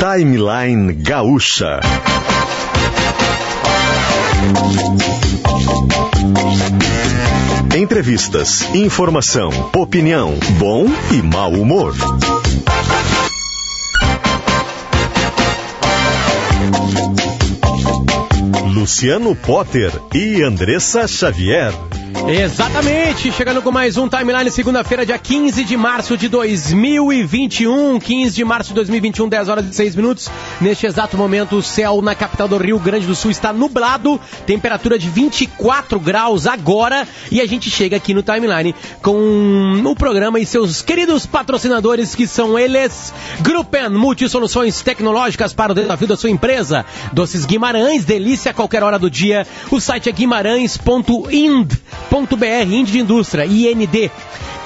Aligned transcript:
Timeline 0.00 0.94
Gaúcha. 0.94 1.78
Entrevistas, 7.76 8.74
informação, 8.74 9.50
opinião, 9.76 10.32
bom 10.58 10.86
e 11.12 11.20
mau 11.20 11.52
humor. 11.52 11.94
Luciano 18.72 19.36
Potter 19.36 19.92
e 20.14 20.42
Andressa 20.42 21.06
Xavier. 21.06 21.74
Exatamente, 22.28 23.32
chegando 23.32 23.60
com 23.62 23.72
mais 23.72 23.96
um 23.96 24.08
Timeline, 24.08 24.50
segunda-feira, 24.50 25.04
dia 25.04 25.18
15 25.18 25.64
de 25.64 25.76
março 25.76 26.16
de 26.16 26.28
2021. 26.28 27.98
15 27.98 28.36
de 28.36 28.44
março 28.44 28.68
de 28.68 28.74
2021, 28.74 29.28
10 29.28 29.48
horas 29.48 29.66
e 29.66 29.74
6 29.74 29.96
minutos. 29.96 30.28
Neste 30.60 30.86
exato 30.86 31.16
momento, 31.16 31.56
o 31.56 31.62
céu 31.62 32.00
na 32.00 32.14
capital 32.14 32.46
do 32.46 32.56
Rio 32.56 32.78
Grande 32.78 33.06
do 33.06 33.16
Sul 33.16 33.30
está 33.30 33.52
nublado, 33.52 34.20
temperatura 34.46 34.98
de 34.98 35.08
24 35.08 35.98
graus 35.98 36.46
agora. 36.46 37.08
E 37.32 37.40
a 37.40 37.46
gente 37.46 37.70
chega 37.70 37.96
aqui 37.96 38.14
no 38.14 38.22
Timeline 38.22 38.74
com 39.02 39.82
o 39.84 39.96
programa 39.96 40.38
e 40.38 40.46
seus 40.46 40.82
queridos 40.82 41.26
patrocinadores, 41.26 42.14
que 42.14 42.26
são 42.26 42.56
eles: 42.56 43.12
Gruppen 43.40 43.88
Multisoluções 43.88 44.80
Tecnológicas 44.82 45.52
para 45.52 45.72
o 45.72 45.74
desafio 45.74 46.06
da 46.06 46.16
sua 46.16 46.30
empresa. 46.30 46.84
Doces 47.12 47.44
Guimarães, 47.44 48.04
delícia 48.04 48.52
a 48.52 48.54
qualquer 48.54 48.84
hora 48.84 48.98
do 48.98 49.10
dia. 49.10 49.46
O 49.70 49.80
site 49.80 50.08
é 50.08 50.12
guimarães.ind 50.12 51.80
br 52.36 52.46
Índio 52.66 52.92
de 52.92 52.98
Indústria, 53.00 53.46
IND. 53.46 54.10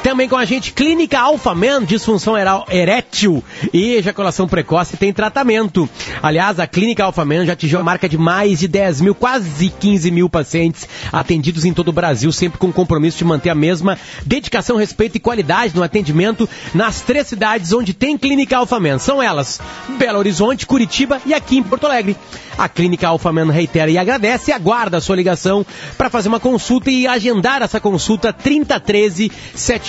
Também 0.04 0.28
com 0.28 0.36
a 0.36 0.44
gente, 0.44 0.74
Clínica 0.74 1.18
Alpha 1.18 1.54
Men, 1.54 1.82
disfunção 1.82 2.34
erétil 2.68 3.42
e 3.72 3.94
ejaculação 3.94 4.46
precoce 4.46 4.98
tem 4.98 5.14
tratamento. 5.14 5.88
Aliás, 6.22 6.60
a 6.60 6.66
Clínica 6.66 7.02
Alpha 7.02 7.24
Men 7.24 7.46
já 7.46 7.54
atingiu 7.54 7.80
a 7.80 7.82
marca 7.82 8.06
de 8.06 8.18
mais 8.18 8.60
de 8.60 8.68
10 8.68 9.00
mil, 9.00 9.14
quase 9.14 9.70
15 9.70 10.10
mil 10.10 10.28
pacientes 10.28 10.86
atendidos 11.10 11.64
em 11.64 11.72
todo 11.72 11.88
o 11.88 11.92
Brasil, 11.92 12.30
sempre 12.32 12.58
com 12.58 12.66
o 12.66 12.72
compromisso 12.72 13.16
de 13.16 13.24
manter 13.24 13.48
a 13.48 13.54
mesma 13.54 13.98
dedicação, 14.26 14.76
respeito 14.76 15.16
e 15.16 15.20
qualidade 15.20 15.74
no 15.74 15.82
atendimento 15.82 16.46
nas 16.74 17.00
três 17.00 17.26
cidades 17.26 17.72
onde 17.72 17.94
tem 17.94 18.18
Clínica 18.18 18.58
Alpha 18.58 18.78
Men. 18.78 18.98
São 18.98 19.22
elas, 19.22 19.58
Belo 19.96 20.18
Horizonte, 20.18 20.66
Curitiba 20.66 21.18
e 21.24 21.32
aqui 21.32 21.56
em 21.56 21.62
Porto 21.62 21.86
Alegre. 21.86 22.14
A 22.58 22.68
Clínica 22.68 23.08
Alpha 23.08 23.32
Men 23.32 23.50
reitera 23.50 23.90
e 23.90 23.96
agradece 23.96 24.50
e 24.50 24.54
aguarda 24.54 24.98
a 24.98 25.00
sua 25.00 25.16
ligação 25.16 25.64
para 25.96 26.10
fazer 26.10 26.28
uma 26.28 26.38
consulta 26.38 26.90
e 26.90 27.06
agendar 27.06 27.62
essa 27.62 27.80
consulta 27.80 28.34
3013 28.34 29.32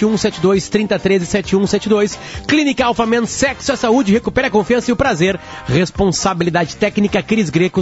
7172 0.05 0.69
3013 0.69 1.25
7172. 1.25 2.19
Clínica 2.47 2.85
Alpha 2.85 3.05
Men, 3.05 3.25
sexo 3.25 3.71
e 3.71 3.77
saúde, 3.77 4.13
recupera 4.13 4.47
a 4.47 4.51
confiança 4.51 4.91
e 4.91 4.93
o 4.93 4.95
prazer. 4.95 5.39
Responsabilidade 5.67 6.75
técnica 6.75 7.23
Cris 7.23 7.49
Greco, 7.49 7.81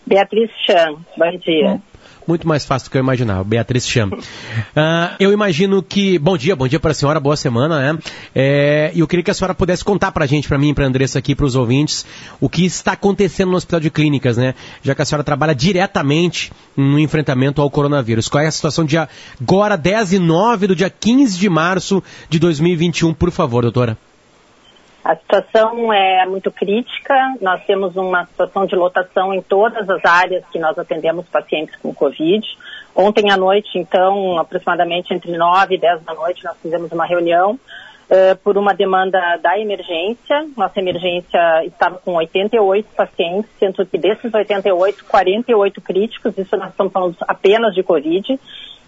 Beatriz 0.08 0.50
Chan, 0.66 0.96
bom 1.18 1.38
dia 1.46 1.82
muito 2.28 2.48
mais 2.48 2.66
fácil 2.66 2.88
do 2.88 2.92
que 2.92 2.98
eu 2.98 3.02
imaginava. 3.02 3.44
Beatriz 3.44 3.88
chama. 3.88 4.18
Uh, 4.18 5.16
eu 5.20 5.32
imagino 5.32 5.82
que. 5.82 6.18
Bom 6.20 6.38
dia, 6.38 6.56
bom 6.56 6.68
dia 6.68 6.80
para 6.80 6.92
a 6.92 6.94
senhora, 6.94 7.20
boa 7.20 7.36
semana, 7.36 7.94
né? 7.94 8.00
É, 8.34 8.92
eu 8.96 9.08
queria 9.08 9.24
que 9.24 9.32
a 9.32 9.34
senhora 9.34 9.54
pudesse 9.54 9.84
contar 9.84 10.12
para 10.12 10.26
a 10.26 10.28
gente, 10.28 10.48
para 10.48 10.58
mim, 10.58 10.74
para 10.74 10.86
Andressa 10.86 11.20
aqui, 11.20 11.36
para 11.36 11.46
os 11.46 11.56
ouvintes, 11.56 12.06
o 12.40 12.50
que 12.50 12.66
está 12.66 12.94
acontecendo 12.94 13.52
no 13.52 13.58
Hospital 13.58 13.80
de 13.80 13.90
Clínicas, 13.90 14.38
né? 14.38 14.56
Já 14.82 14.96
que 14.96 15.02
a 15.02 15.06
senhora 15.06 15.24
trabalha 15.24 15.54
diretamente 15.54 16.52
no 16.76 17.00
enfrentamento 17.00 17.62
ao 17.62 17.70
coronavírus. 17.70 18.28
Qual 18.28 18.44
é 18.44 18.48
a 18.48 18.52
situação 18.52 18.86
de 18.86 18.98
agora, 18.98 19.76
10 19.76 20.14
e 20.14 20.20
9 20.20 20.68
do 20.68 20.76
dia 20.76 20.90
15 20.90 21.38
de 21.38 21.50
março 21.50 22.04
de 22.30 22.40
2021, 22.40 23.14
por 23.14 23.32
favor, 23.32 23.64
doutora? 23.64 23.98
A 25.04 25.18
situação 25.18 25.92
é 25.92 26.26
muito 26.26 26.50
crítica, 26.50 27.14
nós 27.42 27.62
temos 27.66 27.94
uma 27.98 28.26
situação 28.26 28.66
de 28.66 28.74
lotação 28.74 29.34
em 29.34 29.42
todas 29.42 29.90
as 29.90 30.04
áreas 30.06 30.46
que 30.50 30.58
nós 30.58 30.80
atendemos 30.80 31.28
pacientes 31.28 31.76
com 31.76 31.94
Covid. 31.94 32.46
Ontem 32.96 33.30
à 33.30 33.36
noite, 33.36 33.78
então, 33.78 34.40
aproximadamente 34.40 35.14
entre 35.14 35.36
9 35.36 35.76
e 35.76 35.78
10 35.78 36.04
da 36.04 36.14
noite, 36.14 36.46
nós 36.46 36.56
fizemos 36.62 36.90
uma 36.94 37.06
reunião 37.06 37.52
uh, 37.54 38.36
por 38.46 38.58
uma 38.58 38.74
demanda 38.74 39.20
da 39.42 39.60
emergência. 39.60 40.48
Nossa 40.56 40.80
emergência 40.80 41.66
estava 41.66 41.98
com 41.98 42.14
88 42.14 42.88
pacientes, 42.96 43.52
sendo 43.60 43.86
que 43.86 43.98
desses 43.98 44.34
88, 44.34 45.04
48 45.04 45.82
críticos, 45.82 46.38
isso 46.38 46.56
nós 46.56 46.70
estamos 46.70 46.94
falando 46.94 47.18
apenas 47.28 47.76
de 47.76 47.84
Covid, 47.84 48.40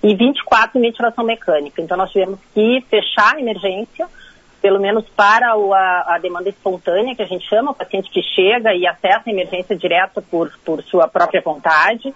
e 0.01 0.15
24 0.15 0.77
em 0.77 0.81
ventilação 0.81 1.25
mecânica. 1.25 1.81
Então, 1.81 1.97
nós 1.97 2.11
tivemos 2.11 2.39
que 2.53 2.79
fechar 2.89 3.35
a 3.35 3.39
emergência 3.41 4.07
pelo 4.65 4.79
menos 4.79 5.07
para 5.15 5.55
o, 5.55 5.75
a, 5.75 6.15
a, 6.15 6.17
demanda 6.17 6.49
espontânea, 6.49 7.15
que 7.15 7.21
a 7.21 7.27
gente 7.27 7.47
chama, 7.47 7.69
o 7.69 7.75
paciente 7.75 8.09
que 8.09 8.23
chega 8.23 8.73
e 8.73 8.87
acessa 8.87 9.21
a 9.27 9.29
emergência 9.29 9.75
direta 9.75 10.23
por, 10.23 10.51
por 10.65 10.81
sua 10.81 11.07
própria 11.07 11.39
vontade. 11.39 12.11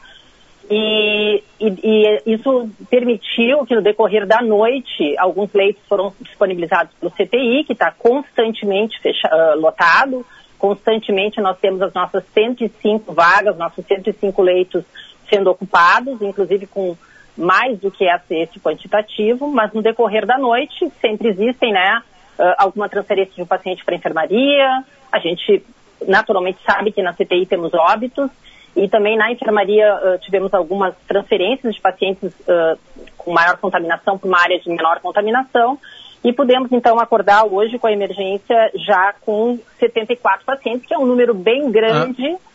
E, 0.68 1.44
e, 1.60 1.68
e, 1.84 2.34
isso 2.34 2.68
permitiu 2.90 3.63
que 3.68 3.75
no 3.75 3.84
decorrer 3.84 4.25
da 4.25 4.42
noite 4.42 5.16
alguns 5.19 5.54
leitos 5.54 5.84
foram 5.88 6.12
disponibilizados 6.19 6.92
pelo 6.96 7.12
CTI, 7.12 7.66
que 7.66 7.74
está 7.74 7.92
constantemente 7.92 9.00
fecha, 9.00 9.30
uh, 9.31 9.60
lotado. 9.60 10.25
Constantemente 10.57 11.40
nós 11.40 11.56
temos 11.60 11.84
as 11.84 11.94
nossas 11.94 12.24
105 12.34 13.13
vagas, 13.13 13.60
nossos 13.60 13.86
105 13.86 14.42
leitos 14.42 14.84
sendo 15.30 15.52
ocupados, 15.52 16.19
inclusive 16.19 16.66
com 16.66 16.98
mais 17.38 17.78
do 17.78 17.92
que 17.92 18.06
esse 18.31 18.60
quantitativo, 18.60 19.52
mas 19.52 19.72
no 19.72 19.84
decorrer 19.84 20.25
da 20.25 20.40
noite 20.40 20.92
sempre 21.00 21.30
existem, 21.30 21.72
né, 21.72 22.02
uh, 22.39 22.56
alguma 22.57 22.89
transferência 22.89 23.33
de 23.36 23.41
um 23.41 23.45
paciente 23.45 23.83
para 23.86 23.94
a 23.94 23.97
enfermaria. 23.97 24.83
A 25.12 25.19
gente 25.19 25.63
naturalmente 26.07 26.59
sabe 26.65 26.91
que 26.91 27.03
na 27.03 27.13
CTI 27.13 27.45
temos 27.45 27.74
óbitos 27.74 28.31
e 28.75 28.88
também 28.88 29.18
na 29.18 29.31
enfermaria 29.31 29.94
uh, 29.95 30.19
tivemos 30.19 30.53
algumas 30.53 30.95
transferências 31.07 31.75
de 31.75 31.81
pacientes 31.81 32.33
uh, 32.41 32.80
com 33.18 33.31
maior 33.31 33.57
contaminação 33.57 34.18
para 34.18 34.27
uma 34.27 34.39
área 34.39 34.59
de 34.59 34.69
menor 34.69 35.00
contaminação 35.01 35.77
e 36.24 36.33
pudemos 36.33 36.71
então 36.71 37.00
acordar 37.00 37.45
hoje 37.45 37.77
com 37.77 37.88
a 37.88 37.91
emergência 37.91 38.71
já 38.88 39.13
com 39.21 39.59
74 39.80 40.45
pacientes, 40.45 40.88
que 40.88 40.94
é 40.94 40.97
um 40.97 41.06
número 41.06 41.33
bem 41.33 41.69
grande. 41.71 42.25
Ah 42.27 42.50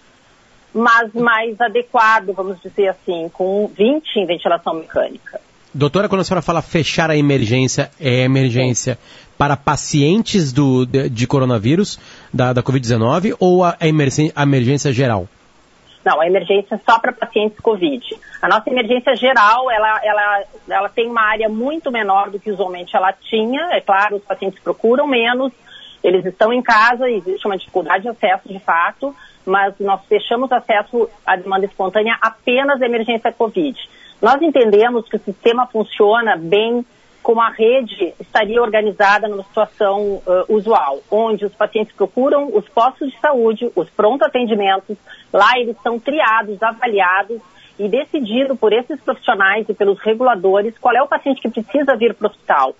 mas 0.74 1.12
mais 1.14 1.58
adequado, 1.60 2.32
vamos 2.34 2.60
dizer 2.60 2.88
assim, 2.88 3.30
com 3.32 3.68
20 3.68 4.16
em 4.16 4.26
ventilação 4.26 4.74
mecânica. 4.74 5.40
Doutora, 5.72 6.08
quando 6.08 6.20
a 6.20 6.24
senhora 6.24 6.42
fala 6.42 6.60
fechar 6.60 7.10
a 7.10 7.16
emergência, 7.16 7.90
é 8.00 8.22
emergência 8.22 8.94
Sim. 8.94 9.23
Para 9.36 9.56
pacientes 9.56 10.52
do, 10.52 10.86
de, 10.86 11.08
de 11.08 11.26
coronavírus, 11.26 11.98
da, 12.32 12.52
da 12.52 12.62
Covid-19, 12.62 13.36
ou 13.38 13.64
a, 13.64 13.76
emergência, 13.80 14.32
a 14.34 14.42
emergência 14.42 14.92
geral? 14.92 15.28
Não, 16.04 16.20
a 16.20 16.26
emergência 16.26 16.78
só 16.88 16.98
para 16.98 17.12
pacientes 17.12 17.58
Covid. 17.60 18.04
A 18.42 18.48
nossa 18.48 18.68
emergência 18.68 19.16
geral, 19.16 19.70
ela, 19.70 20.00
ela, 20.04 20.44
ela 20.68 20.88
tem 20.90 21.08
uma 21.08 21.22
área 21.22 21.48
muito 21.48 21.90
menor 21.90 22.30
do 22.30 22.38
que 22.38 22.50
usualmente 22.50 22.94
ela 22.94 23.12
tinha. 23.12 23.70
É 23.72 23.80
claro, 23.80 24.16
os 24.16 24.22
pacientes 24.22 24.60
procuram 24.60 25.06
menos, 25.06 25.50
eles 26.02 26.26
estão 26.26 26.52
em 26.52 26.62
casa, 26.62 27.08
existe 27.08 27.46
uma 27.46 27.56
dificuldade 27.56 28.02
de 28.02 28.10
acesso 28.10 28.46
de 28.46 28.58
fato, 28.58 29.16
mas 29.46 29.74
nós 29.80 30.00
fechamos 30.06 30.52
acesso 30.52 31.08
à 31.26 31.36
demanda 31.36 31.64
espontânea 31.64 32.18
apenas 32.20 32.82
à 32.82 32.86
emergência 32.86 33.32
Covid. 33.32 33.74
Nós 34.20 34.40
entendemos 34.42 35.08
que 35.08 35.16
o 35.16 35.20
sistema 35.20 35.66
funciona 35.66 36.36
bem 36.36 36.84
como 37.24 37.40
a 37.40 37.48
rede 37.48 38.12
estaria 38.20 38.60
organizada 38.60 39.26
numa 39.26 39.42
situação 39.44 40.22
uh, 40.26 40.44
usual, 40.46 41.00
onde 41.10 41.46
os 41.46 41.54
pacientes 41.54 41.96
procuram 41.96 42.54
os 42.54 42.68
postos 42.68 43.10
de 43.10 43.18
saúde, 43.18 43.72
os 43.74 43.88
pronto 43.88 44.22
atendimentos, 44.26 44.98
lá 45.32 45.58
eles 45.58 45.74
são 45.82 45.98
triados, 45.98 46.62
avaliados 46.62 47.40
e 47.78 47.88
decidido 47.88 48.54
por 48.54 48.74
esses 48.74 49.00
profissionais 49.00 49.66
e 49.66 49.72
pelos 49.72 49.98
reguladores 50.00 50.76
qual 50.76 50.94
é 50.94 51.02
o 51.02 51.08
paciente 51.08 51.40
que 51.40 51.48
precisa 51.48 51.96
vir 51.96 52.12
para 52.12 52.28
o 52.28 52.30
hospital. 52.30 52.76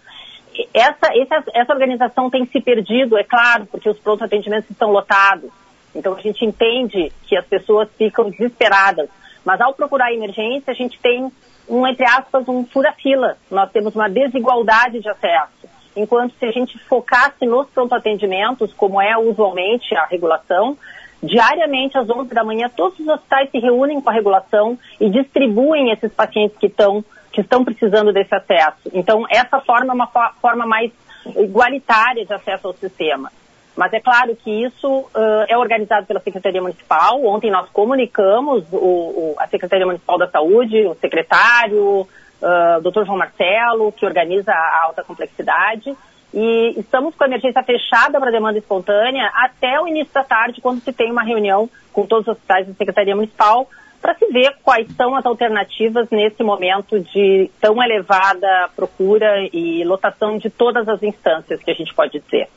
Essa, 0.75 1.09
essa, 1.17 1.51
essa 1.55 1.73
organização 1.73 2.29
tem 2.29 2.45
se 2.45 2.61
perdido, 2.61 3.17
é 3.17 3.25
claro, 3.25 3.65
porque 3.65 3.89
os 3.89 3.99
pronto 3.99 4.23
atendimentos 4.25 4.71
estão 4.71 4.93
lotados. 4.93 5.51
Então 5.95 6.15
a 6.15 6.21
gente 6.21 6.45
entende 6.45 7.11
que 7.27 7.35
as 7.35 7.47
pessoas 7.47 7.89
ficam 7.97 8.29
desesperadas, 8.29 9.09
mas 9.43 9.59
ao 9.63 9.73
procurar 9.73 10.13
emergência 10.13 10.71
a 10.71 10.75
gente 10.75 11.01
tem 11.01 11.33
um, 11.69 11.87
entre 11.87 12.05
aspas, 12.07 12.47
um 12.49 12.65
fura-fila. 12.67 13.37
Nós 13.51 13.71
temos 13.71 13.95
uma 13.95 14.09
desigualdade 14.09 15.01
de 15.01 15.09
acesso. 15.09 15.69
Enquanto 15.97 16.35
se 16.39 16.45
a 16.45 16.51
gente 16.51 16.79
focasse 16.87 17.47
nos 17.47 17.69
pronto 17.71 17.95
atendimentos, 17.95 18.73
como 18.73 19.01
é 19.01 19.17
usualmente 19.17 19.95
a 19.95 20.07
regulação, 20.07 20.77
diariamente 21.23 21.97
às 21.97 22.09
11 22.11 22.35
da 22.35 22.45
manhã 22.45 22.69
todos 22.69 22.99
os 22.99 23.09
hospitais 23.09 23.51
se 23.51 23.59
reúnem 23.59 24.01
com 24.01 24.11
a 24.11 24.13
regulação 24.13 24.79
e 25.01 25.09
distribuem 25.09 25.91
esses 25.91 26.13
pacientes 26.13 26.59
que 26.59 26.67
estão 26.67 27.05
que 27.33 27.41
estão 27.41 27.65
precisando 27.65 28.13
desse 28.13 28.33
acesso. 28.33 28.91
Então, 28.93 29.25
essa 29.29 29.59
forma 29.61 29.93
é 29.93 29.95
uma 29.95 30.07
forma 30.41 30.65
mais 30.65 30.93
igualitária 31.37 32.25
de 32.25 32.33
acesso 32.33 32.69
ao 32.69 32.75
sistema. 32.75 33.33
Mas 33.77 33.93
é 33.93 34.01
claro 34.01 34.37
que 34.37 34.51
isso 34.51 34.89
uh, 34.89 35.45
é 35.49 35.59
organizado 35.59 36.07
pela 36.07 36.21
Secretaria 36.21 36.63
Municipal. 36.63 37.25
Ontem 37.25 37.51
nós 37.51 37.69
comunicamos 37.71 38.65
o, 38.73 38.77
o, 38.77 39.35
a 39.39 39.49
Secretaria 39.49 39.85
Municipal 39.85 40.17
da 40.17 40.29
Saúde, 40.29 40.87
o 40.87 40.95
secretário, 40.95 42.03
uh, 42.03 42.81
Dr. 42.83 43.05
João 43.05 43.19
Marcelo, 43.19 43.91
que 43.93 44.07
organiza 44.07 44.53
a 44.53 44.85
alta 44.85 45.03
complexidade. 45.03 45.97
E 46.33 46.75
estamos 46.79 47.15
com 47.15 47.25
a 47.25 47.27
emergência 47.27 47.63
fechada 47.63 48.19
para 48.21 48.31
demanda 48.31 48.59
espontânea 48.59 49.31
até 49.35 49.81
o 49.81 49.89
início 49.89 50.13
da 50.13 50.25
tarde, 50.25 50.61
quando 50.61 50.81
se 50.81 50.93
tem 50.93 51.11
uma 51.11 51.23
reunião 51.23 51.69
com 51.93 52.07
todos 52.07 52.27
os 52.27 52.33
hospitais 52.33 52.67
da 52.67 52.75
Secretaria 52.75 53.15
Municipal 53.15 53.69
para 54.05 54.15
se 54.17 54.27
ver 54.27 54.57
quais 54.63 54.87
são 54.97 55.17
as 55.17 55.25
alternativas 55.25 56.11
nesse 56.11 56.43
momento 56.43 57.01
de 57.01 57.51
tão 57.59 57.83
elevada 57.83 58.69
procura 58.77 59.49
e 59.51 59.83
lotação 59.83 60.37
de 60.37 60.51
todas 60.51 60.87
as 60.87 61.03
instâncias 61.03 61.63
que 61.63 61.71
a 61.71 61.75
gente 61.75 61.95
pode 61.95 62.21
dizer. 62.21 62.49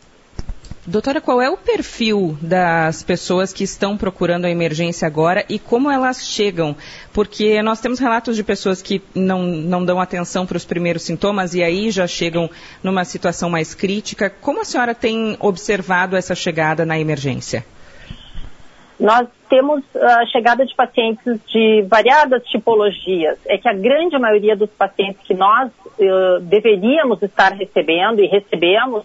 Doutora, 0.89 1.19
qual 1.19 1.41
é 1.41 1.49
o 1.49 1.57
perfil 1.57 2.37
das 2.41 3.03
pessoas 3.03 3.51
que 3.51 3.65
estão 3.65 3.97
procurando 3.97 4.45
a 4.45 4.49
emergência 4.49 5.05
agora 5.05 5.43
e 5.49 5.59
como 5.59 5.91
elas 5.91 6.25
chegam? 6.25 6.77
Porque 7.11 7.61
nós 7.61 7.81
temos 7.81 7.99
relatos 7.99 8.37
de 8.37 8.43
pessoas 8.43 8.81
que 8.81 9.01
não, 9.13 9.43
não 9.43 9.83
dão 9.83 9.99
atenção 9.99 10.45
para 10.45 10.55
os 10.55 10.63
primeiros 10.63 11.01
sintomas 11.01 11.53
e 11.53 11.61
aí 11.61 11.91
já 11.91 12.07
chegam 12.07 12.49
numa 12.81 13.03
situação 13.03 13.49
mais 13.49 13.75
crítica. 13.75 14.29
Como 14.29 14.61
a 14.61 14.63
senhora 14.63 14.95
tem 14.95 15.35
observado 15.41 16.15
essa 16.15 16.33
chegada 16.33 16.85
na 16.85 16.97
emergência? 16.97 17.65
Nós 18.97 19.27
temos 19.49 19.83
a 19.93 20.25
chegada 20.27 20.65
de 20.65 20.73
pacientes 20.73 21.37
de 21.47 21.85
variadas 21.89 22.41
tipologias. 22.45 23.37
É 23.45 23.57
que 23.57 23.67
a 23.67 23.73
grande 23.73 24.17
maioria 24.17 24.55
dos 24.55 24.69
pacientes 24.69 25.21
que 25.27 25.33
nós 25.33 25.69
uh, 25.69 26.39
deveríamos 26.43 27.21
estar 27.21 27.51
recebendo 27.51 28.23
e 28.23 28.27
recebemos 28.27 29.03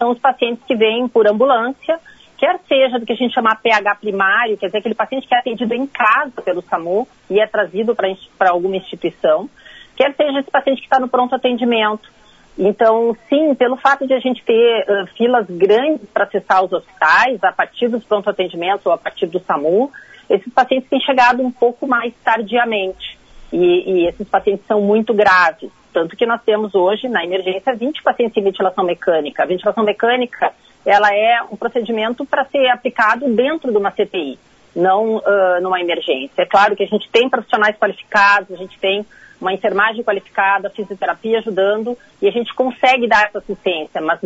são 0.00 0.10
os 0.10 0.18
pacientes 0.18 0.64
que 0.64 0.74
vêm 0.74 1.06
por 1.06 1.28
ambulância, 1.28 2.00
quer 2.38 2.58
seja 2.66 2.98
do 2.98 3.04
que 3.04 3.12
a 3.12 3.16
gente 3.16 3.34
chama 3.34 3.54
PH 3.54 3.96
primário, 3.96 4.56
quer 4.56 4.66
dizer, 4.66 4.78
aquele 4.78 4.94
paciente 4.94 5.28
que 5.28 5.34
é 5.34 5.38
atendido 5.38 5.74
em 5.74 5.86
casa 5.86 6.40
pelo 6.42 6.62
SAMU 6.62 7.06
e 7.28 7.38
é 7.38 7.46
trazido 7.46 7.94
para 7.94 8.50
alguma 8.50 8.76
instituição, 8.76 9.48
quer 9.94 10.14
seja 10.16 10.40
esse 10.40 10.50
paciente 10.50 10.78
que 10.78 10.86
está 10.86 10.98
no 10.98 11.06
pronto 11.06 11.34
atendimento. 11.34 12.10
Então, 12.58 13.14
sim, 13.28 13.54
pelo 13.54 13.76
fato 13.76 14.06
de 14.06 14.14
a 14.14 14.18
gente 14.18 14.42
ter 14.42 14.86
uh, 14.88 15.06
filas 15.16 15.46
grandes 15.50 16.08
para 16.08 16.24
acessar 16.24 16.64
os 16.64 16.72
hospitais, 16.72 17.42
a 17.44 17.52
partir 17.52 17.88
dos 17.88 18.02
pronto 18.04 18.28
atendimentos 18.30 18.86
ou 18.86 18.92
a 18.92 18.98
partir 18.98 19.26
do 19.26 19.38
SAMU, 19.40 19.92
esses 20.28 20.52
pacientes 20.52 20.88
têm 20.88 21.00
chegado 21.00 21.42
um 21.42 21.50
pouco 21.50 21.86
mais 21.86 22.14
tardiamente. 22.24 23.18
E, 23.52 23.58
e 23.58 24.06
esses 24.06 24.28
pacientes 24.28 24.64
são 24.66 24.80
muito 24.80 25.12
graves. 25.12 25.70
Tanto 25.92 26.16
que 26.16 26.26
nós 26.26 26.40
temos 26.42 26.74
hoje, 26.74 27.08
na 27.08 27.24
emergência, 27.24 27.74
20 27.74 28.02
pacientes 28.02 28.36
em 28.36 28.44
ventilação 28.44 28.84
mecânica. 28.84 29.42
A 29.42 29.46
ventilação 29.46 29.84
mecânica, 29.84 30.52
ela 30.84 31.12
é 31.14 31.42
um 31.50 31.56
procedimento 31.56 32.24
para 32.24 32.44
ser 32.44 32.68
aplicado 32.68 33.28
dentro 33.34 33.70
de 33.70 33.76
uma 33.76 33.90
CTI, 33.90 34.38
não 34.74 35.16
uh, 35.16 35.60
numa 35.62 35.80
emergência. 35.80 36.42
É 36.42 36.46
claro 36.46 36.76
que 36.76 36.84
a 36.84 36.86
gente 36.86 37.08
tem 37.10 37.28
profissionais 37.28 37.76
qualificados, 37.76 38.52
a 38.52 38.56
gente 38.56 38.78
tem 38.78 39.04
uma 39.40 39.52
enfermagem 39.52 40.04
qualificada, 40.04 40.70
fisioterapia 40.70 41.38
ajudando, 41.38 41.96
e 42.20 42.28
a 42.28 42.30
gente 42.30 42.54
consegue 42.54 43.08
dar 43.08 43.26
essa 43.26 43.38
assistência, 43.38 44.00
mas 44.00 44.20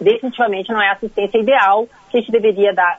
definitivamente 0.00 0.72
não 0.72 0.80
é 0.80 0.88
a 0.88 0.92
assistência 0.92 1.38
ideal 1.38 1.86
que 2.10 2.16
a 2.16 2.20
gente 2.20 2.32
deveria 2.32 2.72
dar, 2.72 2.98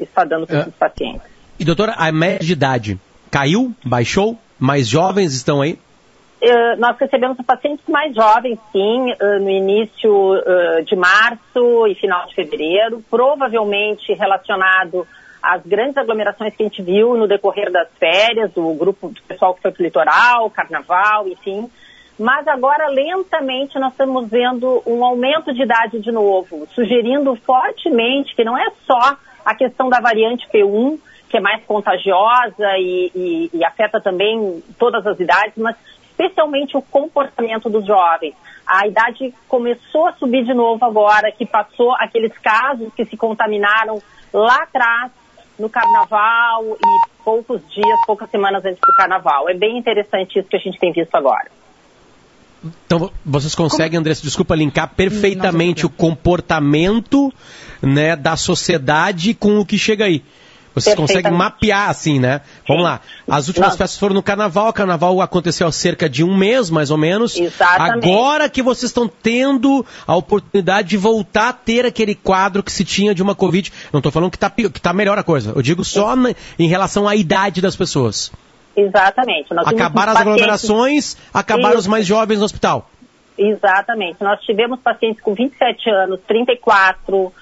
estar 0.00 0.24
dando 0.24 0.46
para 0.46 0.56
é. 0.56 0.60
esses 0.62 0.74
pacientes. 0.74 1.22
E 1.58 1.64
doutora, 1.64 1.92
a 1.96 2.10
média 2.10 2.40
de 2.40 2.52
idade 2.52 3.00
caiu, 3.30 3.72
baixou? 3.84 4.38
Mais 4.58 4.88
jovens 4.88 5.34
estão 5.34 5.60
aí? 5.60 5.78
Uh, 6.44 6.78
nós 6.78 6.98
recebemos 6.98 7.38
pacientes 7.46 7.86
mais 7.88 8.14
jovens, 8.14 8.58
sim, 8.70 9.12
uh, 9.12 9.40
no 9.40 9.48
início 9.48 10.12
uh, 10.12 10.84
de 10.84 10.94
março 10.94 11.86
e 11.86 11.94
final 11.94 12.26
de 12.26 12.34
fevereiro, 12.34 13.02
provavelmente 13.10 14.12
relacionado 14.12 15.06
às 15.42 15.62
grandes 15.64 15.96
aglomerações 15.96 16.54
que 16.54 16.62
a 16.62 16.66
gente 16.66 16.82
viu 16.82 17.16
no 17.16 17.26
decorrer 17.26 17.72
das 17.72 17.88
férias, 17.98 18.52
do 18.52 18.74
grupo 18.74 19.08
do 19.08 19.22
pessoal 19.22 19.54
que 19.54 19.62
foi 19.62 19.70
para 19.70 19.80
o 19.80 19.84
litoral, 19.84 20.50
carnaval, 20.50 21.28
enfim. 21.28 21.70
Mas 22.18 22.46
agora, 22.46 22.88
lentamente, 22.88 23.78
nós 23.78 23.92
estamos 23.92 24.28
vendo 24.28 24.82
um 24.86 25.02
aumento 25.02 25.52
de 25.54 25.62
idade 25.62 25.98
de 25.98 26.12
novo, 26.12 26.66
sugerindo 26.74 27.34
fortemente 27.36 28.36
que 28.36 28.44
não 28.44 28.56
é 28.56 28.70
só 28.86 29.16
a 29.44 29.54
questão 29.54 29.88
da 29.88 29.98
variante 29.98 30.46
P1, 30.52 30.98
que 31.28 31.38
é 31.38 31.40
mais 31.40 31.64
contagiosa 31.64 32.78
e, 32.78 33.10
e, 33.14 33.50
e 33.52 33.64
afeta 33.64 34.00
também 34.00 34.62
todas 34.78 35.06
as 35.06 35.18
idades, 35.18 35.54
mas 35.56 35.74
especialmente 36.14 36.76
o 36.76 36.82
comportamento 36.82 37.68
dos 37.68 37.86
jovens. 37.86 38.34
A 38.66 38.86
idade 38.86 39.34
começou 39.48 40.06
a 40.06 40.12
subir 40.14 40.44
de 40.44 40.54
novo 40.54 40.84
agora, 40.84 41.30
que 41.30 41.44
passou 41.44 41.92
aqueles 41.96 42.32
casos 42.38 42.88
que 42.94 43.04
se 43.04 43.16
contaminaram 43.16 44.00
lá 44.32 44.62
atrás, 44.62 45.10
no 45.58 45.68
carnaval 45.68 46.64
e 46.64 47.22
poucos 47.24 47.60
dias, 47.72 48.00
poucas 48.06 48.30
semanas 48.30 48.64
antes 48.64 48.80
do 48.80 48.96
carnaval. 48.96 49.48
É 49.48 49.54
bem 49.54 49.78
interessante 49.78 50.38
isso 50.38 50.48
que 50.48 50.56
a 50.56 50.60
gente 50.60 50.78
tem 50.78 50.92
visto 50.92 51.14
agora. 51.14 51.50
Então, 52.86 53.10
vocês 53.24 53.54
conseguem, 53.54 53.98
Andressa, 53.98 54.22
desculpa, 54.22 54.54
linkar 54.54 54.94
perfeitamente 54.94 55.84
o 55.84 55.90
comportamento 55.90 57.32
né, 57.82 58.16
da 58.16 58.36
sociedade 58.36 59.34
com 59.34 59.58
o 59.58 59.66
que 59.66 59.76
chega 59.76 60.06
aí. 60.06 60.24
Vocês 60.74 60.96
conseguem 60.96 61.32
mapear 61.32 61.88
assim, 61.88 62.18
né? 62.18 62.40
Vamos 62.66 62.82
lá. 62.82 63.00
As 63.28 63.46
últimas 63.46 63.70
Não. 63.70 63.78
festas 63.78 63.98
foram 63.98 64.14
no 64.14 64.22
carnaval. 64.22 64.68
O 64.68 64.72
carnaval 64.72 65.20
aconteceu 65.20 65.68
há 65.68 65.72
cerca 65.72 66.08
de 66.08 66.24
um 66.24 66.36
mês, 66.36 66.68
mais 66.68 66.90
ou 66.90 66.98
menos. 66.98 67.36
Exatamente. 67.36 68.08
Agora 68.08 68.48
que 68.48 68.60
vocês 68.60 68.90
estão 68.90 69.06
tendo 69.06 69.86
a 70.06 70.16
oportunidade 70.16 70.88
de 70.88 70.96
voltar 70.96 71.48
a 71.50 71.52
ter 71.52 71.86
aquele 71.86 72.14
quadro 72.14 72.62
que 72.62 72.72
se 72.72 72.84
tinha 72.84 73.14
de 73.14 73.22
uma 73.22 73.34
Covid. 73.36 73.72
Não 73.92 73.98
estou 73.98 74.10
falando 74.10 74.30
que 74.30 74.36
está 74.36 74.50
que 74.50 74.80
tá 74.80 74.92
melhor 74.92 75.16
a 75.16 75.22
coisa. 75.22 75.52
Eu 75.54 75.62
digo 75.62 75.84
só 75.84 76.16
na, 76.16 76.34
em 76.58 76.66
relação 76.66 77.06
à 77.06 77.14
idade 77.14 77.60
das 77.60 77.76
pessoas. 77.76 78.32
Exatamente. 78.76 79.54
Nós 79.54 79.68
acabaram 79.68 80.12
as 80.12 80.20
aglomerações, 80.20 81.16
acabaram 81.32 81.70
Isso. 81.70 81.80
os 81.80 81.86
mais 81.86 82.04
jovens 82.04 82.38
no 82.38 82.44
hospital. 82.44 82.90
Exatamente. 83.38 84.22
Nós 84.22 84.40
tivemos 84.40 84.80
pacientes 84.80 85.22
com 85.22 85.34
27 85.34 85.88
anos, 85.90 86.20
34 86.26 87.32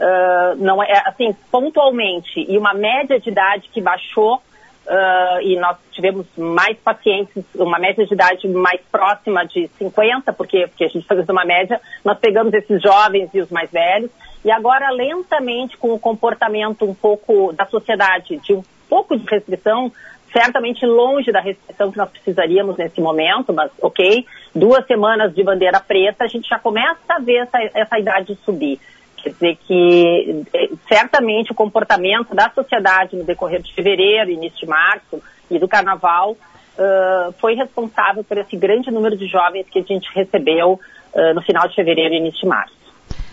uh, 0.00 0.56
não 0.56 0.82
é 0.82 1.02
assim 1.06 1.34
pontualmente 1.50 2.44
e 2.48 2.56
uma 2.56 2.74
média 2.74 3.18
de 3.20 3.30
idade 3.30 3.68
que 3.72 3.80
baixou 3.80 4.36
uh, 4.36 5.40
e 5.42 5.56
nós 5.56 5.76
tivemos 5.92 6.26
mais 6.36 6.76
pacientes, 6.78 7.44
uma 7.54 7.78
média 7.78 8.06
de 8.06 8.14
idade 8.14 8.48
mais 8.48 8.80
próxima 8.90 9.44
de 9.44 9.68
50, 9.78 10.32
porque, 10.32 10.66
porque 10.68 10.84
a 10.84 10.88
gente 10.88 11.06
faz 11.06 11.28
uma 11.28 11.44
média, 11.44 11.80
nós 12.04 12.18
pegamos 12.18 12.52
esses 12.54 12.80
jovens 12.82 13.30
e 13.34 13.40
os 13.40 13.50
mais 13.50 13.70
velhos, 13.70 14.10
e 14.44 14.50
agora 14.50 14.90
lentamente 14.90 15.76
com 15.76 15.92
o 15.92 15.98
comportamento 15.98 16.84
um 16.84 16.94
pouco 16.94 17.52
da 17.52 17.66
sociedade 17.66 18.36
de 18.38 18.58
pouco 18.88 19.16
de 19.16 19.26
restrição, 19.28 19.92
certamente 20.32 20.84
longe 20.86 21.32
da 21.32 21.40
restrição 21.40 21.90
que 21.90 21.98
nós 21.98 22.10
precisaríamos 22.10 22.76
nesse 22.76 23.00
momento, 23.00 23.52
mas 23.52 23.70
ok, 23.80 24.24
duas 24.54 24.86
semanas 24.86 25.34
de 25.34 25.42
bandeira 25.42 25.80
preta, 25.80 26.24
a 26.24 26.28
gente 26.28 26.48
já 26.48 26.58
começa 26.58 26.98
a 27.08 27.18
ver 27.18 27.42
essa, 27.42 27.58
essa 27.74 27.98
idade 27.98 28.38
subir. 28.44 28.80
Quer 29.22 29.30
dizer 29.30 29.58
que 29.66 30.44
eh, 30.54 30.70
certamente 30.88 31.52
o 31.52 31.54
comportamento 31.54 32.34
da 32.34 32.50
sociedade 32.50 33.16
no 33.16 33.24
decorrer 33.24 33.60
de 33.62 33.74
fevereiro, 33.74 34.30
início 34.30 34.58
de 34.60 34.66
março 34.66 35.22
e 35.50 35.58
do 35.58 35.66
carnaval 35.66 36.32
uh, 36.32 37.32
foi 37.40 37.54
responsável 37.54 38.22
por 38.22 38.38
esse 38.38 38.56
grande 38.56 38.90
número 38.90 39.16
de 39.16 39.26
jovens 39.26 39.66
que 39.70 39.80
a 39.80 39.82
gente 39.82 40.08
recebeu 40.14 40.74
uh, 41.14 41.34
no 41.34 41.42
final 41.42 41.66
de 41.68 41.74
fevereiro 41.74 42.14
e 42.14 42.18
início 42.18 42.40
de 42.40 42.46
março. 42.46 42.77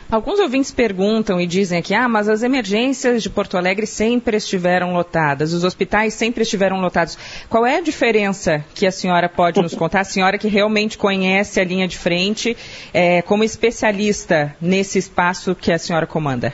Alguns 0.09 0.39
ouvintes 0.39 0.71
perguntam 0.71 1.41
e 1.41 1.47
dizem 1.47 1.79
aqui, 1.79 1.93
ah, 1.93 2.07
mas 2.07 2.29
as 2.29 2.43
emergências 2.43 3.23
de 3.23 3.29
Porto 3.29 3.57
Alegre 3.57 3.87
sempre 3.87 4.37
estiveram 4.37 4.93
lotadas, 4.93 5.51
os 5.51 5.63
hospitais 5.63 6.13
sempre 6.13 6.43
estiveram 6.43 6.79
lotados. 6.79 7.17
Qual 7.49 7.65
é 7.65 7.77
a 7.77 7.81
diferença 7.81 8.63
que 8.75 8.85
a 8.85 8.91
senhora 8.91 9.27
pode 9.27 9.59
nos 9.61 9.73
contar? 9.73 10.01
A 10.01 10.03
senhora 10.03 10.37
que 10.37 10.47
realmente 10.47 10.95
conhece 10.95 11.59
a 11.59 11.63
linha 11.63 11.87
de 11.87 11.97
frente, 11.97 12.55
é, 12.93 13.23
como 13.23 13.43
especialista 13.43 14.55
nesse 14.61 14.99
espaço 14.99 15.55
que 15.55 15.71
a 15.71 15.79
senhora 15.79 16.05
comanda. 16.05 16.53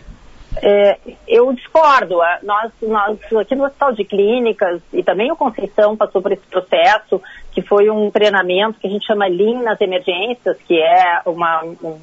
É, 0.62 0.98
eu 1.28 1.54
discordo. 1.54 2.20
Nós, 2.44 2.72
nós, 2.82 3.18
aqui 3.40 3.56
no 3.56 3.66
Hospital 3.66 3.94
de 3.94 4.06
Clínicas, 4.06 4.82
e 4.94 5.04
também 5.04 5.32
o 5.32 5.36
Conceição 5.36 5.96
passou 5.96 6.22
por 6.22 6.32
esse 6.32 6.46
processo, 6.50 7.22
que 7.52 7.62
foi 7.62 7.90
um 7.90 8.10
treinamento 8.12 8.80
que 8.80 8.88
a 8.88 8.90
gente 8.90 9.06
chama 9.06 9.28
Lean 9.28 9.62
nas 9.62 9.80
emergências, 9.80 10.58
que 10.68 10.78
é 10.78 11.22
uma, 11.26 11.64
um, 11.64 12.00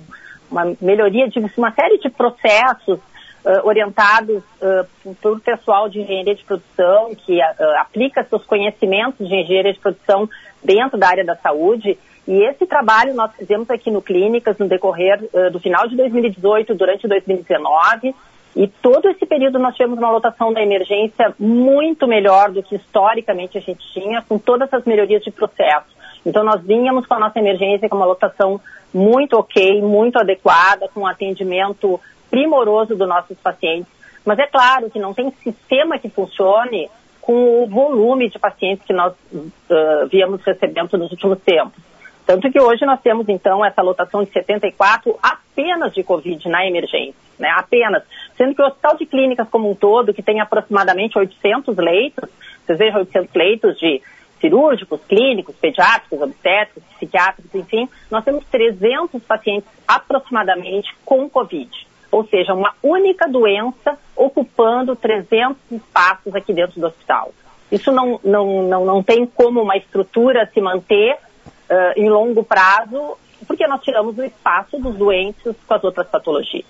uma 0.51 0.75
melhoria 0.81 1.29
de 1.29 1.39
uma 1.57 1.73
série 1.73 1.99
de 1.99 2.09
processos 2.11 2.99
uh, 2.99 3.67
orientados 3.67 4.43
uh, 4.61 5.15
pelo 5.17 5.41
pessoal 5.41 5.89
de 5.89 6.01
engenharia 6.01 6.35
de 6.35 6.45
produção, 6.45 7.15
que 7.15 7.39
uh, 7.39 7.81
aplica 7.81 8.25
seus 8.25 8.45
conhecimentos 8.45 9.27
de 9.27 9.35
engenharia 9.35 9.73
de 9.73 9.81
produção 9.81 10.29
dentro 10.63 10.99
da 10.99 11.09
área 11.09 11.25
da 11.25 11.37
saúde. 11.37 11.99
E 12.27 12.43
esse 12.45 12.67
trabalho 12.67 13.15
nós 13.15 13.35
fizemos 13.35 13.71
aqui 13.71 13.91
no 13.91 14.03
Clínicas 14.03 14.59
no 14.59 14.69
decorrer 14.69 15.19
do 15.51 15.59
final 15.59 15.89
de 15.89 15.97
2018, 15.97 16.75
durante 16.75 17.09
2019. 17.09 18.15
E 18.55 18.69
todo 18.69 19.09
esse 19.09 19.25
período 19.25 19.59
nós 19.59 19.75
tivemos 19.75 19.99
uma 19.99 20.11
lotação 20.11 20.53
da 20.53 20.63
emergência 20.63 21.35
muito 21.39 22.07
melhor 22.07 22.51
do 22.51 22.63
que 22.63 22.77
historicamente 22.77 23.57
a 23.57 23.63
gente 23.63 23.81
tinha, 23.95 24.21
com 24.21 24.39
todas 24.39 24.71
as 24.75 24.85
melhorias 24.85 25.23
de 25.23 25.31
processo. 25.31 25.87
Então 26.29 26.45
nós 26.45 26.63
vínhamos 26.63 27.07
com 27.07 27.15
a 27.15 27.19
nossa 27.19 27.39
emergência 27.39 27.89
com 27.89 27.97
uma 27.97 28.05
lotação 28.05 28.61
muito 28.93 29.33
ok, 29.39 29.81
muito 29.81 30.19
adequada, 30.19 30.87
com 30.93 31.01
um 31.01 31.07
atendimento 31.07 31.99
primoroso 32.31 32.95
dos 32.95 33.09
nossos 33.09 33.39
pacientes. 33.39 33.91
Mas 34.27 34.39
é 34.39 34.47
claro 34.47 34.91
que 34.91 34.99
não 34.99 35.15
tem 35.15 35.31
sistema 35.43 35.99
que 35.99 36.11
funcione 36.11 36.91
com 37.23 37.63
o 37.63 37.67
volume 37.67 38.29
de 38.29 38.39
pacientes 38.39 38.85
que 38.87 38.93
nós 38.93 39.15
uh, 39.33 40.07
viemos 40.11 40.43
recebendo 40.45 40.99
nos 40.99 41.11
últimos 41.11 41.41
tempos. 41.41 41.83
Tanto 42.27 42.51
que 42.51 42.61
hoje 42.61 42.85
nós 42.85 43.01
temos, 43.01 43.27
então, 43.27 43.65
essa 43.65 43.81
lotação 43.81 44.23
de 44.23 44.31
74 44.31 45.19
apenas 45.23 45.95
de 45.95 46.03
Covid 46.03 46.47
na 46.47 46.67
emergência, 46.67 47.15
né? 47.39 47.49
Apenas. 47.57 48.03
Sendo 48.37 48.55
que 48.55 48.61
o 48.61 48.67
Hospital 48.67 48.97
de 48.97 49.07
Clínicas 49.07 49.49
como 49.49 49.71
um 49.71 49.75
todo, 49.75 50.13
que 50.13 50.23
tem 50.23 50.39
aproximadamente 50.39 51.17
800 51.17 51.75
leitos, 51.79 52.29
vocês 52.67 52.79
vejam 52.79 53.01
800 53.01 53.35
leitos 53.35 53.79
de 53.79 54.03
cirúrgicos, 54.41 55.01
clínicos, 55.09 55.55
pediátricos, 55.57 56.21
obstétricos, 56.21 56.83
psiquiátricos, 56.97 57.55
enfim, 57.55 57.89
nós 58.11 58.25
temos 58.25 58.45
300 58.51 59.23
pacientes 59.23 59.69
aproximadamente 59.87 60.89
com 61.05 61.29
Covid. 61.29 61.71
Ou 62.11 62.27
seja, 62.27 62.55
uma 62.55 62.75
única 62.83 63.29
doença 63.29 63.99
ocupando 64.17 64.97
300 64.97 65.57
espaços 65.71 66.35
aqui 66.35 66.53
dentro 66.53 66.81
do 66.81 66.87
hospital. 66.87 67.33
Isso 67.71 67.93
não, 67.93 68.19
não, 68.25 68.63
não, 68.63 68.85
não 68.85 69.03
tem 69.03 69.27
como 69.27 69.61
uma 69.61 69.77
estrutura 69.77 70.51
se 70.53 70.61
manter 70.61 71.15
uh, 71.15 71.93
em 71.97 72.09
longo 72.09 72.43
prazo, 72.43 73.19
porque 73.47 73.67
nós 73.67 73.83
tiramos 73.83 74.17
o 74.17 74.25
espaço 74.25 74.79
dos 74.79 74.97
doentes 74.97 75.55
com 75.67 75.75
as 75.75 75.85
outras 75.85 76.09
patologias. 76.09 76.65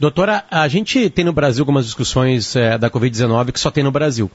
Doutora, 0.00 0.44
a 0.50 0.66
gente 0.68 1.10
tem 1.10 1.24
no 1.24 1.32
Brasil 1.32 1.62
algumas 1.62 1.84
discussões 1.84 2.54
é, 2.54 2.78
da 2.78 2.88
Covid-19 2.88 3.52
que 3.52 3.60
só 3.60 3.70
tem 3.70 3.82
no 3.82 3.90
Brasil. 3.90 4.30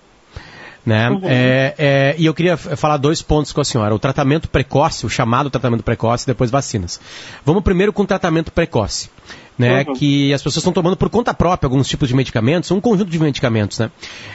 Né? 0.85 1.09
Uhum. 1.09 1.21
É, 1.23 1.75
é, 1.77 2.15
e 2.17 2.25
eu 2.25 2.33
queria 2.33 2.57
falar 2.57 2.97
dois 2.97 3.21
pontos 3.21 3.53
com 3.53 3.61
a 3.61 3.65
senhora. 3.65 3.95
O 3.95 3.99
tratamento 3.99 4.49
precoce, 4.49 5.05
o 5.05 5.09
chamado 5.09 5.49
tratamento 5.49 5.83
precoce, 5.83 6.25
e 6.25 6.27
depois 6.27 6.51
vacinas. 6.51 6.99
Vamos 7.45 7.63
primeiro 7.63 7.93
com 7.93 8.03
o 8.03 8.07
tratamento 8.07 8.51
precoce. 8.51 9.09
Né, 9.55 9.85
uhum. 9.87 9.93
que 9.93 10.33
as 10.33 10.41
pessoas 10.41 10.61
estão 10.61 10.73
tomando 10.73 10.97
por 10.97 11.11
conta 11.11 11.31
própria 11.31 11.67
alguns 11.67 11.87
tipos 11.87 12.09
de 12.09 12.15
medicamentos, 12.15 12.71
um 12.71 12.81
conjunto 12.81 13.11
de 13.11 13.19
medicamentos, 13.19 13.77
né? 13.77 13.91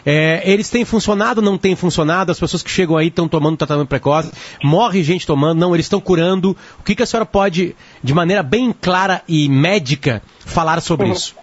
É, 0.07 0.49
eles 0.49 0.71
têm 0.71 0.85
funcionado, 0.85 1.43
não 1.43 1.59
têm 1.59 1.75
funcionado, 1.75 2.31
as 2.31 2.39
pessoas 2.39 2.63
que 2.63 2.71
chegam 2.71 2.97
aí 2.97 3.09
estão 3.09 3.27
tomando 3.27 3.57
tratamento 3.57 3.89
precoce, 3.89 4.31
morre 4.63 5.03
gente 5.03 5.27
tomando, 5.27 5.59
não, 5.59 5.75
eles 5.75 5.87
estão 5.87 6.01
curando. 6.01 6.57
O 6.79 6.85
que, 6.85 6.95
que 6.95 7.03
a 7.03 7.07
senhora 7.07 7.27
pode, 7.27 7.75
de 8.01 8.15
maneira 8.15 8.45
bem 8.45 8.73
clara 8.73 9.21
e 9.27 9.49
médica, 9.49 10.23
falar 10.39 10.81
sobre 10.81 11.07
uhum. 11.07 11.13
isso? 11.13 11.35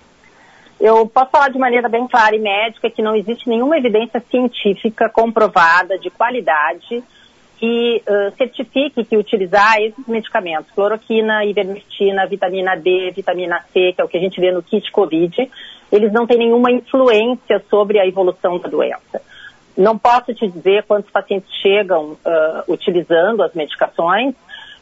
Eu 0.80 1.08
posso 1.08 1.32
falar 1.32 1.50
de 1.50 1.58
maneira 1.58 1.88
bem 1.88 2.08
clara 2.08 2.36
e 2.36 2.40
médica 2.40 2.90
que 2.90 3.02
não 3.02 3.16
existe 3.16 3.48
nenhuma 3.48 3.78
evidência 3.78 4.22
científica 4.30 5.10
comprovada 5.10 5.98
de 5.98 6.10
qualidade 6.10 7.04
que 7.58 8.04
uh, 8.06 8.36
certifique 8.36 9.06
que 9.06 9.18
utilizar 9.18 9.78
esses 9.82 10.06
medicamentos, 10.08 10.70
cloroquina, 10.72 11.46
ivermectina, 11.46 12.28
vitamina 12.28 12.76
D, 12.76 13.12
vitamina 13.16 13.64
C, 13.72 13.94
que 13.94 14.02
é 14.02 14.04
o 14.04 14.08
que 14.08 14.18
a 14.18 14.20
gente 14.20 14.40
vê 14.42 14.52
no 14.52 14.62
kit 14.62 14.92
COVID, 14.92 15.50
eles 15.92 16.12
não 16.12 16.28
têm 16.28 16.38
nenhuma 16.38 16.72
influência 16.72 17.64
sobre 17.70 18.00
a 18.00 18.06
evolução 18.06 18.60
da 18.60 18.68
doença. 18.68 19.22
Não 19.78 19.98
posso 19.98 20.34
te 20.34 20.48
dizer 20.48 20.84
quantos 20.84 21.10
pacientes 21.12 21.50
chegam 21.62 22.12
uh, 22.12 22.18
utilizando 22.68 23.44
as 23.44 23.54
medicações, 23.54 24.36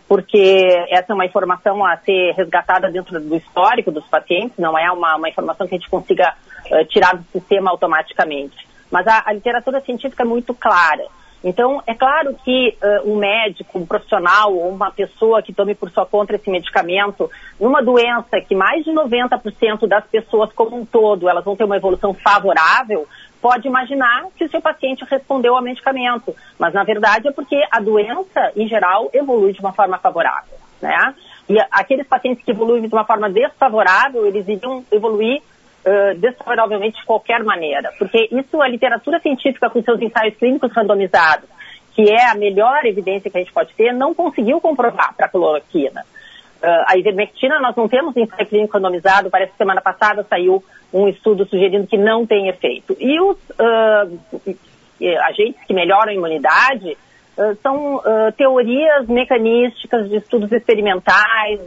porque 0.08 0.86
essa 0.90 1.12
é 1.12 1.16
uma 1.16 1.26
informação 1.26 1.84
a 1.86 1.98
ser 1.98 2.34
resgatada 2.34 2.92
dentro 2.92 3.20
do 3.20 3.36
histórico 3.36 3.92
dos 3.92 4.06
pacientes, 4.08 4.58
não 4.58 4.78
é 4.78 4.92
uma, 4.92 5.16
uma 5.16 5.30
informação 5.30 5.68
que 5.68 5.76
a 5.76 5.78
gente 5.78 5.90
consiga 5.90 6.34
uh, 6.72 6.86
tirar 6.86 7.16
do 7.16 7.24
sistema 7.32 7.72
automaticamente. 7.72 8.68
Mas 8.92 9.08
a, 9.08 9.24
a, 9.26 9.34
literatura 9.34 9.82
científica 9.82 10.24
é 10.24 10.26
muito 10.26 10.54
clara. 10.54 11.06
Então, 11.44 11.82
é 11.86 11.94
claro 11.94 12.36
que 12.46 12.78
uh, 12.82 13.12
um 13.12 13.18
médico, 13.18 13.80
um 13.80 13.86
profissional 13.86 14.54
ou 14.54 14.70
uma 14.70 14.92
pessoa 14.92 15.42
que 15.42 15.52
tome 15.52 15.76
por 15.76 15.90
sua 15.90 16.06
conta 16.06 16.36
esse 16.36 16.50
medicamento, 16.50 17.30
numa 17.60 17.82
doença 17.82 18.40
que 18.48 18.56
mais 18.56 18.84
de 18.86 18.92
90% 18.92 19.88
das 19.88 20.06
pessoas 20.06 20.54
como 20.54 20.78
um 20.78 20.86
todo, 20.86 21.28
elas 21.28 21.44
vão 21.44 21.56
ter 21.56 21.66
uma 21.66 21.76
evolução 21.76 22.14
favorável, 22.14 23.08
pode 23.44 23.68
imaginar 23.68 24.28
que 24.38 24.46
o 24.46 24.50
seu 24.50 24.62
paciente 24.62 25.04
respondeu 25.04 25.54
ao 25.58 25.62
medicamento, 25.62 26.34
mas 26.58 26.74
na 26.74 26.86
verdade 26.86 27.28
é 27.28 27.32
porque 27.34 27.62
a 27.70 27.82
doença, 27.82 28.54
em 28.56 28.70
geral, 28.70 29.10
evolui 29.14 29.52
de 29.52 29.60
uma 29.60 29.74
forma 29.74 29.98
favorável, 29.98 30.58
né? 30.82 31.14
E 31.50 31.60
aqueles 31.70 32.08
pacientes 32.08 32.42
que 32.46 32.52
evoluem 32.52 32.88
de 32.88 32.96
uma 32.96 33.04
forma 33.04 33.30
desfavorável, 33.30 34.26
eles 34.26 34.48
iriam 34.48 34.86
evoluir 34.90 35.42
uh, 35.42 36.18
desfavoravelmente 36.18 37.02
de 37.02 37.06
qualquer 37.06 37.44
maneira, 37.44 37.92
porque 38.00 38.30
isso 38.32 38.62
a 38.62 38.68
literatura 38.70 39.20
científica 39.20 39.70
com 39.70 39.84
seus 39.84 40.02
ensaios 40.02 40.38
clínicos 40.38 40.72
randomizados, 40.72 41.50
que 41.94 42.10
é 42.10 42.32
a 42.32 42.36
melhor 42.36 42.86
evidência 42.86 43.30
que 43.30 43.38
a 43.38 43.42
gente 43.42 43.52
pode 43.52 43.74
ter, 43.74 43.92
não 43.92 44.14
conseguiu 44.14 44.62
comprovar 44.62 45.14
para 45.18 45.26
a 45.26 45.30
cloroquina. 45.30 46.06
Uh, 46.64 46.86
a 46.88 46.98
ivermectina 46.98 47.60
nós 47.60 47.76
não 47.76 47.90
temos 47.90 48.16
ensaio 48.16 48.48
clínico 48.48 48.78
randomizado, 48.78 49.30
parece 49.30 49.52
que 49.52 49.58
semana 49.58 49.82
passada 49.82 50.26
saiu 50.30 50.64
um 50.94 51.08
estudo 51.08 51.46
sugerindo 51.48 51.88
que 51.88 51.98
não 51.98 52.26
tem 52.26 52.48
efeito. 52.48 52.96
E 53.00 53.20
os 53.20 53.38
uh, 53.52 54.56
agentes 55.28 55.62
que 55.66 55.74
melhoram 55.74 56.12
a 56.12 56.14
imunidade 56.14 56.96
uh, 57.38 57.56
são 57.62 57.96
uh, 57.96 58.32
teorias 58.38 59.08
mecanísticas 59.08 60.10
de 60.10 60.18
estudos 60.18 60.52
experimentais, 60.52 61.60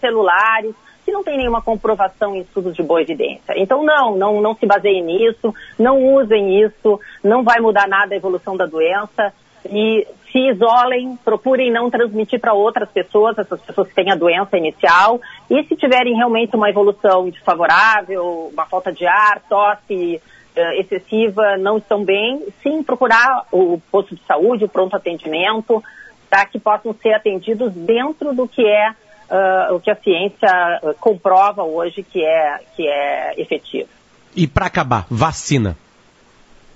celulares, 0.00 0.74
que 1.04 1.10
não 1.10 1.24
tem 1.24 1.36
nenhuma 1.36 1.60
comprovação 1.60 2.36
em 2.36 2.40
estudos 2.40 2.74
de 2.76 2.82
boa 2.82 3.02
evidência. 3.02 3.54
Então, 3.56 3.82
não, 3.82 4.16
não, 4.16 4.40
não 4.40 4.54
se 4.54 4.64
baseiem 4.64 5.02
nisso, 5.02 5.52
não 5.78 6.14
usem 6.14 6.62
isso, 6.62 7.00
não 7.24 7.42
vai 7.42 7.60
mudar 7.60 7.88
nada 7.88 8.14
a 8.14 8.16
evolução 8.16 8.56
da 8.56 8.66
doença 8.66 9.32
e 9.68 10.06
se 10.32 10.38
isolem, 10.38 11.16
procurem 11.24 11.72
não 11.72 11.90
transmitir 11.90 12.40
para 12.40 12.52
outras 12.52 12.88
pessoas, 12.90 13.38
essas 13.38 13.60
pessoas 13.60 13.88
que 13.88 13.94
têm 13.94 14.10
a 14.10 14.16
doença 14.16 14.56
inicial, 14.56 15.20
e 15.48 15.62
se 15.64 15.76
tiverem 15.76 16.14
realmente 16.14 16.54
uma 16.56 16.70
evolução 16.70 17.28
desfavorável, 17.28 18.50
uma 18.52 18.66
falta 18.66 18.92
de 18.92 19.06
ar, 19.06 19.42
tosse 19.48 20.20
uh, 20.56 20.80
excessiva, 20.80 21.56
não 21.58 21.78
estão 21.78 22.04
bem, 22.04 22.46
sim 22.62 22.82
procurar 22.82 23.44
o 23.50 23.80
posto 23.90 24.14
de 24.14 24.22
saúde, 24.24 24.64
o 24.64 24.68
pronto 24.68 24.96
atendimento, 24.96 25.82
para 26.28 26.46
que 26.46 26.58
possam 26.60 26.94
ser 26.94 27.12
atendidos 27.12 27.72
dentro 27.72 28.32
do 28.32 28.46
que 28.46 28.64
é 28.64 28.90
uh, 28.90 29.74
o 29.74 29.80
que 29.80 29.90
a 29.90 29.96
ciência 29.96 30.80
uh, 30.82 30.94
comprova 31.00 31.64
hoje 31.64 32.02
que 32.04 32.24
é, 32.24 32.60
que 32.76 32.86
é 32.86 33.34
efetivo. 33.36 33.88
E 34.34 34.46
para 34.46 34.66
acabar, 34.66 35.06
vacina. 35.10 35.76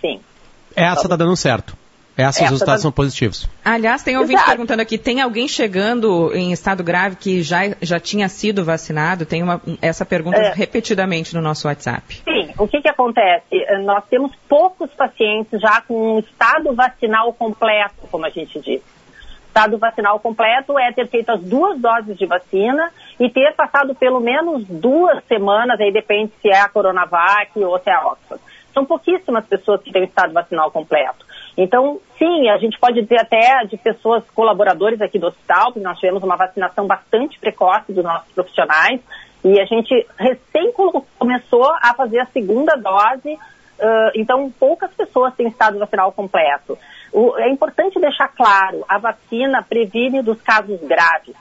Sim. 0.01 0.21
Essa 0.75 1.03
está 1.03 1.15
dando 1.15 1.37
certo. 1.37 1.84
Esses 2.17 2.37
Essa 2.37 2.45
resultados 2.45 2.81
tá... 2.81 2.83
são 2.83 2.93
positivos. 2.93 3.49
Aliás, 3.65 4.03
tem 4.03 4.17
ouvinte 4.17 4.35
Exato. 4.35 4.51
perguntando 4.51 4.83
aqui, 4.83 4.97
tem 4.97 5.21
alguém 5.21 5.49
chegando 5.49 6.33
em 6.33 6.53
estado 6.53 6.85
grave 6.85 7.17
que 7.17 7.43
já, 7.43 7.61
já 7.83 7.99
tinha 7.99 8.29
sido 8.29 8.65
vacinado? 8.65 9.27
Tem 9.27 9.43
uma, 9.43 9.61
essa 9.83 10.07
pergunta 10.07 10.39
é. 10.39 10.53
repetidamente 10.53 11.35
no 11.35 11.41
nosso 11.41 11.67
WhatsApp. 11.67 12.23
Sim, 12.23 12.53
o 12.57 12.69
que, 12.69 12.81
que 12.81 12.89
acontece? 12.89 13.67
Nós 13.85 14.05
temos 14.09 14.31
poucos 14.49 14.91
pacientes 14.93 15.61
já 15.61 15.81
com 15.81 16.17
um 16.17 16.19
estado 16.21 16.73
vacinal 16.73 17.33
completo, 17.33 18.07
como 18.11 18.25
a 18.25 18.31
gente 18.31 18.61
diz. 18.61 18.81
Estado 19.49 19.79
vacinal 19.79 20.19
completo 20.21 20.79
é 20.79 20.93
ter 20.93 21.09
feito 21.09 21.31
as 21.31 21.41
duas 21.41 21.81
doses 21.81 22.17
de 22.17 22.27
vacina 22.27 22.93
e 23.19 23.29
ter 23.29 23.55
passado 23.55 23.95
pelo 23.95 24.21
menos 24.21 24.65
duas 24.67 25.23
semanas, 25.25 25.81
aí 25.81 25.93
depende 25.93 26.33
se 26.41 26.49
é 26.49 26.61
a 26.61 26.69
Coronavac 26.69 27.59
ou 27.59 27.79
se 27.79 27.91
é 27.91 27.93
a 27.93 28.07
Oxford. 28.07 28.43
São 28.73 28.85
pouquíssimas 28.85 29.47
pessoas 29.47 29.81
que 29.83 29.93
têm 29.93 30.03
o 30.03 30.07
estado 30.07 30.33
vacinal 30.33 30.71
completo. 30.71 31.25
Então, 31.57 32.01
sim, 32.19 32.49
a 32.49 32.59
gente 32.59 32.79
pode 32.79 33.01
dizer 33.01 33.21
até 33.21 33.65
de 33.65 33.77
pessoas 33.77 34.25
colaboradores 34.35 35.01
aqui 35.01 35.19
do 35.19 35.29
hospital, 35.29 35.67
porque 35.67 35.81
nós 35.81 35.99
tivemos 35.99 36.23
uma 36.23 36.37
vacinação 36.37 36.87
bastante 36.87 37.39
precoce 37.39 37.93
dos 37.93 38.03
nossos 38.03 38.31
profissionais, 38.33 39.01
e 39.45 39.61
a 39.61 39.65
gente 39.65 40.07
recém 40.19 40.73
começou 41.19 41.71
a 41.81 41.95
fazer 41.95 42.19
a 42.19 42.27
segunda 42.27 42.77
dose, 42.77 43.35
uh, 43.35 44.11
então 44.15 44.51
poucas 44.59 44.91
pessoas 44.95 45.35
têm 45.35 45.49
estado 45.49 45.79
vacinal 45.79 46.11
completo. 46.13 46.79
O, 47.13 47.39
é 47.39 47.49
importante 47.49 48.01
deixar 48.01 48.29
claro, 48.29 48.85
a 48.89 48.99
vacina 48.99 49.63
previne 49.63 50.23
dos 50.23 50.41
casos 50.43 50.81
graves. 50.81 51.37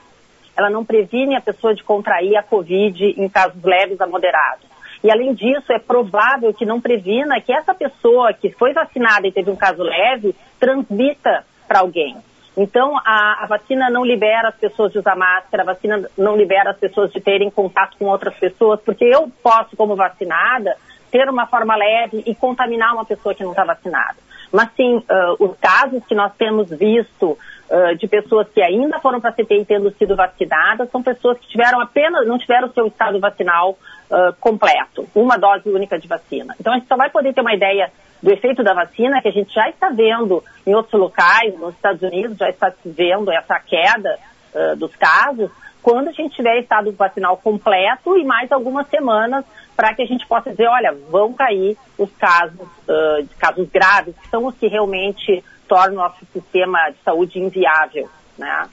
Ela 0.56 0.70
não 0.70 0.86
previne 0.86 1.36
a 1.36 1.42
pessoa 1.42 1.74
de 1.74 1.84
contrair 1.84 2.36
a 2.36 2.44
Covid 2.44 3.16
em 3.18 3.28
casos 3.28 3.64
leves 3.64 4.00
a 4.00 4.06
moderados. 4.06 4.73
E 5.04 5.12
além 5.12 5.34
disso, 5.34 5.72
é 5.72 5.80
provável 5.80 6.54
que 6.54 6.66
não 6.66 6.80
previna 6.80 7.42
que 7.42 7.52
essa 7.52 7.74
pessoa 7.74 8.34
que 8.34 8.50
foi 8.52 8.74
vacinada 8.74 9.28
e 9.28 9.32
teve 9.32 9.52
um 9.52 9.56
caso 9.56 9.84
leve 9.84 10.34
transmita 10.60 11.46
para 11.68 11.80
alguém. 11.80 12.16
Então, 12.56 12.96
a, 13.04 13.44
a, 13.44 13.48
vacina 13.48 13.90
não 13.90 14.06
libera 14.06 14.50
as 14.50 14.56
pessoas 14.56 14.92
de 14.92 15.00
usar 15.00 15.16
máscara, 15.16 15.64
a 15.64 15.66
vacina 15.66 16.08
não 16.18 16.38
libera 16.38 16.70
as 16.70 16.78
pessoas 16.78 17.12
de 17.12 17.20
terem 17.20 17.50
contato 17.50 17.98
com 17.98 18.06
outras 18.06 18.36
pessoas, 18.36 18.80
porque 18.82 19.04
eu 19.04 19.30
posso, 19.42 19.76
como 19.76 19.96
vacinada, 19.96 20.78
ter 21.12 21.28
uma 21.30 21.48
forma 21.48 21.76
leve 21.76 22.24
e 22.26 22.36
contaminar 22.36 22.94
uma 22.94 23.06
pessoa 23.06 23.34
que 23.34 23.44
não 23.44 23.52
está 23.52 23.66
vacinada. 23.66 24.18
Mas 24.52 24.70
sim, 24.76 24.98
uh, 24.98 25.04
os 25.44 25.58
casos 25.58 26.06
que 26.06 26.14
nós 26.14 26.32
temos 26.36 26.70
visto 26.70 27.32
uh, 27.70 27.96
de 27.98 28.08
pessoas 28.08 28.48
que 28.54 28.62
ainda 28.62 29.00
foram 29.00 29.20
para 29.20 29.32
a 29.32 29.34
CTI 29.34 29.66
tendo 29.66 29.92
sido 29.98 30.16
vacinadas 30.16 30.92
são 30.92 31.02
pessoas 31.02 31.40
que 31.40 31.48
tiveram 31.48 31.82
apenas, 31.82 32.28
não 32.28 32.38
tiveram 32.38 32.72
seu 32.72 32.86
estado 32.86 33.20
vacinal 33.20 33.76
uh, 34.14 34.34
completo, 34.40 35.08
uma 35.16 35.38
dose 35.38 35.68
única 35.70 35.98
de 35.98 36.08
vacina. 36.08 36.56
Então 36.60 36.72
a 36.72 36.78
gente 36.78 36.88
só 36.88 36.96
vai 36.96 37.10
poder 37.10 37.34
ter 37.34 37.42
uma 37.42 37.54
ideia 37.54 37.92
do 38.22 38.32
efeito 38.32 38.64
da 38.64 38.74
vacina, 38.74 39.22
que 39.22 39.28
a 39.28 39.32
gente 39.32 39.54
já 39.54 39.68
está 39.68 39.90
vendo 39.90 40.44
em 40.66 40.74
outros 40.74 41.00
locais, 41.00 41.58
nos 41.60 41.76
Estados 41.76 42.02
Unidos 42.02 42.38
já 42.38 42.50
está 42.50 42.72
se 42.72 42.90
vendo 42.90 43.32
essa 43.32 43.60
queda 43.60 44.18
uh, 44.54 44.76
dos 44.78 44.96
casos, 44.96 45.52
quando 45.82 46.08
a 46.08 46.14
gente 46.14 46.36
tiver 46.36 46.60
estado 46.60 46.94
vacinal 46.94 47.36
completo 47.36 48.18
e 48.18 48.24
mais 48.24 48.50
algumas 48.52 48.88
semanas 48.88 49.44
para 49.76 49.94
que 49.94 50.04
a 50.04 50.06
gente 50.06 50.26
possa 50.28 50.52
dizer, 50.52 50.68
olha, 50.68 50.96
vão 51.10 51.34
cair 51.34 51.76
os 51.98 52.10
casos, 52.14 52.62
uh, 52.62 53.28
casos 53.38 53.68
graves, 53.70 54.16
que 54.16 54.30
são 54.30 54.46
os 54.46 54.56
que 54.56 54.68
realmente 54.68 55.44
tornam 55.68 55.96
o 55.96 56.04
nosso 56.04 56.26
sistema 56.32 56.92
de 56.92 56.98
saúde 57.04 57.40
inviável, 57.40 58.08
né? 58.38 58.70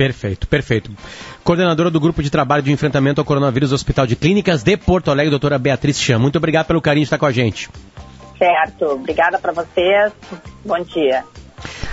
Perfeito, 0.00 0.48
perfeito. 0.48 0.90
Coordenadora 1.44 1.90
do 1.90 2.00
Grupo 2.00 2.22
de 2.22 2.30
Trabalho 2.30 2.62
de 2.62 2.72
Enfrentamento 2.72 3.20
ao 3.20 3.24
Coronavírus 3.24 3.68
do 3.68 3.74
Hospital 3.74 4.06
de 4.06 4.16
Clínicas 4.16 4.62
de 4.62 4.74
Porto 4.74 5.10
Alegre, 5.10 5.28
doutora 5.28 5.58
Beatriz 5.58 6.00
Chan. 6.00 6.18
Muito 6.18 6.36
obrigado 6.36 6.68
pelo 6.68 6.80
carinho 6.80 7.02
de 7.02 7.08
estar 7.08 7.18
com 7.18 7.26
a 7.26 7.30
gente. 7.30 7.68
Certo. 8.38 8.86
Obrigada 8.86 9.38
para 9.38 9.52
vocês. 9.52 10.10
Bom 10.64 10.82
dia. 10.84 11.22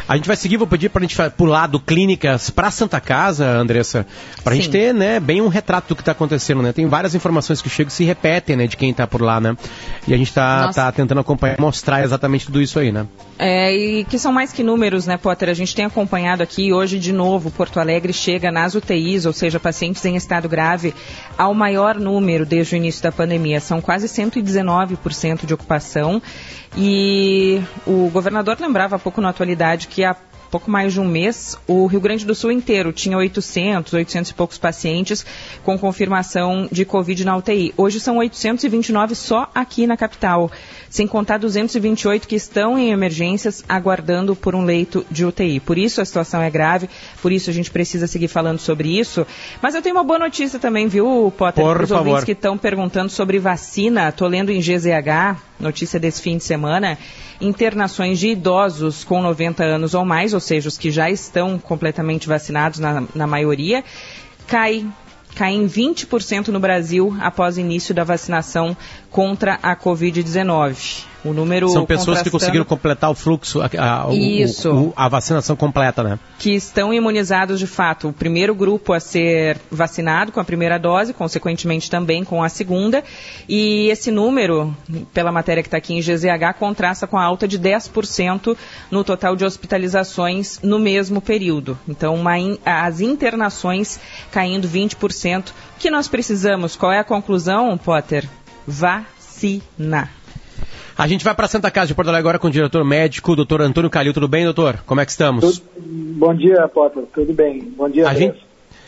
A 0.07 0.15
gente 0.15 0.25
vai 0.25 0.37
seguir, 0.37 0.55
vou 0.55 0.65
pedir 0.65 0.87
para 0.87 1.03
a 1.03 1.05
gente 1.05 1.17
pular 1.31 1.67
do 1.67 1.81
Clínicas 1.81 2.49
para 2.49 2.71
Santa 2.71 3.01
Casa, 3.01 3.45
Andressa, 3.45 4.07
para 4.41 4.53
a 4.53 4.55
gente 4.55 4.69
ter 4.69 4.93
né, 4.93 5.19
bem 5.19 5.41
um 5.41 5.49
retrato 5.49 5.89
do 5.89 5.95
que 5.95 6.01
está 6.01 6.13
acontecendo. 6.13 6.61
Né? 6.61 6.71
Tem 6.71 6.87
várias 6.87 7.13
informações 7.13 7.61
que 7.61 7.69
chegam 7.69 7.89
e 7.89 7.91
se 7.91 8.05
repetem 8.05 8.55
né, 8.55 8.67
de 8.67 8.77
quem 8.77 8.91
está 8.91 9.05
por 9.05 9.21
lá. 9.21 9.41
Né? 9.41 9.57
E 10.07 10.13
a 10.13 10.17
gente 10.17 10.29
está 10.29 10.71
tá 10.71 10.89
tentando 10.93 11.19
acompanhar, 11.19 11.59
mostrar 11.59 12.05
exatamente 12.05 12.45
tudo 12.45 12.61
isso 12.61 12.79
aí. 12.79 12.89
Né? 12.89 13.05
É, 13.37 13.75
e 13.75 14.05
que 14.05 14.17
são 14.17 14.31
mais 14.31 14.53
que 14.53 14.63
números, 14.63 15.05
né, 15.05 15.17
Potter? 15.17 15.49
A 15.49 15.53
gente 15.53 15.75
tem 15.75 15.83
acompanhado 15.83 16.41
aqui, 16.41 16.71
hoje 16.71 16.97
de 16.97 17.11
novo, 17.11 17.51
Porto 17.51 17.77
Alegre 17.77 18.13
chega 18.13 18.49
nas 18.49 18.75
UTIs, 18.75 19.25
ou 19.25 19.33
seja, 19.33 19.59
pacientes 19.59 20.03
em 20.05 20.15
estado 20.15 20.47
grave, 20.47 20.95
ao 21.37 21.53
maior 21.53 21.99
número 21.99 22.45
desde 22.45 22.75
o 22.75 22.77
início 22.77 23.03
da 23.03 23.11
pandemia. 23.11 23.59
São 23.59 23.81
quase 23.81 24.07
119% 24.07 25.45
de 25.45 25.53
ocupação. 25.53 26.21
E 26.75 27.61
o 27.85 28.09
governador 28.11 28.57
lembrava 28.59 28.97
há 28.97 28.99
pouco 28.99 29.19
na 29.19 29.29
atualidade 29.29 29.87
que 29.87 29.96
há 30.03 30.15
pouco 30.49 30.71
mais 30.71 30.93
de 30.93 30.99
um 30.99 31.05
mês, 31.05 31.57
o 31.67 31.85
Rio 31.85 31.99
Grande 31.99 32.25
do 32.25 32.33
Sul 32.33 32.51
inteiro 32.51 32.91
tinha 32.91 33.17
800, 33.17 33.93
800 33.93 34.31
e 34.31 34.33
poucos 34.33 34.57
pacientes 34.57 35.25
com 35.63 35.77
confirmação 35.77 36.67
de 36.71 36.85
Covid 36.85 37.25
na 37.25 37.35
UTI. 37.35 37.73
Hoje 37.75 37.99
são 37.99 38.17
829 38.17 39.15
só 39.15 39.49
aqui 39.53 39.85
na 39.85 39.97
capital, 39.97 40.51
sem 40.89 41.07
contar 41.07 41.37
228 41.37 42.27
que 42.27 42.35
estão 42.35 42.77
em 42.77 42.91
emergências 42.91 43.63
aguardando 43.67 44.35
por 44.35 44.55
um 44.55 44.63
leito 44.63 45.05
de 45.09 45.25
UTI. 45.25 45.59
Por 45.59 45.77
isso 45.77 46.01
a 46.01 46.05
situação 46.05 46.41
é 46.41 46.49
grave, 46.49 46.89
por 47.21 47.31
isso 47.31 47.49
a 47.49 47.53
gente 47.53 47.71
precisa 47.71 48.07
seguir 48.07 48.27
falando 48.27 48.59
sobre 48.59 48.97
isso. 48.97 49.25
Mas 49.61 49.75
eu 49.75 49.81
tenho 49.81 49.95
uma 49.95 50.03
boa 50.03 50.19
notícia 50.19 50.59
também, 50.59 50.87
viu, 50.87 51.33
Potter? 51.37 51.63
Por 51.63 51.81
Os 51.81 51.91
ouvintes 51.91 52.23
que 52.23 52.31
estão 52.31 52.57
perguntando 52.57 53.09
sobre 53.09 53.39
vacina, 53.39 54.09
estou 54.09 54.27
lendo 54.27 54.51
em 54.51 54.59
GZH, 54.59 55.41
notícia 55.59 55.99
desse 55.99 56.21
fim 56.21 56.37
de 56.37 56.43
semana, 56.43 56.97
internações 57.41 58.19
de 58.19 58.29
idosos 58.29 59.03
com 59.03 59.21
90 59.21 59.63
anos 59.63 59.93
ou 59.93 60.05
mais, 60.05 60.33
ou 60.33 60.39
seja, 60.39 60.67
os 60.67 60.77
que 60.77 60.91
já 60.91 61.09
estão 61.09 61.59
completamente 61.59 62.27
vacinados 62.27 62.79
na, 62.79 63.03
na 63.13 63.27
maioria, 63.27 63.83
cai 64.47 64.85
cai 65.37 65.53
em 65.53 65.67
20% 65.67 66.47
no 66.47 66.59
Brasil 66.59 67.15
após 67.19 67.59
início 67.59 67.93
da 67.93 68.03
vacinação 68.03 68.75
contra 69.11 69.59
a 69.61 69.75
Covid-19. 69.75 71.05
O 71.25 71.33
número 71.33 71.67
São 71.69 71.85
pessoas 71.85 72.21
que 72.21 72.29
conseguiram 72.29 72.63
completar 72.63 73.09
o 73.09 73.15
fluxo, 73.15 73.61
a, 73.61 73.69
a, 73.77 74.13
Isso. 74.13 74.71
O, 74.71 74.93
a 74.95 75.07
vacinação 75.09 75.55
completa, 75.55 76.03
né? 76.03 76.19
Que 76.37 76.51
estão 76.51 76.93
imunizados 76.93 77.59
de 77.59 77.67
fato. 77.67 78.09
O 78.09 78.13
primeiro 78.13 78.53
grupo 78.53 78.93
a 78.93 78.99
ser 78.99 79.57
vacinado 79.71 80.31
com 80.31 80.39
a 80.39 80.43
primeira 80.43 80.77
dose, 80.77 81.13
consequentemente 81.13 81.89
também 81.89 82.23
com 82.23 82.43
a 82.43 82.49
segunda. 82.49 83.03
E 83.49 83.89
esse 83.89 84.11
número, 84.11 84.75
pela 85.13 85.31
matéria 85.31 85.63
que 85.63 85.67
está 85.67 85.77
aqui 85.77 85.93
em 85.93 86.01
GZH, 86.01 86.53
contrasta 86.57 87.07
com 87.07 87.17
a 87.17 87.23
alta 87.23 87.47
de 87.47 87.59
10% 87.59 88.55
no 88.91 89.03
total 89.03 89.35
de 89.35 89.43
hospitalizações 89.43 90.59
no 90.61 90.79
mesmo 90.79 91.19
período. 91.19 91.77
Então, 91.87 92.15
uma 92.15 92.37
in, 92.37 92.57
as 92.63 93.01
internações 93.01 93.99
caindo 94.31 94.67
20%. 94.67 95.49
O 95.49 95.53
que 95.79 95.89
nós 95.89 96.07
precisamos? 96.07 96.75
Qual 96.75 96.91
é 96.91 96.99
a 96.99 97.03
conclusão, 97.03 97.77
Potter? 97.77 98.27
Vacina. 98.65 100.16
A 100.97 101.05
gente 101.05 101.23
vai 101.23 101.35
para 101.35 101.47
Santa 101.47 101.69
Casa 101.69 101.87
de 101.87 101.93
Porto 101.93 102.07
Alegre 102.07 102.21
agora 102.21 102.39
com 102.39 102.47
o 102.47 102.51
diretor 102.51 102.83
médico, 102.83 103.35
doutor 103.35 103.61
Antônio 103.61 103.87
Calil. 103.87 104.15
Tudo 104.15 104.27
bem, 104.27 104.43
doutor? 104.43 104.79
Como 104.83 104.99
é 104.99 105.05
que 105.05 105.11
estamos? 105.11 105.59
Tudo, 105.59 105.69
bom 105.79 106.33
dia, 106.33 106.67
Potter. 106.67 107.03
Tudo 107.13 107.31
bem. 107.33 107.71
Bom 107.77 107.87
dia, 107.87 108.09
a 108.09 108.15
gente, 108.15 108.43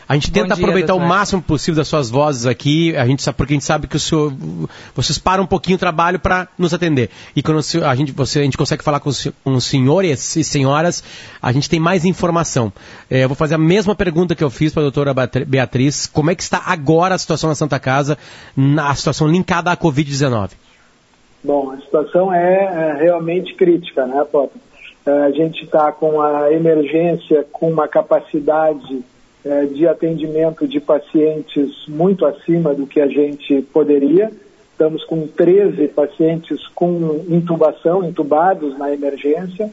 a 0.08 0.14
gente 0.14 0.32
tenta 0.32 0.56
dia, 0.56 0.64
aproveitar 0.64 0.94
doutor. 0.94 1.04
o 1.04 1.08
máximo 1.08 1.40
possível 1.40 1.76
das 1.76 1.86
suas 1.86 2.10
vozes 2.10 2.46
aqui, 2.46 2.96
a 2.96 3.06
gente 3.06 3.22
sabe, 3.22 3.36
porque 3.36 3.52
a 3.52 3.54
gente 3.54 3.64
sabe 3.64 3.86
que 3.86 3.94
o 3.94 4.00
senhor, 4.00 4.34
vocês 4.92 5.18
param 5.18 5.44
um 5.44 5.46
pouquinho 5.46 5.76
o 5.76 5.78
trabalho 5.78 6.18
para 6.18 6.48
nos 6.58 6.74
atender. 6.74 7.10
E 7.36 7.44
quando 7.44 7.60
a 7.86 7.94
gente, 7.94 8.10
você, 8.10 8.40
a 8.40 8.42
gente 8.42 8.58
consegue 8.58 8.82
falar 8.82 8.98
com 8.98 9.08
os, 9.08 9.28
com 9.44 9.54
os 9.54 9.62
senhores 9.62 10.34
e 10.34 10.42
senhoras, 10.42 11.04
a 11.40 11.52
gente 11.52 11.70
tem 11.70 11.78
mais 11.78 12.04
informação. 12.04 12.72
É, 13.08 13.22
eu 13.22 13.28
vou 13.28 13.36
fazer 13.36 13.54
a 13.54 13.58
mesma 13.58 13.94
pergunta 13.94 14.34
que 14.34 14.42
eu 14.42 14.50
fiz 14.50 14.72
para 14.72 14.82
a 14.82 14.90
doutora 14.90 15.14
Beatriz. 15.46 16.08
Como 16.08 16.28
é 16.28 16.34
que 16.34 16.42
está 16.42 16.60
agora 16.66 17.14
a 17.14 17.18
situação 17.18 17.48
na 17.48 17.54
Santa 17.54 17.78
Casa, 17.78 18.18
na, 18.56 18.90
a 18.90 18.94
situação 18.96 19.28
linkada 19.28 19.70
à 19.70 19.76
Covid-19? 19.76 20.50
Bom, 21.42 21.70
a 21.70 21.78
situação 21.78 22.32
é, 22.32 22.64
é 22.64 23.02
realmente 23.02 23.54
crítica, 23.54 24.06
né, 24.06 24.24
Potter? 24.30 24.60
A 25.06 25.30
gente 25.30 25.64
está 25.64 25.90
com 25.90 26.20
a 26.20 26.52
emergência 26.52 27.44
com 27.50 27.70
uma 27.70 27.88
capacidade 27.88 29.02
é, 29.42 29.64
de 29.64 29.88
atendimento 29.88 30.68
de 30.68 30.78
pacientes 30.78 31.86
muito 31.88 32.26
acima 32.26 32.74
do 32.74 32.86
que 32.86 33.00
a 33.00 33.06
gente 33.06 33.62
poderia. 33.72 34.30
Estamos 34.72 35.02
com 35.04 35.26
13 35.26 35.88
pacientes 35.88 36.66
com 36.68 37.24
intubação, 37.28 38.04
intubados 38.04 38.78
na 38.78 38.92
emergência, 38.92 39.70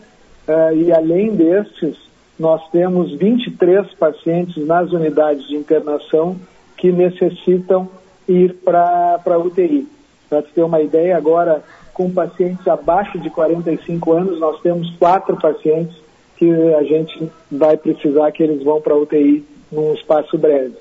é, 0.48 0.74
e 0.74 0.92
além 0.94 1.36
destes, 1.36 1.98
nós 2.40 2.62
temos 2.70 3.14
23 3.18 3.94
pacientes 3.96 4.66
nas 4.66 4.92
unidades 4.94 5.46
de 5.48 5.56
internação 5.56 6.38
que 6.78 6.92
necessitam 6.92 7.90
ir 8.28 8.54
para 8.64 9.20
a 9.26 9.38
UTI. 9.38 9.97
Para 10.30 10.42
ter 10.42 10.62
uma 10.62 10.82
ideia, 10.82 11.18
agora 11.18 11.64
com 11.94 12.12
pacientes 12.12 12.68
abaixo 12.68 13.18
de 13.18 13.30
45 13.30 14.14
anos, 14.14 14.40
nós 14.40 14.62
temos 14.62 14.90
quatro 14.98 15.36
pacientes 15.38 15.98
que 16.38 16.52
a 16.76 16.84
gente 16.84 17.32
vai 17.52 17.76
precisar 17.76 18.32
que 18.32 18.44
eles 18.44 18.64
vão 18.64 18.80
para 18.80 18.96
UTI 18.96 19.44
num 19.72 19.94
espaço 19.94 20.38
breve. 20.38 20.76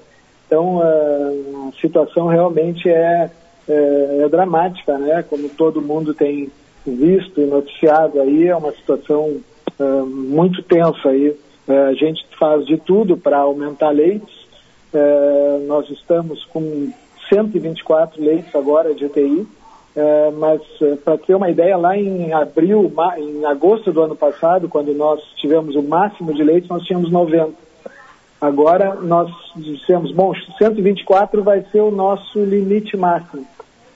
Então, 0.46 0.80
a 0.80 1.72
situação 1.80 2.26
realmente 2.26 2.88
é, 2.88 3.30
é, 3.68 4.18
é, 4.20 4.28
dramática, 4.28 4.96
né? 4.98 5.24
Como 5.28 5.48
todo 5.48 5.82
mundo 5.82 6.14
tem 6.14 6.50
visto 6.86 7.40
e 7.40 7.46
noticiado 7.46 8.20
aí, 8.20 8.46
é 8.46 8.54
uma 8.54 8.72
situação 8.72 9.40
uh, 9.78 10.06
muito 10.06 10.62
tensa 10.62 11.08
aí. 11.08 11.30
Uh, 11.66 11.88
a 11.88 11.94
gente 11.94 12.24
faz 12.38 12.64
de 12.64 12.76
tudo 12.76 13.16
para 13.16 13.38
aumentar 13.38 13.90
leitos. 13.90 14.46
Uh, 14.94 15.66
nós 15.66 15.90
estamos 15.90 16.44
com 16.44 16.92
124 17.28 18.22
leitos 18.22 18.54
agora 18.54 18.94
de 18.94 19.04
UTI 19.04 19.46
é, 19.96 20.30
mas 20.30 20.60
é, 20.82 20.94
para 20.96 21.16
ter 21.16 21.34
uma 21.34 21.48
ideia, 21.48 21.74
lá 21.74 21.96
em 21.96 22.30
abril, 22.30 22.92
em 23.16 23.46
agosto 23.46 23.90
do 23.90 24.02
ano 24.02 24.14
passado, 24.14 24.68
quando 24.68 24.92
nós 24.92 25.22
tivemos 25.36 25.74
o 25.74 25.82
máximo 25.82 26.34
de 26.34 26.44
leitos, 26.44 26.68
nós 26.68 26.82
tínhamos 26.82 27.10
90. 27.10 27.54
Agora 28.38 28.96
nós 28.96 29.32
dissemos, 29.56 30.12
bom, 30.12 30.34
124 30.58 31.42
vai 31.42 31.64
ser 31.72 31.80
o 31.80 31.90
nosso 31.90 32.44
limite 32.44 32.94
máximo. 32.94 33.46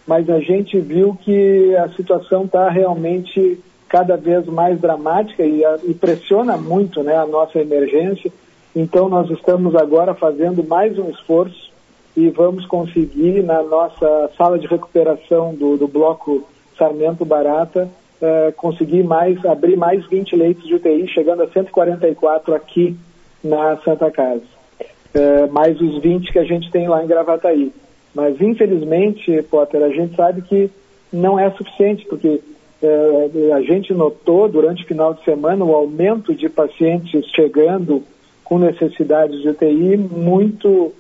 Mas 0.07 0.31
a 0.31 0.41
gente 0.41 0.81
viu 0.81 1.15
que 1.21 1.77
a 1.77 1.91
situação 1.91 2.45
está 2.45 2.71
realmente 2.71 3.61
cada 3.87 4.17
vez 4.17 4.47
mais 4.47 4.81
dramática 4.81 5.45
e, 5.45 5.63
e 5.85 5.93
pressiona 5.93 6.57
muito 6.57 7.03
né, 7.03 7.15
a 7.15 7.27
nossa 7.27 7.59
emergência. 7.59 8.33
Então, 8.75 9.11
nós 9.11 9.29
estamos 9.31 9.77
agora 9.77 10.15
fazendo 10.15 10.65
mais 10.65 10.99
um 10.99 11.11
esforço 11.11 11.70
e 12.17 12.29
vamos 12.29 12.67
conseguir, 12.67 13.43
na 13.43 13.63
nossa 13.63 14.31
sala 14.37 14.59
de 14.59 14.67
recuperação 14.67 15.55
do, 15.55 15.77
do 15.77 15.87
bloco 15.87 16.47
Sarmento 16.77 17.25
Barata, 17.25 17.89
eh, 18.21 18.53
conseguir 18.57 19.03
mais, 19.03 19.43
abrir 19.45 19.77
mais 19.77 20.07
20 20.07 20.37
leitos 20.37 20.67
de 20.67 20.75
UTI, 20.75 21.09
chegando 21.09 21.43
a 21.43 21.49
144 21.49 22.55
aqui 22.55 22.97
na 23.43 23.77
Santa 23.79 24.11
Casa. 24.11 24.43
Eh, 25.15 25.47
mais 25.51 25.81
os 25.81 26.03
20 26.03 26.33
que 26.33 26.39
a 26.39 26.45
gente 26.45 26.71
tem 26.71 26.89
lá 26.89 27.03
em 27.03 27.07
Gravataí. 27.07 27.73
Mas, 28.15 28.41
infelizmente, 28.41 29.43
Potter, 29.43 29.83
a 29.83 29.91
gente 29.91 30.17
sabe 30.17 30.43
que 30.43 30.71
não 31.13 31.39
é 31.39 31.51
suficiente, 31.53 32.05
porque 32.07 32.41
eh, 32.83 33.53
a 33.55 33.61
gente 33.63 33.93
notou 33.95 34.49
durante 34.49 34.85
o 34.85 34.87
final 34.87 35.15
de 35.15 35.25
semana 35.25 35.65
o 35.65 35.75
aumento 35.75 36.35
de 36.35 36.49
pacientes 36.49 37.25
chegando 37.35 38.03
com 38.45 38.59
necessidades 38.59 39.41
de 39.41 39.49
UTI 39.49 39.97
muito, 39.97 40.93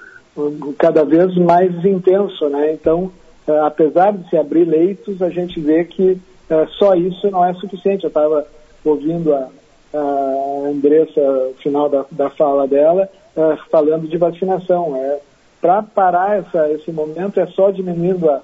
cada 0.78 1.04
vez 1.04 1.34
mais 1.36 1.84
intenso, 1.84 2.48
né? 2.48 2.72
Então, 2.72 3.10
eh, 3.46 3.60
apesar 3.60 4.12
de 4.12 4.28
se 4.28 4.36
abrir 4.36 4.64
leitos, 4.64 5.22
a 5.22 5.30
gente 5.30 5.60
vê 5.60 5.84
que 5.84 6.18
eh, 6.48 6.66
só 6.78 6.94
isso 6.94 7.30
não 7.30 7.44
é 7.44 7.54
suficiente. 7.54 8.04
Eu 8.04 8.08
estava 8.08 8.46
ouvindo 8.84 9.34
a, 9.34 9.48
a 9.94 10.68
Andressa, 10.68 11.20
no 11.20 11.54
final 11.54 11.88
da, 11.88 12.04
da 12.10 12.30
fala 12.30 12.66
dela, 12.66 13.08
uh, 13.36 13.56
falando 13.70 14.08
de 14.08 14.16
vacinação. 14.16 14.96
É, 14.96 15.18
Para 15.60 15.82
parar 15.82 16.38
essa, 16.38 16.70
esse 16.70 16.90
momento 16.92 17.38
é 17.40 17.46
só 17.48 17.70
diminuindo 17.70 18.30
a, 18.30 18.40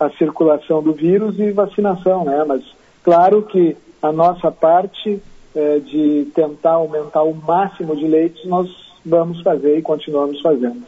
a 0.00 0.10
circulação 0.10 0.82
do 0.82 0.92
vírus 0.92 1.38
e 1.38 1.50
vacinação, 1.50 2.24
né? 2.24 2.44
Mas 2.46 2.62
claro 3.02 3.42
que 3.42 3.76
a 4.02 4.12
nossa 4.12 4.50
parte 4.50 5.20
é, 5.54 5.78
de 5.78 6.28
tentar 6.34 6.72
aumentar 6.72 7.22
o 7.22 7.34
máximo 7.34 7.96
de 7.96 8.06
leitos, 8.06 8.44
nós 8.44 8.68
vamos 9.04 9.40
fazer 9.42 9.78
e 9.78 9.82
continuamos 9.82 10.40
fazendo. 10.40 10.84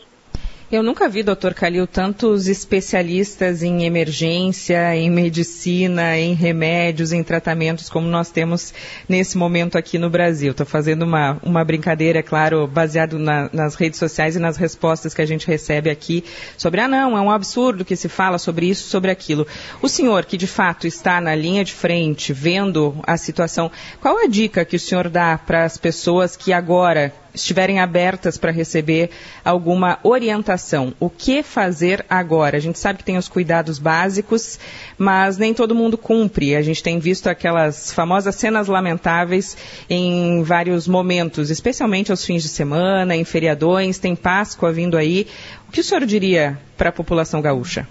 Eu 0.72 0.84
nunca 0.84 1.08
vi, 1.08 1.24
doutor 1.24 1.52
Calil, 1.52 1.84
tantos 1.84 2.46
especialistas 2.46 3.60
em 3.60 3.82
emergência, 3.82 4.94
em 4.94 5.10
medicina, 5.10 6.16
em 6.16 6.32
remédios, 6.32 7.10
em 7.10 7.24
tratamentos 7.24 7.88
como 7.90 8.06
nós 8.06 8.30
temos 8.30 8.72
nesse 9.08 9.36
momento 9.36 9.76
aqui 9.76 9.98
no 9.98 10.08
Brasil. 10.08 10.52
Estou 10.52 10.64
fazendo 10.64 11.02
uma, 11.02 11.40
uma 11.42 11.64
brincadeira, 11.64 12.20
é 12.20 12.22
claro, 12.22 12.68
baseado 12.68 13.18
na, 13.18 13.50
nas 13.52 13.74
redes 13.74 13.98
sociais 13.98 14.36
e 14.36 14.38
nas 14.38 14.56
respostas 14.56 15.12
que 15.12 15.20
a 15.20 15.26
gente 15.26 15.44
recebe 15.44 15.90
aqui 15.90 16.22
sobre, 16.56 16.80
ah, 16.80 16.86
não, 16.86 17.18
é 17.18 17.20
um 17.20 17.32
absurdo 17.32 17.84
que 17.84 17.96
se 17.96 18.08
fala 18.08 18.38
sobre 18.38 18.66
isso, 18.66 18.88
sobre 18.88 19.10
aquilo. 19.10 19.48
O 19.82 19.88
senhor, 19.88 20.24
que 20.24 20.36
de 20.36 20.46
fato 20.46 20.86
está 20.86 21.20
na 21.20 21.34
linha 21.34 21.64
de 21.64 21.72
frente, 21.72 22.32
vendo 22.32 22.94
a 23.04 23.16
situação, 23.16 23.72
qual 24.00 24.18
a 24.18 24.28
dica 24.28 24.64
que 24.64 24.76
o 24.76 24.80
senhor 24.80 25.08
dá 25.08 25.36
para 25.36 25.64
as 25.64 25.76
pessoas 25.76 26.36
que 26.36 26.52
agora 26.52 27.12
estiverem 27.34 27.78
abertas 27.80 28.36
para 28.36 28.50
receber 28.50 29.10
alguma 29.44 29.98
orientação. 30.02 30.92
O 30.98 31.08
que 31.08 31.42
fazer 31.42 32.04
agora? 32.08 32.56
A 32.56 32.60
gente 32.60 32.78
sabe 32.78 32.98
que 32.98 33.04
tem 33.04 33.16
os 33.16 33.28
cuidados 33.28 33.78
básicos, 33.78 34.58
mas 34.98 35.38
nem 35.38 35.54
todo 35.54 35.74
mundo 35.74 35.96
cumpre. 35.96 36.56
A 36.56 36.62
gente 36.62 36.82
tem 36.82 36.98
visto 36.98 37.28
aquelas 37.28 37.92
famosas 37.92 38.34
cenas 38.34 38.68
lamentáveis 38.68 39.56
em 39.88 40.42
vários 40.42 40.88
momentos, 40.88 41.50
especialmente 41.50 42.10
aos 42.10 42.24
fins 42.24 42.42
de 42.42 42.48
semana, 42.48 43.16
em 43.16 43.24
feriadões, 43.24 43.98
tem 43.98 44.16
Páscoa 44.16 44.72
vindo 44.72 44.96
aí. 44.96 45.26
O 45.68 45.72
que 45.72 45.80
o 45.80 45.84
senhor 45.84 46.04
diria 46.04 46.58
para 46.76 46.88
a 46.88 46.92
população 46.92 47.40
gaúcha? 47.40 47.86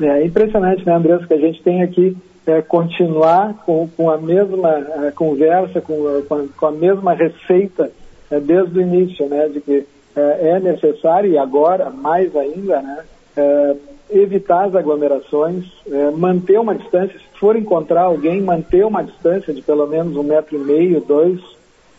É 0.00 0.24
impressionante, 0.24 0.84
né, 0.84 0.94
Andressa, 0.94 1.26
que 1.26 1.34
a 1.34 1.38
gente 1.38 1.62
tem 1.62 1.82
aqui 1.82 2.16
é, 2.46 2.60
continuar 2.60 3.54
com, 3.64 3.88
com 3.96 4.10
a 4.10 4.18
mesma 4.18 4.70
é, 5.06 5.10
conversa, 5.12 5.80
com, 5.80 6.22
com, 6.28 6.34
a, 6.34 6.44
com 6.56 6.66
a 6.66 6.72
mesma 6.72 7.14
receita 7.14 7.90
é, 8.32 8.40
desde 8.40 8.78
o 8.78 8.82
início, 8.82 9.28
né, 9.28 9.46
de 9.48 9.60
que 9.60 9.86
é, 10.16 10.48
é 10.48 10.60
necessário, 10.60 11.30
e 11.30 11.38
agora 11.38 11.90
mais 11.90 12.34
ainda, 12.34 12.80
né, 12.80 13.04
é, 13.36 13.76
evitar 14.10 14.64
as 14.64 14.74
aglomerações, 14.74 15.66
é, 15.86 16.10
manter 16.10 16.58
uma 16.58 16.74
distância, 16.74 17.18
se 17.18 17.38
for 17.38 17.56
encontrar 17.56 18.04
alguém, 18.04 18.40
manter 18.40 18.86
uma 18.86 19.04
distância 19.04 19.52
de 19.52 19.60
pelo 19.60 19.86
menos 19.86 20.16
um 20.16 20.22
metro 20.22 20.56
e 20.56 20.58
meio, 20.58 21.00
dois, 21.02 21.40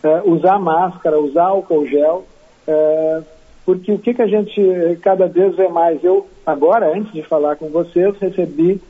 é, 0.02 0.22
usar 0.26 0.58
máscara, 0.60 1.20
usar 1.20 1.46
álcool 1.46 1.86
gel, 1.86 2.26
é, 2.68 3.22
porque 3.64 3.92
o 3.92 4.00
que, 4.00 4.14
que 4.14 4.22
a 4.22 4.28
gente 4.28 4.62
cada 5.02 5.28
vez 5.28 5.56
vê 5.56 5.70
mais? 5.70 6.04
Eu, 6.04 6.28
agora, 6.46 6.92
antes 6.94 7.14
de 7.14 7.24
falar 7.24 7.56
com 7.56 7.70
vocês, 7.70 8.14
recebi 8.20 8.82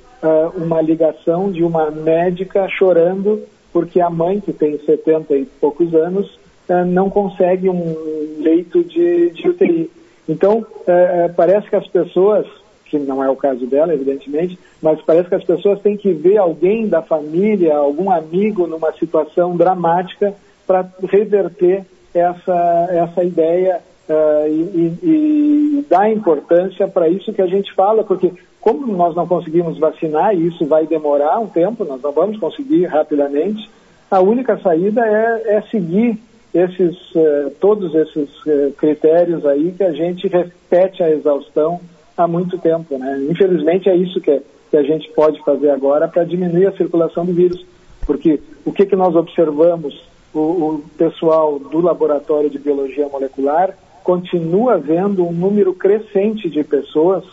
uma 0.55 0.81
ligação 0.81 1.51
de 1.51 1.63
uma 1.63 1.91
médica 1.91 2.67
chorando 2.69 3.43
porque 3.73 3.99
a 3.99 4.09
mãe, 4.09 4.39
que 4.39 4.53
tem 4.53 4.79
70 4.79 5.35
e 5.35 5.45
poucos 5.45 5.93
anos, 5.93 6.39
não 6.87 7.09
consegue 7.09 7.69
um 7.69 7.95
leito 8.39 8.83
de, 8.83 9.31
de 9.31 9.49
UTI. 9.49 9.91
Então, 10.27 10.59
uh, 10.59 11.33
parece 11.35 11.69
que 11.69 11.75
as 11.75 11.87
pessoas, 11.87 12.45
que 12.85 12.97
não 12.97 13.23
é 13.23 13.29
o 13.29 13.35
caso 13.35 13.65
dela, 13.65 13.93
evidentemente, 13.93 14.57
mas 14.81 15.01
parece 15.01 15.27
que 15.27 15.35
as 15.35 15.43
pessoas 15.43 15.81
têm 15.81 15.97
que 15.97 16.13
ver 16.13 16.37
alguém 16.37 16.87
da 16.87 17.01
família, 17.01 17.75
algum 17.75 18.09
amigo 18.09 18.67
numa 18.67 18.93
situação 18.93 19.57
dramática 19.57 20.33
para 20.65 20.87
reverter 21.09 21.85
essa, 22.13 22.87
essa 22.89 23.23
ideia 23.23 23.81
uh, 24.07 24.47
e, 24.47 24.97
e, 25.03 25.79
e 25.79 25.85
dar 25.89 26.09
importância 26.09 26.87
para 26.87 27.09
isso 27.09 27.33
que 27.33 27.41
a 27.41 27.47
gente 27.47 27.73
fala, 27.73 28.03
porque 28.03 28.31
como 28.61 28.87
nós 28.95 29.13
não 29.13 29.27
conseguimos 29.27 29.77
vacinar, 29.77 30.33
e 30.33 30.47
isso 30.47 30.65
vai 30.65 30.87
demorar 30.87 31.37
um 31.39 31.47
tempo, 31.47 31.83
nós 31.83 32.01
não 32.01 32.13
vamos 32.13 32.37
conseguir 32.39 32.85
rapidamente, 32.85 33.69
a 34.09 34.21
única 34.21 34.57
saída 34.59 35.05
é, 35.05 35.57
é 35.57 35.61
seguir 35.63 36.17
esses, 36.53 36.95
eh, 37.15 37.51
todos 37.59 37.95
esses 37.95 38.29
eh, 38.45 38.71
critérios 38.77 39.45
aí 39.45 39.71
que 39.71 39.83
a 39.83 39.91
gente 39.91 40.27
repete 40.27 41.01
a 41.01 41.09
exaustão 41.09 41.81
há 42.15 42.27
muito 42.27 42.57
tempo. 42.59 42.97
Né? 42.97 43.25
Infelizmente 43.29 43.89
é 43.89 43.95
isso 43.95 44.21
que, 44.21 44.41
que 44.69 44.77
a 44.77 44.83
gente 44.83 45.09
pode 45.13 45.43
fazer 45.43 45.71
agora 45.71 46.07
para 46.07 46.23
diminuir 46.23 46.67
a 46.67 46.77
circulação 46.77 47.25
do 47.25 47.33
vírus, 47.33 47.65
porque 48.05 48.39
o 48.63 48.71
que, 48.71 48.85
que 48.85 48.95
nós 48.95 49.15
observamos, 49.15 50.07
o, 50.33 50.39
o 50.39 50.83
pessoal 50.97 51.57
do 51.57 51.81
laboratório 51.81 52.49
de 52.49 52.59
biologia 52.59 53.07
molecular 53.07 53.75
continua 54.03 54.77
vendo 54.77 55.25
um 55.25 55.31
número 55.31 55.73
crescente 55.73 56.49
de 56.49 56.63
pessoas 56.63 57.23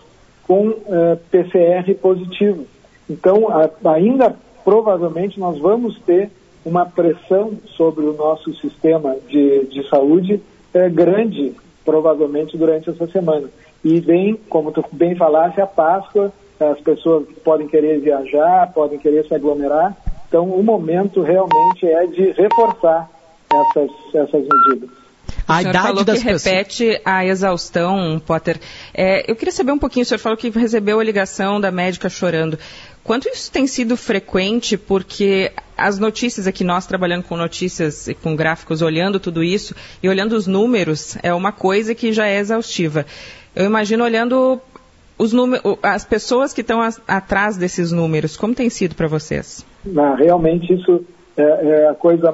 com 0.46 0.70
eh, 0.70 1.18
PCR 1.30 1.94
positivo. 2.00 2.64
Então, 3.08 3.48
a, 3.50 3.68
ainda 3.92 4.34
provavelmente 4.64 5.38
nós 5.38 5.58
vamos 5.58 5.98
ter 6.00 6.30
uma 6.64 6.86
pressão 6.86 7.52
sobre 7.76 8.04
o 8.04 8.12
nosso 8.12 8.54
sistema 8.56 9.16
de, 9.28 9.64
de 9.66 9.88
saúde 9.88 10.40
é, 10.74 10.88
grande, 10.88 11.54
provavelmente, 11.84 12.56
durante 12.56 12.90
essa 12.90 13.06
semana. 13.06 13.48
E 13.84 14.00
bem, 14.00 14.38
como 14.48 14.70
tu 14.72 14.84
bem 14.92 15.16
falaste, 15.16 15.60
a 15.60 15.66
Páscoa, 15.66 16.32
as 16.58 16.80
pessoas 16.80 17.26
podem 17.42 17.66
querer 17.66 18.00
viajar, 18.00 18.72
podem 18.72 18.98
querer 18.98 19.26
se 19.26 19.34
aglomerar. 19.34 19.96
Então, 20.28 20.44
o 20.44 20.62
momento 20.62 21.22
realmente 21.22 21.86
é 21.86 22.06
de 22.06 22.30
reforçar 22.32 23.10
essas, 23.52 23.90
essas 24.14 24.42
medidas. 24.42 24.90
A 25.48 25.54
o 25.54 25.56
senhor 25.58 25.70
idade 25.70 25.86
falou 25.88 26.04
das 26.04 26.18
que 26.18 26.24
pessoas... 26.24 26.44
repete 26.44 27.00
a 27.04 27.24
exaustão, 27.24 28.22
Potter. 28.24 28.60
É, 28.94 29.30
eu 29.30 29.34
queria 29.34 29.52
saber 29.52 29.72
um 29.72 29.78
pouquinho, 29.78 30.04
o 30.04 30.06
senhor 30.06 30.20
falou 30.20 30.36
que 30.36 30.50
recebeu 30.50 31.00
a 31.00 31.04
ligação 31.04 31.60
da 31.60 31.70
médica 31.70 32.08
chorando. 32.08 32.58
Quanto 33.10 33.28
isso 33.28 33.50
tem 33.50 33.66
sido 33.66 33.96
frequente? 33.96 34.76
Porque 34.76 35.50
as 35.76 35.98
notícias 35.98 36.46
aqui, 36.46 36.62
nós 36.62 36.86
trabalhando 36.86 37.24
com 37.24 37.36
notícias 37.36 38.06
e 38.06 38.14
com 38.14 38.36
gráficos, 38.36 38.82
olhando 38.82 39.18
tudo 39.18 39.42
isso 39.42 39.74
e 40.00 40.08
olhando 40.08 40.34
os 40.34 40.46
números, 40.46 41.18
é 41.20 41.34
uma 41.34 41.50
coisa 41.50 41.92
que 41.92 42.12
já 42.12 42.28
é 42.28 42.38
exaustiva. 42.38 43.04
Eu 43.56 43.64
imagino 43.64 44.04
olhando 44.04 44.60
os 45.18 45.32
números, 45.32 45.76
as 45.82 46.04
pessoas 46.04 46.52
que 46.52 46.60
estão 46.60 46.80
atrás 47.08 47.56
desses 47.56 47.90
números, 47.90 48.36
como 48.36 48.54
tem 48.54 48.70
sido 48.70 48.94
para 48.94 49.08
vocês? 49.08 49.66
Não, 49.84 50.14
realmente 50.14 50.72
isso 50.72 51.04
é, 51.36 51.42
é, 51.42 51.88
a 51.88 51.94
coisa 51.94 52.32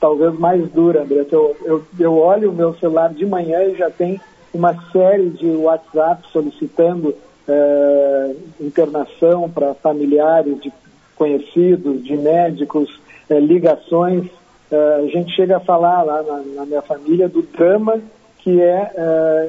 talvez 0.00 0.32
mais 0.38 0.66
dura, 0.70 1.02
André. 1.02 1.26
Eu, 1.30 1.54
eu, 1.66 1.84
eu 2.00 2.16
olho 2.16 2.50
o 2.50 2.54
meu 2.54 2.74
celular 2.76 3.12
de 3.12 3.26
manhã 3.26 3.62
e 3.64 3.76
já 3.76 3.90
tem 3.90 4.18
uma 4.54 4.74
série 4.90 5.28
de 5.28 5.48
WhatsApp 5.48 6.22
solicitando 6.32 7.14
é, 7.48 8.34
internação 8.60 9.48
para 9.50 9.74
familiares 9.74 10.60
de 10.60 10.72
conhecidos, 11.16 12.02
de 12.04 12.16
médicos, 12.16 13.00
é, 13.28 13.38
ligações. 13.38 14.26
É, 14.70 14.94
a 15.04 15.06
gente 15.06 15.34
chega 15.34 15.58
a 15.58 15.60
falar 15.60 16.02
lá 16.02 16.22
na, 16.22 16.42
na, 16.56 16.66
minha 16.66 16.82
família 16.82 17.28
do 17.28 17.42
drama 17.42 18.00
que 18.38 18.60
é, 18.60 18.92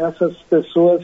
essas 0.08 0.38
pessoas 0.50 1.04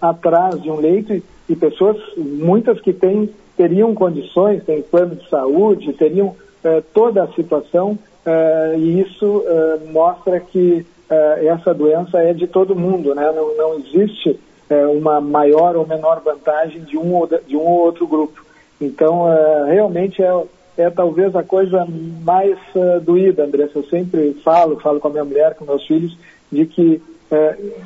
atrás 0.00 0.62
de 0.62 0.70
um 0.70 0.76
leito 0.76 1.12
e, 1.12 1.22
e, 1.50 1.54
pessoas, 1.54 1.98
muitas 2.16 2.80
que 2.80 2.94
têm 2.94 3.28
teriam 3.60 3.94
condições, 3.94 4.64
têm 4.64 4.80
plano 4.80 5.16
de 5.16 5.28
saúde, 5.28 5.92
teriam 5.92 6.34
eh, 6.64 6.82
toda 6.94 7.24
a 7.24 7.32
situação 7.32 7.98
eh, 8.24 8.74
e 8.78 9.00
isso 9.00 9.44
eh, 9.46 9.78
mostra 9.92 10.40
que 10.40 10.86
eh, 11.10 11.46
essa 11.46 11.74
doença 11.74 12.18
é 12.22 12.32
de 12.32 12.46
todo 12.46 12.74
mundo, 12.74 13.14
né? 13.14 13.30
Não, 13.34 13.54
não 13.56 13.78
existe 13.78 14.40
eh, 14.70 14.86
uma 14.86 15.20
maior 15.20 15.76
ou 15.76 15.86
menor 15.86 16.20
vantagem 16.24 16.80
de 16.82 16.96
um 16.96 17.14
ou, 17.14 17.26
de 17.26 17.56
um 17.56 17.60
ou 17.60 17.80
outro 17.80 18.06
grupo. 18.06 18.44
Então, 18.80 19.30
eh, 19.30 19.72
realmente 19.72 20.22
é, 20.22 20.42
é 20.78 20.88
talvez 20.88 21.36
a 21.36 21.42
coisa 21.42 21.86
mais 22.22 22.56
doída, 23.02 23.44
Andressa. 23.44 23.78
Eu 23.78 23.84
sempre 23.84 24.34
falo, 24.42 24.80
falo 24.80 25.00
com 25.00 25.08
a 25.08 25.10
minha 25.10 25.24
mulher, 25.24 25.54
com 25.54 25.64
meus 25.64 25.86
filhos, 25.86 26.16
de 26.50 26.66
que 26.66 27.02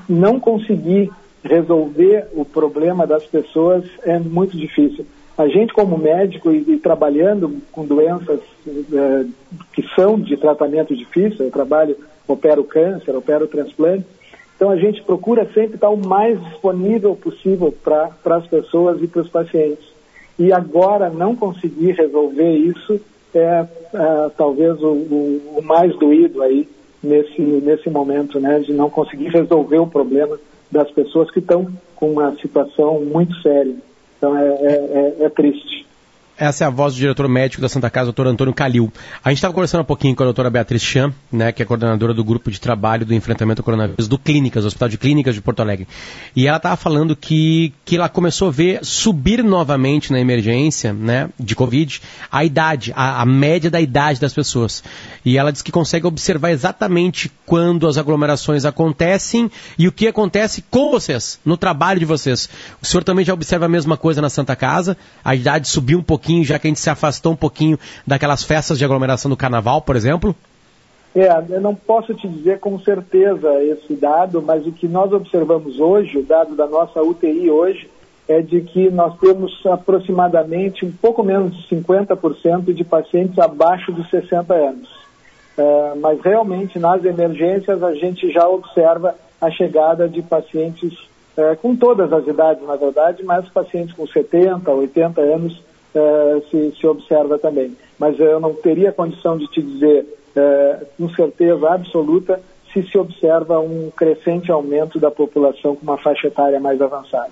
não 0.08 0.40
conseguir 0.40 1.10
resolver 1.44 2.26
o 2.32 2.44
problema 2.44 3.06
das 3.06 3.24
pessoas 3.26 3.84
é 4.02 4.18
muito 4.18 4.56
difícil. 4.56 5.04
A 5.36 5.46
gente, 5.48 5.74
como 5.74 5.98
médico 5.98 6.50
e, 6.50 6.64
e 6.66 6.78
trabalhando 6.78 7.60
com 7.70 7.84
doenças 7.84 8.40
é, 8.66 9.24
que 9.72 9.84
são 9.94 10.18
de 10.18 10.36
tratamento 10.36 10.96
difícil, 10.96 11.44
eu 11.44 11.50
trabalho, 11.50 11.96
opero 12.26 12.64
câncer, 12.64 13.14
opero 13.14 13.46
transplante, 13.46 14.06
então 14.56 14.70
a 14.70 14.76
gente 14.76 15.02
procura 15.02 15.44
sempre 15.52 15.74
estar 15.74 15.90
o 15.90 15.96
mais 15.96 16.40
disponível 16.44 17.16
possível 17.16 17.74
para 17.82 18.36
as 18.36 18.46
pessoas 18.46 19.02
e 19.02 19.06
para 19.06 19.22
os 19.22 19.28
pacientes. 19.28 19.84
E 20.38 20.52
agora 20.52 21.10
não 21.10 21.34
conseguir 21.34 21.92
resolver 21.92 22.56
isso 22.56 23.00
é, 23.34 23.66
é 23.94 24.30
talvez 24.36 24.80
o, 24.80 24.92
o, 24.92 25.58
o, 25.58 25.62
mais 25.62 25.94
doído 25.96 26.42
aí 26.42 26.68
nesse, 27.02 27.40
nesse 27.40 27.90
momento, 27.90 28.38
né, 28.38 28.60
de 28.60 28.72
não 28.72 28.88
conseguir 28.88 29.28
resolver 29.28 29.78
o 29.78 29.86
problema 29.86 30.38
das 30.70 30.90
pessoas 30.90 31.30
que 31.30 31.40
estão 31.40 31.68
com 31.96 32.12
uma 32.12 32.34
situação 32.36 33.00
muito 33.00 33.34
séria. 33.42 33.74
Então 34.16 34.36
é, 34.36 34.48
é, 34.48 35.14
é, 35.20 35.24
é 35.24 35.28
triste. 35.28 35.83
Essa 36.36 36.64
é 36.64 36.66
a 36.66 36.70
voz 36.70 36.94
do 36.94 36.98
diretor 36.98 37.28
médico 37.28 37.62
da 37.62 37.68
Santa 37.68 37.88
Casa, 37.88 38.06
doutor 38.06 38.26
Antônio 38.26 38.52
Calil. 38.52 38.92
A 39.22 39.28
gente 39.28 39.38
estava 39.38 39.54
conversando 39.54 39.82
um 39.82 39.84
pouquinho 39.84 40.16
com 40.16 40.24
a 40.24 40.26
doutora 40.26 40.50
Beatriz 40.50 40.82
Chan, 40.82 41.14
né, 41.30 41.52
que 41.52 41.62
é 41.62 41.64
coordenadora 41.64 42.12
do 42.12 42.24
grupo 42.24 42.50
de 42.50 42.60
trabalho 42.60 43.06
do 43.06 43.14
enfrentamento 43.14 43.60
ao 43.60 43.64
coronavírus 43.64 44.08
do 44.08 44.18
Clínicas, 44.18 44.64
do 44.64 44.66
Hospital 44.66 44.88
de 44.88 44.98
Clínicas 44.98 45.36
de 45.36 45.40
Porto 45.40 45.60
Alegre. 45.60 45.86
E 46.34 46.48
ela 46.48 46.56
estava 46.56 46.76
falando 46.76 47.14
que, 47.14 47.72
que 47.84 47.94
ela 47.94 48.08
começou 48.08 48.48
a 48.48 48.50
ver 48.50 48.84
subir 48.84 49.44
novamente 49.44 50.10
na 50.10 50.18
emergência 50.18 50.92
né, 50.92 51.30
de 51.38 51.54
Covid 51.54 52.02
a 52.32 52.44
idade, 52.44 52.92
a, 52.96 53.22
a 53.22 53.26
média 53.26 53.70
da 53.70 53.80
idade 53.80 54.18
das 54.18 54.32
pessoas. 54.32 54.82
E 55.24 55.38
ela 55.38 55.52
diz 55.52 55.62
que 55.62 55.70
consegue 55.70 56.04
observar 56.04 56.50
exatamente 56.50 57.30
quando 57.46 57.86
as 57.86 57.96
aglomerações 57.96 58.64
acontecem 58.64 59.48
e 59.78 59.86
o 59.86 59.92
que 59.92 60.08
acontece 60.08 60.64
com 60.68 60.90
vocês, 60.90 61.38
no 61.44 61.56
trabalho 61.56 62.00
de 62.00 62.06
vocês. 62.06 62.48
O 62.82 62.86
senhor 62.86 63.04
também 63.04 63.24
já 63.24 63.32
observa 63.32 63.66
a 63.66 63.68
mesma 63.68 63.96
coisa 63.96 64.20
na 64.20 64.28
Santa 64.28 64.56
Casa, 64.56 64.96
a 65.24 65.32
idade 65.36 65.68
subiu 65.68 66.00
um 66.00 66.02
pouquinho 66.02 66.23
pouquinho, 66.24 66.44
já 66.44 66.58
que 66.58 66.66
a 66.66 66.70
gente 66.70 66.80
se 66.80 66.88
afastou 66.88 67.32
um 67.32 67.36
pouquinho 67.36 67.78
daquelas 68.06 68.42
festas 68.42 68.78
de 68.78 68.84
aglomeração 68.84 69.30
do 69.30 69.36
carnaval, 69.36 69.82
por 69.82 69.94
exemplo? 69.94 70.34
É, 71.14 71.28
eu 71.50 71.60
não 71.60 71.74
posso 71.74 72.14
te 72.14 72.26
dizer 72.26 72.58
com 72.58 72.78
certeza 72.80 73.62
esse 73.62 73.94
dado, 73.94 74.42
mas 74.42 74.66
o 74.66 74.72
que 74.72 74.88
nós 74.88 75.12
observamos 75.12 75.78
hoje, 75.78 76.18
o 76.18 76.24
dado 76.24 76.56
da 76.56 76.66
nossa 76.66 77.00
UTI 77.02 77.50
hoje, 77.50 77.88
é 78.26 78.40
de 78.40 78.62
que 78.62 78.90
nós 78.90 79.16
temos 79.18 79.64
aproximadamente 79.66 80.84
um 80.84 80.90
pouco 80.90 81.22
menos 81.22 81.54
de 81.56 81.76
50% 81.76 82.72
de 82.72 82.82
pacientes 82.82 83.38
abaixo 83.38 83.92
dos 83.92 84.08
60 84.08 84.54
anos. 84.54 84.88
É, 85.56 85.92
mas 86.00 86.20
realmente 86.20 86.80
nas 86.80 87.04
emergências 87.04 87.80
a 87.82 87.94
gente 87.94 88.32
já 88.32 88.48
observa 88.48 89.14
a 89.40 89.50
chegada 89.50 90.08
de 90.08 90.20
pacientes 90.22 90.92
é, 91.36 91.54
com 91.54 91.76
todas 91.76 92.12
as 92.12 92.26
idades, 92.26 92.66
na 92.66 92.74
verdade, 92.74 93.22
mas 93.22 93.48
pacientes 93.50 93.94
com 93.94 94.06
70, 94.06 94.68
80 94.68 95.20
anos 95.20 95.62
uh, 95.94 96.44
se, 96.50 96.74
se, 96.78 96.86
observa 96.86 97.38
também. 97.38 97.76
Mas 97.98 98.18
eu 98.18 98.40
não 98.40 98.54
teria 98.54 98.92
condição 98.92 99.38
de 99.38 99.46
te 99.48 99.62
dizer 99.62 100.04
uh, 100.36 100.86
com 100.96 101.08
certeza 101.14 101.72
absoluta 101.72 102.40
se 102.72 102.82
se 102.82 102.98
observa 102.98 103.60
um 103.60 103.90
crescente 103.90 104.50
aumento 104.50 104.98
da 104.98 105.10
população 105.10 105.76
com 105.76 105.82
uma 105.82 105.98
faixa 105.98 106.26
etária 106.26 106.58
mais 106.58 106.80
avançada. 106.80 107.30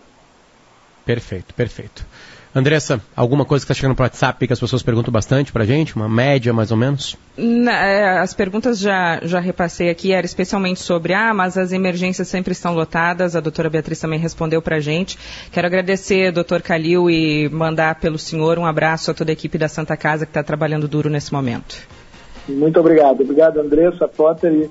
Perfeito, 1.04 1.52
perfeito. 1.52 2.06
Andressa, 2.54 3.00
alguma 3.16 3.46
coisa 3.46 3.64
que 3.64 3.72
está 3.72 3.80
chegando 3.80 3.96
para 3.96 4.02
o 4.02 4.06
WhatsApp 4.06 4.46
que 4.46 4.52
as 4.52 4.60
pessoas 4.60 4.82
perguntam 4.82 5.10
bastante 5.10 5.50
para 5.50 5.62
a 5.62 5.66
gente? 5.66 5.96
Uma 5.96 6.08
média, 6.08 6.52
mais 6.52 6.70
ou 6.70 6.76
menos? 6.76 7.16
Na, 7.34 7.72
é, 7.72 8.18
as 8.18 8.34
perguntas 8.34 8.78
já, 8.78 9.20
já 9.22 9.40
repassei 9.40 9.88
aqui, 9.88 10.12
era 10.12 10.26
especialmente 10.26 10.78
sobre, 10.80 11.14
ah, 11.14 11.32
mas 11.32 11.56
as 11.56 11.72
emergências 11.72 12.28
sempre 12.28 12.52
estão 12.52 12.74
lotadas. 12.74 13.34
A 13.34 13.40
doutora 13.40 13.70
Beatriz 13.70 13.98
também 13.98 14.18
respondeu 14.18 14.60
para 14.60 14.76
a 14.76 14.80
gente. 14.80 15.18
Quero 15.50 15.66
agradecer, 15.66 16.30
doutor 16.30 16.60
Calil, 16.60 17.08
e 17.08 17.48
mandar 17.48 17.94
pelo 17.94 18.18
senhor 18.18 18.58
um 18.58 18.66
abraço 18.66 19.10
a 19.10 19.14
toda 19.14 19.32
a 19.32 19.34
equipe 19.34 19.56
da 19.56 19.68
Santa 19.68 19.96
Casa 19.96 20.26
que 20.26 20.30
está 20.30 20.42
trabalhando 20.42 20.86
duro 20.86 21.08
nesse 21.08 21.32
momento. 21.32 21.76
Muito 22.46 22.78
obrigado. 22.78 23.22
Obrigado, 23.22 23.60
Andressa, 23.60 24.06
Potter, 24.06 24.52
e 24.52 24.70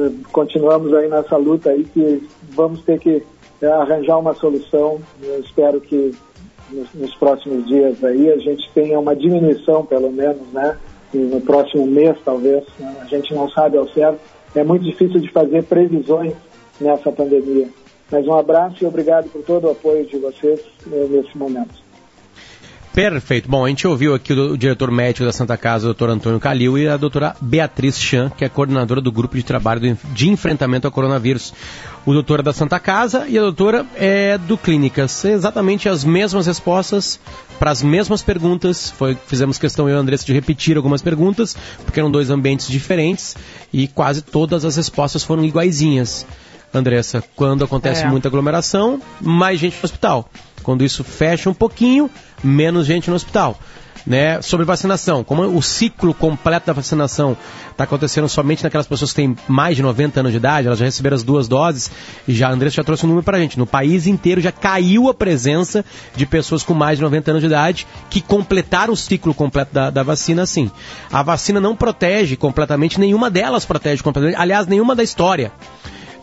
eh, 0.00 0.10
continuamos 0.32 0.94
aí 0.94 1.08
nessa 1.08 1.36
luta 1.36 1.68
aí 1.68 1.84
que 1.84 2.26
vamos 2.52 2.80
ter 2.82 2.98
que 2.98 3.22
eh, 3.60 3.66
arranjar 3.66 4.18
uma 4.18 4.32
solução. 4.32 4.98
Eu 5.22 5.40
espero 5.40 5.78
que 5.80 6.14
nos, 6.70 6.92
nos, 6.94 7.14
próximos 7.14 7.66
dias 7.66 8.02
aí 8.04 8.30
a 8.30 8.36
gente 8.38 8.70
tenha 8.74 8.98
uma 8.98 9.14
diminuição, 9.14 9.84
pelo 9.84 10.10
menos, 10.10 10.46
né? 10.52 10.76
E 11.12 11.18
no 11.18 11.40
próximo 11.40 11.86
mês, 11.86 12.16
talvez, 12.24 12.64
né? 12.78 12.96
a 13.00 13.04
gente 13.06 13.34
não 13.34 13.48
sabe 13.50 13.78
ao 13.78 13.88
certo. 13.88 14.18
É 14.54 14.62
muito 14.62 14.84
difícil 14.84 15.20
de 15.20 15.30
fazer 15.30 15.64
previsões 15.64 16.34
nessa 16.80 17.10
pandemia. 17.10 17.68
Mas 18.10 18.26
um 18.26 18.34
abraço 18.34 18.82
e 18.82 18.86
obrigado 18.86 19.28
por 19.30 19.42
todo 19.42 19.66
o 19.66 19.70
apoio 19.70 20.06
de 20.06 20.18
vocês 20.18 20.60
eh, 20.90 21.06
nesse 21.10 21.36
momento. 21.36 21.87
Perfeito. 22.98 23.48
Bom, 23.48 23.64
a 23.64 23.68
gente 23.68 23.86
ouviu 23.86 24.12
aqui 24.12 24.32
o, 24.32 24.54
o 24.54 24.58
diretor 24.58 24.90
médico 24.90 25.24
da 25.24 25.32
Santa 25.32 25.56
Casa, 25.56 25.84
o 25.84 25.90
doutor 25.90 26.10
Antônio 26.10 26.40
Calil, 26.40 26.76
e 26.76 26.88
a 26.88 26.96
doutora 26.96 27.36
Beatriz 27.40 27.96
Chan, 27.96 28.28
que 28.28 28.44
é 28.44 28.48
coordenadora 28.48 29.00
do 29.00 29.12
grupo 29.12 29.36
de 29.36 29.44
trabalho 29.44 29.96
de 30.12 30.28
enfrentamento 30.28 30.84
ao 30.88 30.90
coronavírus. 30.90 31.54
O 32.04 32.12
doutor 32.12 32.40
é 32.40 32.42
da 32.42 32.52
Santa 32.52 32.80
Casa 32.80 33.28
e 33.28 33.38
a 33.38 33.40
doutora 33.40 33.86
é 33.94 34.36
do 34.36 34.58
Clínicas. 34.58 35.24
Exatamente 35.24 35.88
as 35.88 36.02
mesmas 36.02 36.48
respostas 36.48 37.20
para 37.56 37.70
as 37.70 37.84
mesmas 37.84 38.20
perguntas. 38.20 38.90
Foi, 38.90 39.16
fizemos 39.28 39.58
questão, 39.58 39.88
eu 39.88 39.94
e 39.94 39.96
a 39.96 40.00
Andressa, 40.00 40.26
de 40.26 40.32
repetir 40.32 40.76
algumas 40.76 41.00
perguntas, 41.00 41.56
porque 41.84 42.00
eram 42.00 42.10
dois 42.10 42.30
ambientes 42.30 42.66
diferentes 42.66 43.36
e 43.72 43.86
quase 43.86 44.22
todas 44.22 44.64
as 44.64 44.74
respostas 44.74 45.22
foram 45.22 45.44
iguaizinhas. 45.44 46.26
Andressa, 46.74 47.22
quando 47.36 47.62
acontece 47.62 48.02
é. 48.02 48.08
muita 48.08 48.26
aglomeração, 48.26 49.00
mais 49.20 49.60
gente 49.60 49.76
no 49.76 49.84
hospital. 49.84 50.28
Quando 50.68 50.84
isso 50.84 51.02
fecha 51.02 51.48
um 51.48 51.54
pouquinho, 51.54 52.10
menos 52.44 52.84
gente 52.84 53.08
no 53.08 53.16
hospital. 53.16 53.58
Né? 54.06 54.42
Sobre 54.42 54.66
vacinação, 54.66 55.24
como 55.24 55.44
o 55.44 55.62
ciclo 55.62 56.12
completo 56.12 56.66
da 56.66 56.74
vacinação 56.74 57.34
está 57.70 57.84
acontecendo 57.84 58.28
somente 58.28 58.62
naquelas 58.62 58.86
pessoas 58.86 59.10
que 59.12 59.16
têm 59.16 59.34
mais 59.48 59.76
de 59.76 59.82
90 59.82 60.20
anos 60.20 60.30
de 60.30 60.36
idade, 60.36 60.66
elas 60.66 60.78
já 60.78 60.84
receberam 60.84 61.14
as 61.14 61.22
duas 61.22 61.48
doses, 61.48 61.90
já 62.28 62.48
a 62.48 62.52
Andressa 62.52 62.76
já 62.76 62.84
trouxe 62.84 63.06
um 63.06 63.08
número 63.08 63.24
para 63.24 63.38
a 63.38 63.40
gente. 63.40 63.58
No 63.58 63.66
país 63.66 64.06
inteiro 64.06 64.42
já 64.42 64.52
caiu 64.52 65.08
a 65.08 65.14
presença 65.14 65.82
de 66.14 66.26
pessoas 66.26 66.62
com 66.62 66.74
mais 66.74 66.98
de 66.98 67.02
90 67.02 67.30
anos 67.30 67.40
de 67.40 67.46
idade 67.46 67.86
que 68.10 68.20
completaram 68.20 68.92
o 68.92 68.96
ciclo 68.96 69.32
completo 69.32 69.72
da, 69.72 69.88
da 69.88 70.02
vacina, 70.02 70.44
sim. 70.44 70.70
A 71.10 71.22
vacina 71.22 71.58
não 71.58 71.74
protege 71.74 72.36
completamente, 72.36 73.00
nenhuma 73.00 73.30
delas 73.30 73.64
protege 73.64 74.02
completamente, 74.02 74.38
aliás, 74.38 74.66
nenhuma 74.66 74.94
da 74.94 75.02
história 75.02 75.50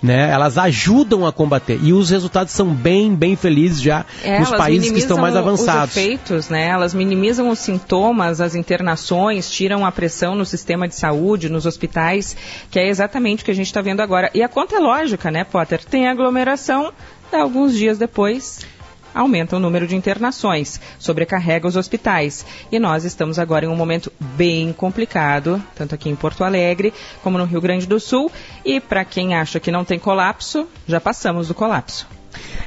né? 0.02 0.30
Elas 0.30 0.58
ajudam 0.58 1.26
a 1.26 1.32
combater 1.32 1.80
e 1.82 1.94
os 1.94 2.10
resultados 2.10 2.54
são 2.54 2.68
bem, 2.68 3.16
bem 3.16 3.36
felizes 3.36 3.82
já 3.82 4.06
é, 4.24 4.40
nos 4.40 4.52
países 4.52 4.92
que 4.92 5.00
estão 5.00 5.18
mais 5.18 5.36
avançados. 5.36 5.96
Os 5.96 5.98
efeitos, 5.98 6.50
né? 6.50 6.68
Elas 6.68 6.94
minimizam 6.94 7.50
os 7.50 7.60
sintomas, 7.60 8.42
as 8.42 8.56
internações, 8.56 9.50
tiram 9.50 9.86
a 9.86 9.92
pressão 9.92 10.36
no 10.36 10.46
sistema 10.46 10.88
de 10.88 10.96
saúde, 10.96 11.50
nos 11.50 11.66
hospitais, 11.66 12.36
que 12.70 12.80
é 12.80 12.88
exatamente 12.88 13.44
o 13.44 13.46
que 13.46 13.52
a 13.52 13.56
gente 13.56 13.68
está 13.68 13.82
vendo 13.82 14.02
agora. 14.02 14.30
E 14.34 14.44
a 14.44 14.50
conta 14.50 14.76
é 14.76 14.80
lógica, 14.80 15.32
né, 15.32 15.44
Potter? 15.44 15.84
Tem 15.84 16.08
aglomeração, 16.08 16.92
alguns 17.32 17.74
dias 17.74 17.98
depois 17.98 18.75
aumenta 19.16 19.56
o 19.56 19.60
número 19.60 19.88
de 19.88 19.96
internações, 19.96 20.80
sobrecarrega 21.00 21.68
os 21.68 21.78
hospitais. 21.78 22.46
E 22.70 22.78
nós 22.78 23.06
estamos 23.06 23.40
agora 23.40 23.66
em 23.66 23.70
um 23.70 23.76
momento 23.76 24.12
bem 24.20 24.74
complicado, 24.74 25.64
tanto 25.74 25.96
aqui 25.96 26.10
em 26.10 26.16
Porto 26.16 26.44
Alegre 26.44 26.94
como 27.24 27.38
no 27.38 27.46
Rio 27.46 27.62
Grande 27.62 27.88
do 27.88 28.00
Sul. 28.00 28.30
E 28.66 28.82
para 28.82 29.06
quem 29.06 29.34
acha 29.34 29.60
que 29.60 29.72
não 29.72 29.86
tem 29.86 29.98
colapso, 29.98 30.68
já 30.86 31.00
passamos 31.00 31.48
do 31.48 31.54
colapso. 31.54 32.06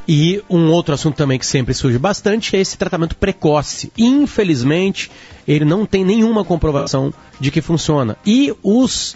E 0.07 0.43
um 0.49 0.71
outro 0.71 0.95
assunto 0.95 1.17
também 1.17 1.39
que 1.39 1.47
sempre 1.47 1.75
surge 1.75 1.99
bastante 1.99 2.57
é 2.57 2.61
esse 2.61 2.79
tratamento 2.79 3.15
precoce. 3.15 3.93
Infelizmente, 3.99 5.11
ele 5.47 5.67
não 5.67 5.85
tem 5.85 6.03
nenhuma 6.05 6.45
comprovação 6.45 7.13
de 7.39 7.51
que 7.51 7.61
funciona. 7.61 8.17
E 8.25 8.55
os 8.63 9.15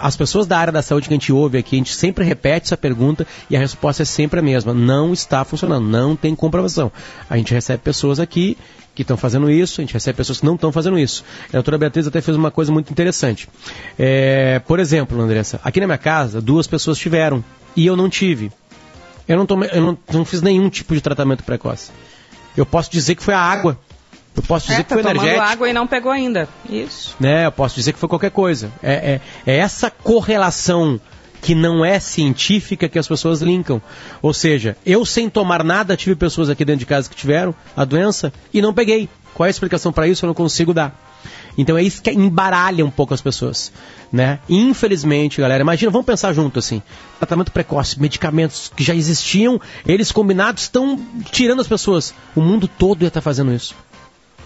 as 0.00 0.16
pessoas 0.16 0.46
da 0.46 0.58
área 0.58 0.72
da 0.72 0.82
saúde 0.82 1.08
que 1.08 1.14
a 1.14 1.16
gente 1.16 1.32
ouve 1.32 1.58
aqui, 1.58 1.76
a 1.76 1.78
gente 1.78 1.94
sempre 1.94 2.24
repete 2.24 2.66
essa 2.66 2.76
pergunta 2.76 3.26
e 3.48 3.56
a 3.56 3.60
resposta 3.60 4.02
é 4.02 4.06
sempre 4.06 4.40
a 4.40 4.42
mesma. 4.42 4.74
Não 4.74 5.12
está 5.12 5.44
funcionando, 5.44 5.86
não 5.86 6.16
tem 6.16 6.34
comprovação. 6.34 6.90
A 7.28 7.36
gente 7.36 7.52
recebe 7.52 7.82
pessoas 7.82 8.18
aqui 8.18 8.56
que 8.94 9.02
estão 9.02 9.16
fazendo 9.16 9.50
isso, 9.50 9.80
a 9.80 9.84
gente 9.84 9.94
recebe 9.94 10.16
pessoas 10.16 10.40
que 10.40 10.46
não 10.46 10.56
estão 10.56 10.72
fazendo 10.72 10.98
isso. 10.98 11.24
A 11.48 11.52
doutora 11.52 11.78
Beatriz 11.78 12.06
até 12.06 12.20
fez 12.20 12.36
uma 12.36 12.50
coisa 12.50 12.72
muito 12.72 12.90
interessante. 12.90 13.48
É, 13.98 14.58
por 14.60 14.80
exemplo, 14.80 15.20
Andressa, 15.20 15.60
aqui 15.62 15.80
na 15.80 15.86
minha 15.86 15.98
casa, 15.98 16.40
duas 16.40 16.66
pessoas 16.66 16.98
tiveram 16.98 17.44
e 17.76 17.86
eu 17.86 17.96
não 17.96 18.08
tive. 18.08 18.50
Eu 19.28 19.36
não, 19.36 19.46
tomei, 19.46 19.70
eu 19.72 19.80
não, 19.80 19.98
não 20.12 20.24
fiz 20.24 20.42
nenhum 20.42 20.68
tipo 20.68 20.92
de 20.92 21.00
tratamento 21.00 21.44
precoce. 21.44 21.92
Eu 22.56 22.66
posso 22.66 22.90
dizer 22.90 23.14
que 23.14 23.22
foi 23.22 23.34
a 23.34 23.38
água 23.38 23.78
Eu 24.36 24.42
posso 24.42 24.66
dizer 24.66 24.80
é, 24.80 24.82
que 24.84 24.88
tá 24.88 24.94
foi 24.94 25.02
tomando 25.02 25.22
energético. 25.22 25.52
água 25.52 25.68
e 25.68 25.72
não 25.72 25.86
pegou 25.86 26.12
ainda. 26.12 26.48
Isso. 26.68 27.16
né? 27.18 27.46
Eu 27.46 27.52
posso 27.52 27.74
dizer 27.74 27.92
que 27.92 27.98
foi 27.98 28.08
qualquer 28.08 28.30
coisa. 28.30 28.70
É, 28.82 29.20
é, 29.46 29.52
é 29.52 29.56
essa 29.56 29.90
correlação 29.90 31.00
que 31.40 31.54
não 31.54 31.84
é 31.84 31.98
científica 31.98 32.88
que 32.88 32.98
as 32.98 33.08
pessoas 33.08 33.40
linkam. 33.40 33.80
Ou 34.22 34.32
seja, 34.32 34.76
eu 34.84 35.04
sem 35.04 35.28
tomar 35.28 35.64
nada 35.64 35.96
tive 35.96 36.14
pessoas 36.14 36.48
aqui 36.50 36.64
dentro 36.64 36.80
de 36.80 36.86
casa 36.86 37.08
que 37.08 37.16
tiveram 37.16 37.54
a 37.76 37.84
doença 37.84 38.32
e 38.52 38.60
não 38.60 38.74
peguei. 38.74 39.08
Qual 39.34 39.46
é 39.46 39.48
a 39.48 39.50
explicação 39.50 39.92
para 39.92 40.06
isso? 40.06 40.24
Eu 40.24 40.28
não 40.28 40.34
consigo 40.34 40.74
dar. 40.74 40.94
Então 41.56 41.76
é 41.76 41.82
isso 41.82 42.00
que 42.00 42.10
embaralha 42.10 42.84
um 42.84 42.90
pouco 42.90 43.12
as 43.12 43.20
pessoas, 43.20 43.72
né? 44.12 44.38
Infelizmente, 44.48 45.40
galera, 45.40 45.62
imagina, 45.62 45.90
vamos 45.90 46.06
pensar 46.06 46.32
junto 46.32 46.58
assim. 46.58 46.82
Tratamento 47.18 47.52
precoce, 47.52 48.00
medicamentos 48.00 48.72
que 48.74 48.84
já 48.84 48.94
existiam, 48.94 49.60
eles 49.86 50.12
combinados 50.12 50.62
estão 50.62 50.98
tirando 51.30 51.60
as 51.60 51.68
pessoas. 51.68 52.14
O 52.34 52.40
mundo 52.40 52.68
todo 52.68 53.02
ia 53.02 53.08
estar 53.08 53.20
fazendo 53.20 53.52
isso. 53.52 53.74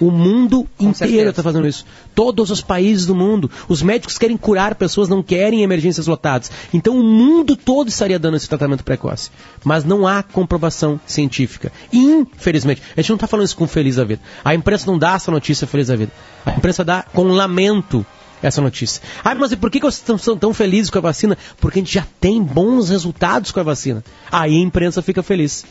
O 0.00 0.10
mundo 0.10 0.66
inteiro 0.78 1.30
está 1.30 1.42
fazendo 1.42 1.66
isso. 1.68 1.86
Todos 2.14 2.50
os 2.50 2.60
países 2.60 3.06
do 3.06 3.14
mundo. 3.14 3.50
Os 3.68 3.80
médicos 3.82 4.18
querem 4.18 4.36
curar 4.36 4.74
pessoas, 4.74 5.08
não 5.08 5.22
querem 5.22 5.62
emergências 5.62 6.06
lotadas. 6.06 6.50
Então 6.72 6.98
o 6.98 7.02
mundo 7.02 7.56
todo 7.56 7.88
estaria 7.88 8.18
dando 8.18 8.36
esse 8.36 8.48
tratamento 8.48 8.82
precoce. 8.84 9.30
Mas 9.62 9.84
não 9.84 10.06
há 10.06 10.22
comprovação 10.22 11.00
científica. 11.06 11.72
Infelizmente. 11.92 12.82
A 12.96 13.00
gente 13.00 13.10
não 13.10 13.16
está 13.16 13.26
falando 13.26 13.46
isso 13.46 13.56
com 13.56 13.66
feliz 13.66 13.96
da 13.96 14.04
vida. 14.04 14.20
A 14.44 14.54
imprensa 14.54 14.86
não 14.86 14.98
dá 14.98 15.14
essa 15.14 15.30
notícia 15.30 15.66
feliz 15.66 15.86
da 15.88 15.96
vida. 15.96 16.12
A 16.44 16.50
imprensa 16.52 16.84
dá 16.84 17.02
com 17.02 17.24
lamento 17.24 18.04
essa 18.42 18.60
notícia. 18.60 19.00
Ah, 19.24 19.34
mas 19.34 19.52
e 19.52 19.56
por 19.56 19.70
que, 19.70 19.80
que 19.80 19.86
vocês 19.86 20.08
estão- 20.10 20.36
tão 20.36 20.52
felizes 20.52 20.90
com 20.90 20.98
a 20.98 21.02
vacina? 21.02 21.38
Porque 21.58 21.78
a 21.78 21.82
gente 21.82 21.94
já 21.94 22.06
tem 22.20 22.42
bons 22.42 22.90
resultados 22.90 23.50
com 23.50 23.60
a 23.60 23.62
vacina. 23.62 24.04
Aí 24.30 24.54
a 24.54 24.60
imprensa 24.60 25.00
fica 25.00 25.22
feliz. 25.22 25.64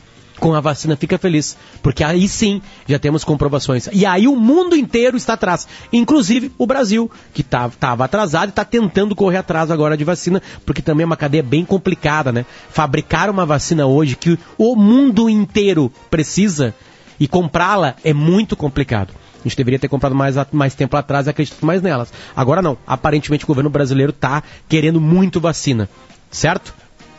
Com 0.44 0.54
a 0.54 0.60
vacina 0.60 0.98
fica 0.98 1.18
feliz. 1.18 1.56
Porque 1.82 2.04
aí 2.04 2.28
sim 2.28 2.62
já 2.86 3.00
temos 3.00 3.24
comprovações. 3.24 3.88
E 3.94 4.06
aí 4.06 4.28
o 4.28 4.36
mundo 4.36 4.76
inteiro 4.76 5.16
está 5.16 5.36
atrás. 5.36 5.66
Inclusive 5.94 6.52
o 6.58 6.68
Brasil, 6.68 7.10
que 7.34 7.40
estava 7.40 8.04
atrasado 8.04 8.48
e 8.48 8.50
está 8.50 8.66
tentando 8.66 9.16
correr 9.16 9.38
atrás 9.38 9.72
agora 9.72 9.96
de 9.96 10.04
vacina, 10.04 10.42
porque 10.66 10.82
também 10.82 11.04
é 11.04 11.06
uma 11.06 11.16
cadeia 11.16 11.42
bem 11.42 11.64
complicada, 11.64 12.30
né? 12.34 12.46
Fabricar 12.70 13.30
uma 13.30 13.46
vacina 13.46 13.86
hoje 13.86 14.18
que 14.18 14.38
o 14.58 14.76
mundo 14.76 15.30
inteiro 15.30 15.90
precisa 16.10 16.76
e 17.18 17.26
comprá-la 17.26 17.96
é 18.04 18.12
muito 18.12 18.58
complicado. 18.58 19.14
A 19.40 19.48
gente 19.48 19.56
deveria 19.56 19.80
ter 19.80 19.88
comprado 19.88 20.14
mais, 20.14 20.36
mais 20.52 20.76
tempo 20.76 20.98
atrás 20.98 21.26
e 21.26 21.30
acredito 21.30 21.66
mais 21.66 21.82
nelas. 21.82 22.12
Agora 22.36 22.62
não. 22.62 22.78
Aparentemente 22.86 23.46
o 23.46 23.48
governo 23.48 23.70
brasileiro 23.70 24.10
está 24.10 24.44
querendo 24.68 25.00
muito 25.00 25.40
vacina. 25.40 25.88
Certo? 26.30 26.74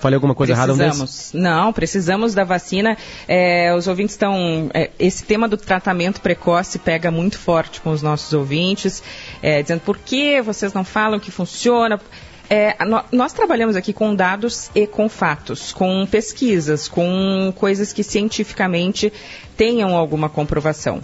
Falei 0.04 0.16
alguma 0.16 0.34
coisa 0.34 0.52
errada 0.52 0.74
um 0.74 0.76
desses? 0.76 0.98
Precisamos. 1.00 1.32
Não, 1.32 1.72
precisamos 1.72 2.34
da 2.34 2.44
vacina. 2.44 2.94
É, 3.26 3.74
os 3.74 3.86
ouvintes 3.88 4.12
estão. 4.14 4.68
é, 4.74 4.90
esse 4.98 5.24
tema 5.24 5.48
do 5.48 5.56
tratamento 5.56 6.20
precoce 6.20 6.78
pega 6.78 7.10
muito 7.10 7.38
forte 7.38 7.80
com 7.80 7.90
os 7.90 8.02
nossos 8.02 8.30
ouvintes, 8.34 9.02
é, 9.42 9.62
dizendo 9.62 9.80
por 9.80 9.96
que 9.96 10.42
vocês 10.42 10.74
não 10.74 10.84
falam 10.84 11.18
que 11.18 11.30
funciona. 11.30 11.98
É, 12.50 12.84
nó- 12.84 13.04
nós 13.10 13.32
trabalhamos 13.32 13.76
aqui 13.76 13.94
com 13.94 14.14
dados 14.14 14.70
e 14.74 14.86
com 14.86 15.08
fatos, 15.08 15.72
com 15.72 16.06
pesquisas, 16.06 16.86
com 16.86 17.50
coisas 17.56 17.90
que 17.90 18.02
cientificamente 18.04 19.10
tenham 19.56 19.96
alguma 19.96 20.28
comprovação. 20.28 21.00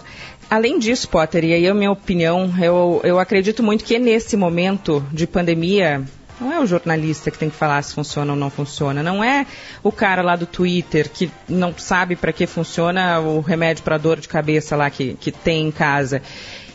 Além 0.51 0.79
disso, 0.79 1.09
Potter, 1.09 1.43
e 1.45 1.55
aí 1.55 1.67
a 1.67 1.73
minha 1.73 1.91
opinião, 1.91 2.53
eu, 2.61 3.01
eu 3.03 3.19
acredito 3.19 3.63
muito 3.63 3.83
que 3.83 3.99
nesse 3.99 4.37
momento 4.37 5.03
de 5.11 5.27
pandemia, 5.27 6.03
não 6.40 6.53
é 6.53 6.59
o 6.59 6.66
jornalista 6.66 7.31
que 7.31 7.38
tem 7.38 7.50
que 7.50 7.57
falar 7.57 7.83
se 7.83 7.94
funciona 7.94 8.33
ou 8.33 8.38
não 8.38 8.50
funciona. 8.50 9.03
Não 9.03 9.22
é 9.22 9.46
o 9.83 9.92
cara 9.92 10.22
lá 10.22 10.37
do 10.37 10.46
Twitter 10.46 11.11
que 11.11 11.31
não 11.48 11.76
sabe 11.76 12.16
para 12.16 12.33
que 12.33 12.46
funciona 12.46 13.20
o 13.20 13.40
remédio 13.40 13.85
para 13.85 13.98
dor 13.98 14.18
de 14.18 14.29
cabeça 14.29 14.74
lá 14.74 14.88
que, 14.88 15.14
que 15.14 15.31
tem 15.31 15.68
em 15.68 15.70
casa. 15.70 16.22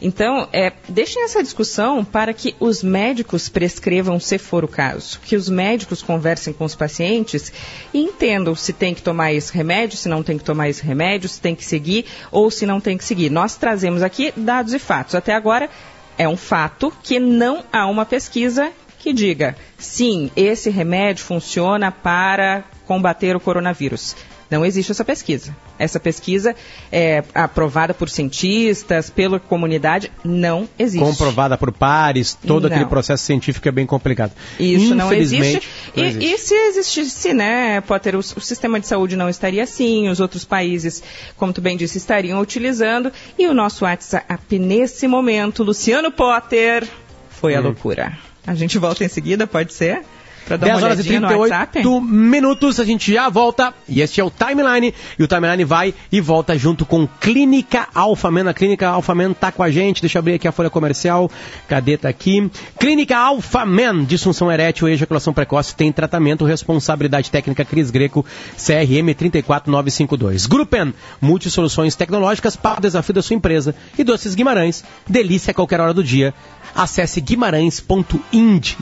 Então, 0.02 0.48
é, 0.52 0.72
deixem 0.88 1.24
essa 1.24 1.42
discussão 1.42 2.04
para 2.04 2.34
que 2.34 2.56
os 2.60 2.84
médicos 2.84 3.50
prescrevam, 3.50 4.20
se 4.20 4.38
for 4.38 4.64
o 4.64 4.68
caso. 4.68 5.20
Que 5.24 5.36
os 5.36 5.50
médicos 5.50 6.02
conversem 6.02 6.54
com 6.54 6.66
os 6.66 6.76
pacientes 6.76 7.52
e 7.94 8.02
entendam 8.02 8.54
se 8.56 8.74
tem 8.74 8.94
que 8.94 9.02
tomar 9.02 9.34
esse 9.34 9.52
remédio, 9.52 9.98
se 9.98 10.10
não 10.10 10.22
tem 10.22 10.38
que 10.38 10.44
tomar 10.44 10.70
esse 10.70 10.84
remédio, 10.84 11.30
se 11.30 11.42
tem 11.42 11.56
que 11.56 11.66
seguir 11.66 12.06
ou 12.32 12.52
se 12.52 12.66
não 12.66 12.80
tem 12.80 12.98
que 12.98 13.04
seguir. 13.04 13.32
Nós 13.32 13.56
trazemos 13.56 14.04
aqui 14.04 14.34
dados 14.36 14.74
e 14.74 14.80
fatos. 14.80 15.16
Até 15.16 15.34
agora, 15.34 15.70
é 16.18 16.28
um 16.28 16.38
fato 16.38 16.94
que 17.02 17.20
não 17.20 17.64
há 17.72 17.88
uma 17.88 18.06
pesquisa 18.06 18.72
que 19.06 19.14
diga 19.14 19.56
sim, 19.78 20.32
esse 20.36 20.72
remédio 20.72 21.24
funciona 21.24 21.92
para 21.92 22.64
combater 22.88 23.36
o 23.36 23.40
coronavírus. 23.40 24.16
Não 24.50 24.64
existe 24.66 24.92
essa 24.92 25.04
pesquisa. 25.06 25.56
Essa 25.78 26.00
pesquisa 26.00 26.56
é 26.92 27.24
aprovada 27.34 27.94
por 27.96 28.10
cientistas, 28.10 29.10
pela 29.10 29.40
comunidade, 29.40 30.12
não 30.24 30.68
existe. 30.78 31.04
Comprovada 31.04 31.58
por 31.58 31.72
pares, 31.72 32.34
todo 32.46 32.64
Não. 32.68 32.70
aquele 32.76 32.90
processo 32.90 33.24
científico 33.24 33.68
é 33.68 33.72
bem 33.72 33.86
complicado. 33.86 34.32
Isso 34.60 34.94
não 34.96 35.12
existe. 35.14 35.36
Infelizmente, 35.36 35.70
não 35.96 36.04
E, 36.04 36.08
existe. 36.08 36.34
e 36.34 36.38
se 36.38 36.54
existisse, 36.56 37.34
né, 37.34 37.82
Potter, 37.82 38.16
o, 38.16 38.20
o 38.20 38.24
sistema 38.42 38.80
de 38.80 38.88
saúde 38.88 39.16
não 39.16 39.30
estaria 39.30 39.64
assim, 39.64 40.10
os 40.10 40.20
outros 40.20 40.46
países, 40.46 41.02
como 41.38 41.52
tu 41.54 41.60
bem 41.62 41.76
disse, 41.78 41.98
estariam 41.98 42.40
utilizando. 42.40 43.12
E 43.38 43.48
o 43.48 43.54
nosso 43.54 43.84
WhatsApp, 43.86 44.58
nesse 44.60 45.08
momento, 45.08 45.64
Luciano 45.64 46.12
Potter, 46.12 46.88
foi 47.30 47.56
a 47.56 47.60
Hum. 47.60 47.64
loucura. 47.64 48.18
A 48.46 48.54
gente 48.54 48.78
volta 48.78 49.04
em 49.04 49.08
seguida, 49.08 49.48
pode 49.48 49.74
ser? 49.74 50.04
Pra 50.46 50.58
dar 50.58 50.68
10 50.68 50.78
uma 50.78 50.86
horas 50.86 51.00
e 51.00 51.10
olhadinha 51.10 51.20
no 51.22 51.40
WhatsApp? 51.40 51.72
38 51.72 52.02
minutos, 52.02 52.80
a 52.80 52.86
gente 52.86 53.12
já 53.12 53.30
volta. 53.30 53.74
E 53.90 54.00
este 54.02 54.22
é 54.22 54.24
o 54.24 54.30
Timeline. 54.30 54.94
E 55.18 55.24
o 55.24 55.28
Timeline 55.28 55.64
vai 55.64 55.94
e 56.12 56.22
volta 56.22 56.56
junto 56.56 56.86
com 56.86 57.08
Clínica 57.08 57.88
Alphaman. 57.94 58.48
A 58.48 58.54
Clínica 58.54 58.88
Alphaman 58.88 59.34
tá 59.34 59.52
com 59.52 59.64
a 59.64 59.72
gente. 59.72 60.02
Deixa 60.02 60.18
eu 60.18 60.20
abrir 60.20 60.36
aqui 60.36 60.48
a 60.48 60.52
folha 60.52 60.70
comercial. 60.70 61.32
Cadê? 61.68 61.98
Tá 61.98 62.10
aqui. 62.10 62.50
Clínica 62.80 63.18
Alphaman. 63.18 64.06
Disfunção 64.06 64.52
erétil 64.52 64.88
e 64.88 64.94
ejaculação 64.94 65.34
precoce 65.34 65.76
tem 65.76 65.92
tratamento. 65.92 66.46
Responsabilidade 66.46 67.32
técnica 67.32 67.66
Cris 67.66 67.90
Greco. 67.90 68.24
CRM 68.56 69.16
34952. 69.18 70.46
Gruppen. 70.46 70.94
Multisoluções 71.20 71.96
tecnológicas 71.96 72.56
para 72.56 72.78
o 72.78 72.82
desafio 72.82 73.16
da 73.16 73.24
sua 73.24 73.36
empresa. 73.36 73.74
E 73.98 74.04
Doces 74.04 74.36
Guimarães. 74.36 74.84
Delícia 75.08 75.50
a 75.50 75.54
qualquer 75.56 75.80
hora 75.80 75.94
do 75.94 76.04
dia. 76.04 76.36
Acesse 76.76 77.22
guimarães.ind. 77.22 78.76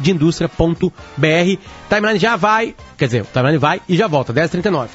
Timeline 1.90 2.20
já 2.20 2.36
vai, 2.36 2.76
quer 2.98 3.06
dizer, 3.06 3.22
o 3.22 3.26
timeline 3.26 3.58
vai 3.58 3.82
e 3.88 3.96
já 3.96 4.08
volta, 4.08 4.34
10h39. 4.34 4.88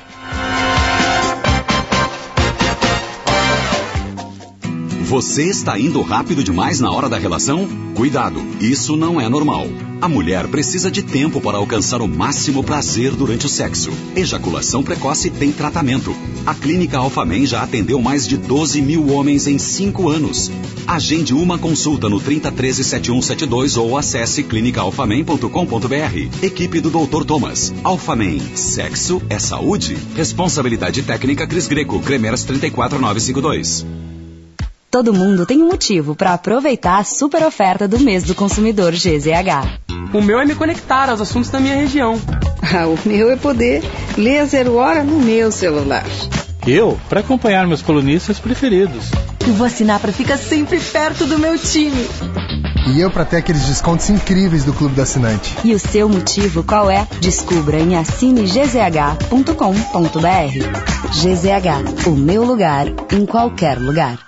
Você 5.09 5.44
está 5.44 5.79
indo 5.79 6.03
rápido 6.03 6.44
demais 6.44 6.81
na 6.81 6.92
hora 6.92 7.09
da 7.09 7.16
relação? 7.16 7.66
Cuidado, 7.94 8.42
isso 8.61 8.94
não 8.94 9.18
é 9.18 9.27
normal. 9.27 9.66
A 10.03 10.07
mulher 10.07 10.47
precisa 10.49 10.90
de 10.90 11.03
tempo 11.03 11.40
para 11.40 11.57
alcançar 11.57 12.03
o 12.03 12.07
máximo 12.07 12.62
prazer 12.62 13.12
durante 13.12 13.47
o 13.47 13.49
sexo. 13.49 13.90
Ejaculação 14.14 14.83
precoce 14.83 15.31
tem 15.31 15.51
tratamento. 15.51 16.14
A 16.44 16.55
Clínica 16.55 16.99
Alfamen 16.99 17.47
já 17.47 17.62
atendeu 17.62 18.03
mais 18.03 18.29
de 18.29 18.37
12 18.37 18.83
mil 18.83 19.09
homens 19.09 19.47
em 19.47 19.57
5 19.57 20.11
anos. 20.11 20.51
Agende 20.87 21.33
uma 21.33 21.57
consulta 21.57 22.11
no 22.11 22.21
3013 22.21 22.85
7172 22.85 23.79
ou 23.79 23.97
acesse 23.97 24.42
clinicaalfamen.com.br. 24.42 26.44
Equipe 26.44 26.81
do 26.83 26.90
Dr. 26.90 27.25
Thomas. 27.25 27.73
Alfamen. 27.83 28.42
Sexo 28.55 29.23
é 29.31 29.38
saúde. 29.38 29.97
Responsabilidade 30.14 31.03
técnica 31.03 31.47
Cris 31.47 31.66
Greco. 31.66 31.99
Cremers 32.01 32.44
34952. 32.44 33.87
Todo 34.90 35.12
mundo 35.12 35.44
tem 35.44 35.62
um 35.62 35.68
motivo 35.68 36.14
para 36.14 36.33
aproveitar 36.33 36.98
a 36.98 37.05
super 37.05 37.42
oferta 37.42 37.87
do 37.87 38.01
mês 38.01 38.24
do 38.24 38.35
consumidor 38.35 38.92
GZH. 38.92 39.81
O 40.14 40.22
meu 40.22 40.40
é 40.40 40.46
me 40.46 40.55
conectar 40.55 41.11
aos 41.11 41.20
assuntos 41.20 41.51
da 41.51 41.61
minha 41.61 41.77
região. 41.77 42.18
Ah, 42.62 42.87
o 42.87 42.98
meu 43.07 43.31
é 43.31 43.37
poder 43.37 43.83
ler 44.16 44.38
a 44.38 44.46
zero 44.46 44.77
hora 44.77 45.05
no 45.05 45.18
meu 45.20 45.53
celular. 45.53 46.07
Eu, 46.66 46.98
para 47.07 47.20
acompanhar 47.20 47.66
meus 47.66 47.83
colunistas 47.83 48.38
preferidos. 48.38 49.11
Eu 49.46 49.53
vou 49.53 49.66
assinar 49.66 50.01
para 50.01 50.11
ficar 50.11 50.38
sempre 50.38 50.80
perto 50.80 51.26
do 51.26 51.39
meu 51.39 51.59
time. 51.59 52.09
E 52.86 52.99
eu 52.99 53.11
para 53.11 53.26
ter 53.26 53.36
aqueles 53.36 53.66
descontos 53.66 54.09
incríveis 54.09 54.64
do 54.64 54.72
Clube 54.72 54.95
do 54.95 55.03
Assinante. 55.03 55.55
E 55.64 55.74
o 55.74 55.78
seu 55.78 56.09
motivo 56.09 56.64
qual 56.64 56.91
é? 56.91 57.07
Descubra 57.20 57.78
em 57.78 57.95
assinegzh.com.br. 57.95 59.28
GZH, 61.11 62.09
o 62.09 62.12
meu 62.12 62.43
lugar 62.43 62.86
em 63.12 63.26
qualquer 63.26 63.78
lugar. 63.78 64.28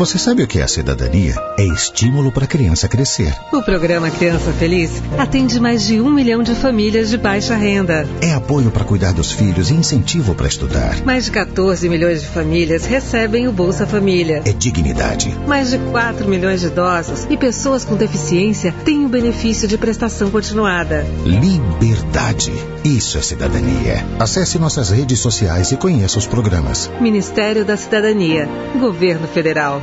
Você 0.00 0.16
sabe 0.16 0.42
o 0.42 0.46
que 0.46 0.58
é 0.58 0.62
a 0.62 0.66
cidadania? 0.66 1.34
É 1.58 1.62
estímulo 1.62 2.32
para 2.32 2.44
a 2.44 2.48
criança 2.48 2.88
crescer. 2.88 3.36
O 3.52 3.60
programa 3.60 4.10
Criança 4.10 4.50
Feliz 4.50 4.90
atende 5.18 5.60
mais 5.60 5.84
de 5.84 6.00
um 6.00 6.10
milhão 6.10 6.42
de 6.42 6.54
famílias 6.54 7.10
de 7.10 7.18
baixa 7.18 7.54
renda. 7.54 8.08
É 8.22 8.32
apoio 8.32 8.70
para 8.70 8.82
cuidar 8.82 9.12
dos 9.12 9.30
filhos 9.30 9.68
e 9.68 9.74
incentivo 9.74 10.34
para 10.34 10.48
estudar. 10.48 11.04
Mais 11.04 11.26
de 11.26 11.30
14 11.32 11.86
milhões 11.86 12.22
de 12.22 12.28
famílias 12.28 12.86
recebem 12.86 13.46
o 13.46 13.52
Bolsa 13.52 13.86
Família. 13.86 14.40
É 14.46 14.54
dignidade. 14.54 15.36
Mais 15.46 15.68
de 15.68 15.76
4 15.76 16.26
milhões 16.26 16.62
de 16.62 16.68
idosos 16.68 17.26
e 17.28 17.36
pessoas 17.36 17.84
com 17.84 17.94
deficiência 17.94 18.74
têm 18.86 19.04
o 19.04 19.08
benefício 19.10 19.68
de 19.68 19.76
prestação 19.76 20.30
continuada. 20.30 21.04
Liberdade. 21.26 22.54
Isso 22.82 23.18
é 23.18 23.20
cidadania. 23.20 24.02
Acesse 24.18 24.58
nossas 24.58 24.88
redes 24.88 25.18
sociais 25.18 25.72
e 25.72 25.76
conheça 25.76 26.18
os 26.18 26.26
programas. 26.26 26.90
Ministério 27.02 27.66
da 27.66 27.76
Cidadania. 27.76 28.48
Governo 28.80 29.28
Federal. 29.28 29.82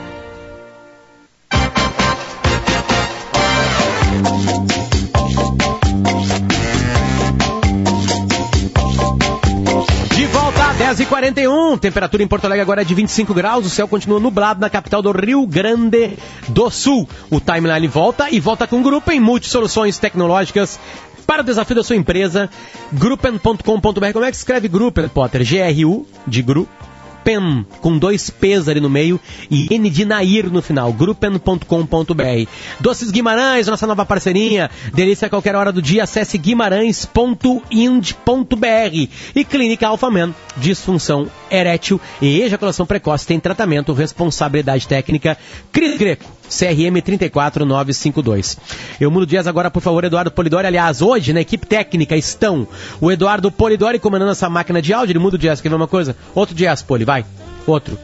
Volta, 10.88 10.96
10h41. 10.96 11.80
Temperatura 11.80 12.24
em 12.24 12.28
Porto 12.28 12.46
Alegre 12.46 12.62
agora 12.62 12.82
é 12.82 12.86
de 12.86 12.94
25 12.94 13.34
graus. 13.34 13.66
O 13.66 13.70
céu 13.70 13.88
continua 13.88 14.20
nublado 14.20 14.62
na 14.62 14.70
capital 14.70 15.02
do 15.02 15.12
Rio 15.12 15.46
Grande 15.46 16.18
do 16.50 16.70
Sul. 16.70 17.08
O 17.30 17.40
timeline 17.40 17.88
volta 17.88 18.30
e 18.30 18.40
volta 18.40 18.68
com 18.68 18.80
o 18.80 18.84
grupo 18.84 19.12
em 19.12 19.20
multisoluções 19.20 19.98
tecnológicas 19.98 20.80
para 21.26 21.42
o 21.42 21.46
desafio 21.46 21.76
da 21.76 21.84
sua 21.84 21.96
empresa. 21.96 22.50
Gruppen.com.br. 22.94 24.14
Como 24.14 24.26
é 24.26 24.32
que 24.32 24.38
escreve 24.38 24.68
Gruppen, 24.68 25.10
Potter? 25.10 25.44
G-R-U, 25.44 26.06
de 26.26 26.42
grupo. 26.42 26.87
Gruppen, 27.28 27.66
com 27.82 27.98
dois 27.98 28.30
P's 28.30 28.70
ali 28.70 28.80
no 28.80 28.90
meio 28.90 29.20
e 29.52 29.68
N 29.70 29.90
de 29.90 30.06
Nair 30.06 30.50
no 30.50 30.62
final, 30.62 30.94
gruppen.com.br. 30.94 32.50
Doces 32.80 33.12
Guimarães, 33.12 33.68
nossa 33.68 33.86
nova 33.86 34.06
parceirinha, 34.06 34.72
delícia 34.94 35.26
a 35.26 35.30
qualquer 35.30 35.54
hora 35.54 35.74
do 35.74 35.82
dia, 35.82 36.04
acesse 36.04 36.38
guimarães.ind.br. 36.38 39.10
E 39.36 39.44
Clínica 39.44 39.88
Alphaman, 39.88 40.34
disfunção 40.56 41.28
erétil 41.52 42.00
e 42.22 42.42
ejaculação 42.42 42.86
precoce, 42.86 43.28
tem 43.28 43.40
tratamento, 43.40 43.92
responsabilidade 43.92 44.88
técnica, 44.88 45.38
Cris 45.72 45.98
Greco. 45.98 46.37
CRM 46.50 47.02
34952. 47.02 48.58
Eu 49.00 49.12
mudo 49.12 49.26
dias 49.26 49.48
agora, 49.48 49.70
por 49.70 49.82
favor, 49.82 50.04
Eduardo 50.04 50.32
Polidori. 50.32 50.68
Aliás, 50.68 51.02
hoje 51.02 51.34
na 51.34 51.42
equipe 51.42 51.66
técnica 51.66 52.16
estão 52.16 52.68
o 53.00 53.12
Eduardo 53.12 53.52
Polidori 53.52 54.00
comandando 54.00 54.32
essa 54.32 54.50
máquina 54.50 54.82
de 54.82 54.94
áudio. 54.94 55.14
Ele 55.14 55.20
muda 55.20 55.36
o 55.36 55.40
jazz, 55.40 55.62
quer 55.62 55.70
ver 55.70 55.76
uma 55.76 55.88
coisa? 55.88 56.16
Outro 56.34 56.56
jazz, 56.56 56.82
Poli, 56.82 57.06
vai. 57.06 57.26
Outro. 57.66 57.98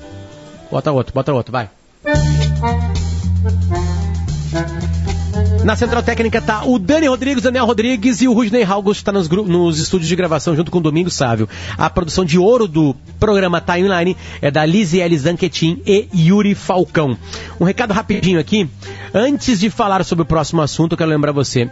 Bota 0.70 0.92
outro, 0.92 1.14
bota 1.14 1.34
outro, 1.34 1.52
vai. 1.52 1.70
Na 5.64 5.78
central 5.78 6.04
técnica 6.04 6.42
tá 6.42 6.66
o 6.66 6.78
Dani 6.78 7.08
Rodrigues, 7.08 7.42
Daniel 7.42 7.66
Rodrigues 7.66 8.22
e 8.22 8.28
o 8.28 8.34
Rudney 8.34 8.64
August 8.64 9.00
está 9.00 9.14
nos, 9.14 9.30
nos 9.30 9.80
estúdios 9.80 10.10
de 10.10 10.16
gravação 10.16 10.54
junto 10.58 10.70
com 10.70 10.80
o 10.80 10.82
Domingos 10.82 11.14
Sávio. 11.14 11.48
A 11.78 11.90
produção 11.90 12.26
de 12.26 12.38
ouro 12.38 12.68
do 12.68 12.94
programa 13.18 13.62
Timeline 13.62 14.18
é 14.42 14.52
da 14.52 14.66
Lisiele 14.66 15.18
Zanquetin 15.18 15.82
e 15.86 16.10
Yuri 16.14 16.54
Falcão. 16.54 17.18
Um 17.62 17.64
recado 17.64 17.94
rapidinho 17.94 18.42
aqui. 18.42 18.70
Antes 19.14 19.62
de 19.62 19.70
falar 19.70 20.04
sobre 20.04 20.24
o 20.24 20.26
próximo 20.26 20.62
assunto, 20.62 20.94
eu 20.94 20.98
quero 20.98 21.10
lembrar 21.10 21.32
você 21.32 21.70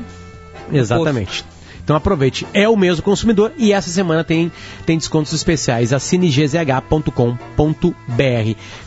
Exatamente. 0.72 1.46
Então 1.84 1.96
aproveite, 1.96 2.48
é 2.54 2.68
o 2.68 2.78
mesmo 2.78 3.04
consumidor 3.04 3.52
e 3.58 3.74
essa 3.74 3.90
semana 3.90 4.24
tem, 4.24 4.52
tem 4.86 4.98
descontos 4.98 5.34
especiais. 5.34 5.92
Assine 5.92 6.30
gzh.com.br. 6.30 7.12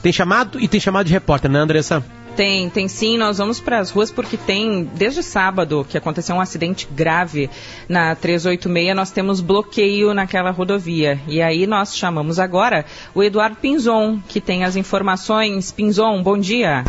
Tem 0.03 0.13
chamado 0.13 0.59
e 0.59 0.67
tem 0.67 0.81
chamado 0.81 1.07
de 1.07 1.13
repórter, 1.13 1.51
né, 1.51 1.59
Andressa? 1.59 2.03
Tem, 2.37 2.69
tem 2.69 2.87
sim. 2.87 3.17
Nós 3.17 3.39
vamos 3.39 3.61
para 3.61 3.79
as 3.79 3.91
ruas 3.91 4.11
porque 4.11 4.37
tem, 4.37 4.85
desde 4.95 5.23
sábado, 5.23 5.87
que 5.89 5.97
aconteceu 5.97 6.37
um 6.37 6.41
acidente 6.41 6.87
grave 6.91 7.49
na 7.89 8.15
386, 8.15 8.95
nós 8.95 9.11
temos 9.11 9.41
bloqueio 9.41 10.13
naquela 10.13 10.51
rodovia. 10.51 11.19
E 11.27 11.41
aí 11.41 11.67
nós 11.67 11.97
chamamos 11.97 12.39
agora 12.39 12.85
o 13.15 13.23
Eduardo 13.23 13.57
Pinzon, 13.57 14.21
que 14.29 14.41
tem 14.41 14.65
as 14.65 14.77
informações. 14.77 15.73
Pinzon, 15.73 16.23
bom 16.23 16.37
dia. 16.37 16.85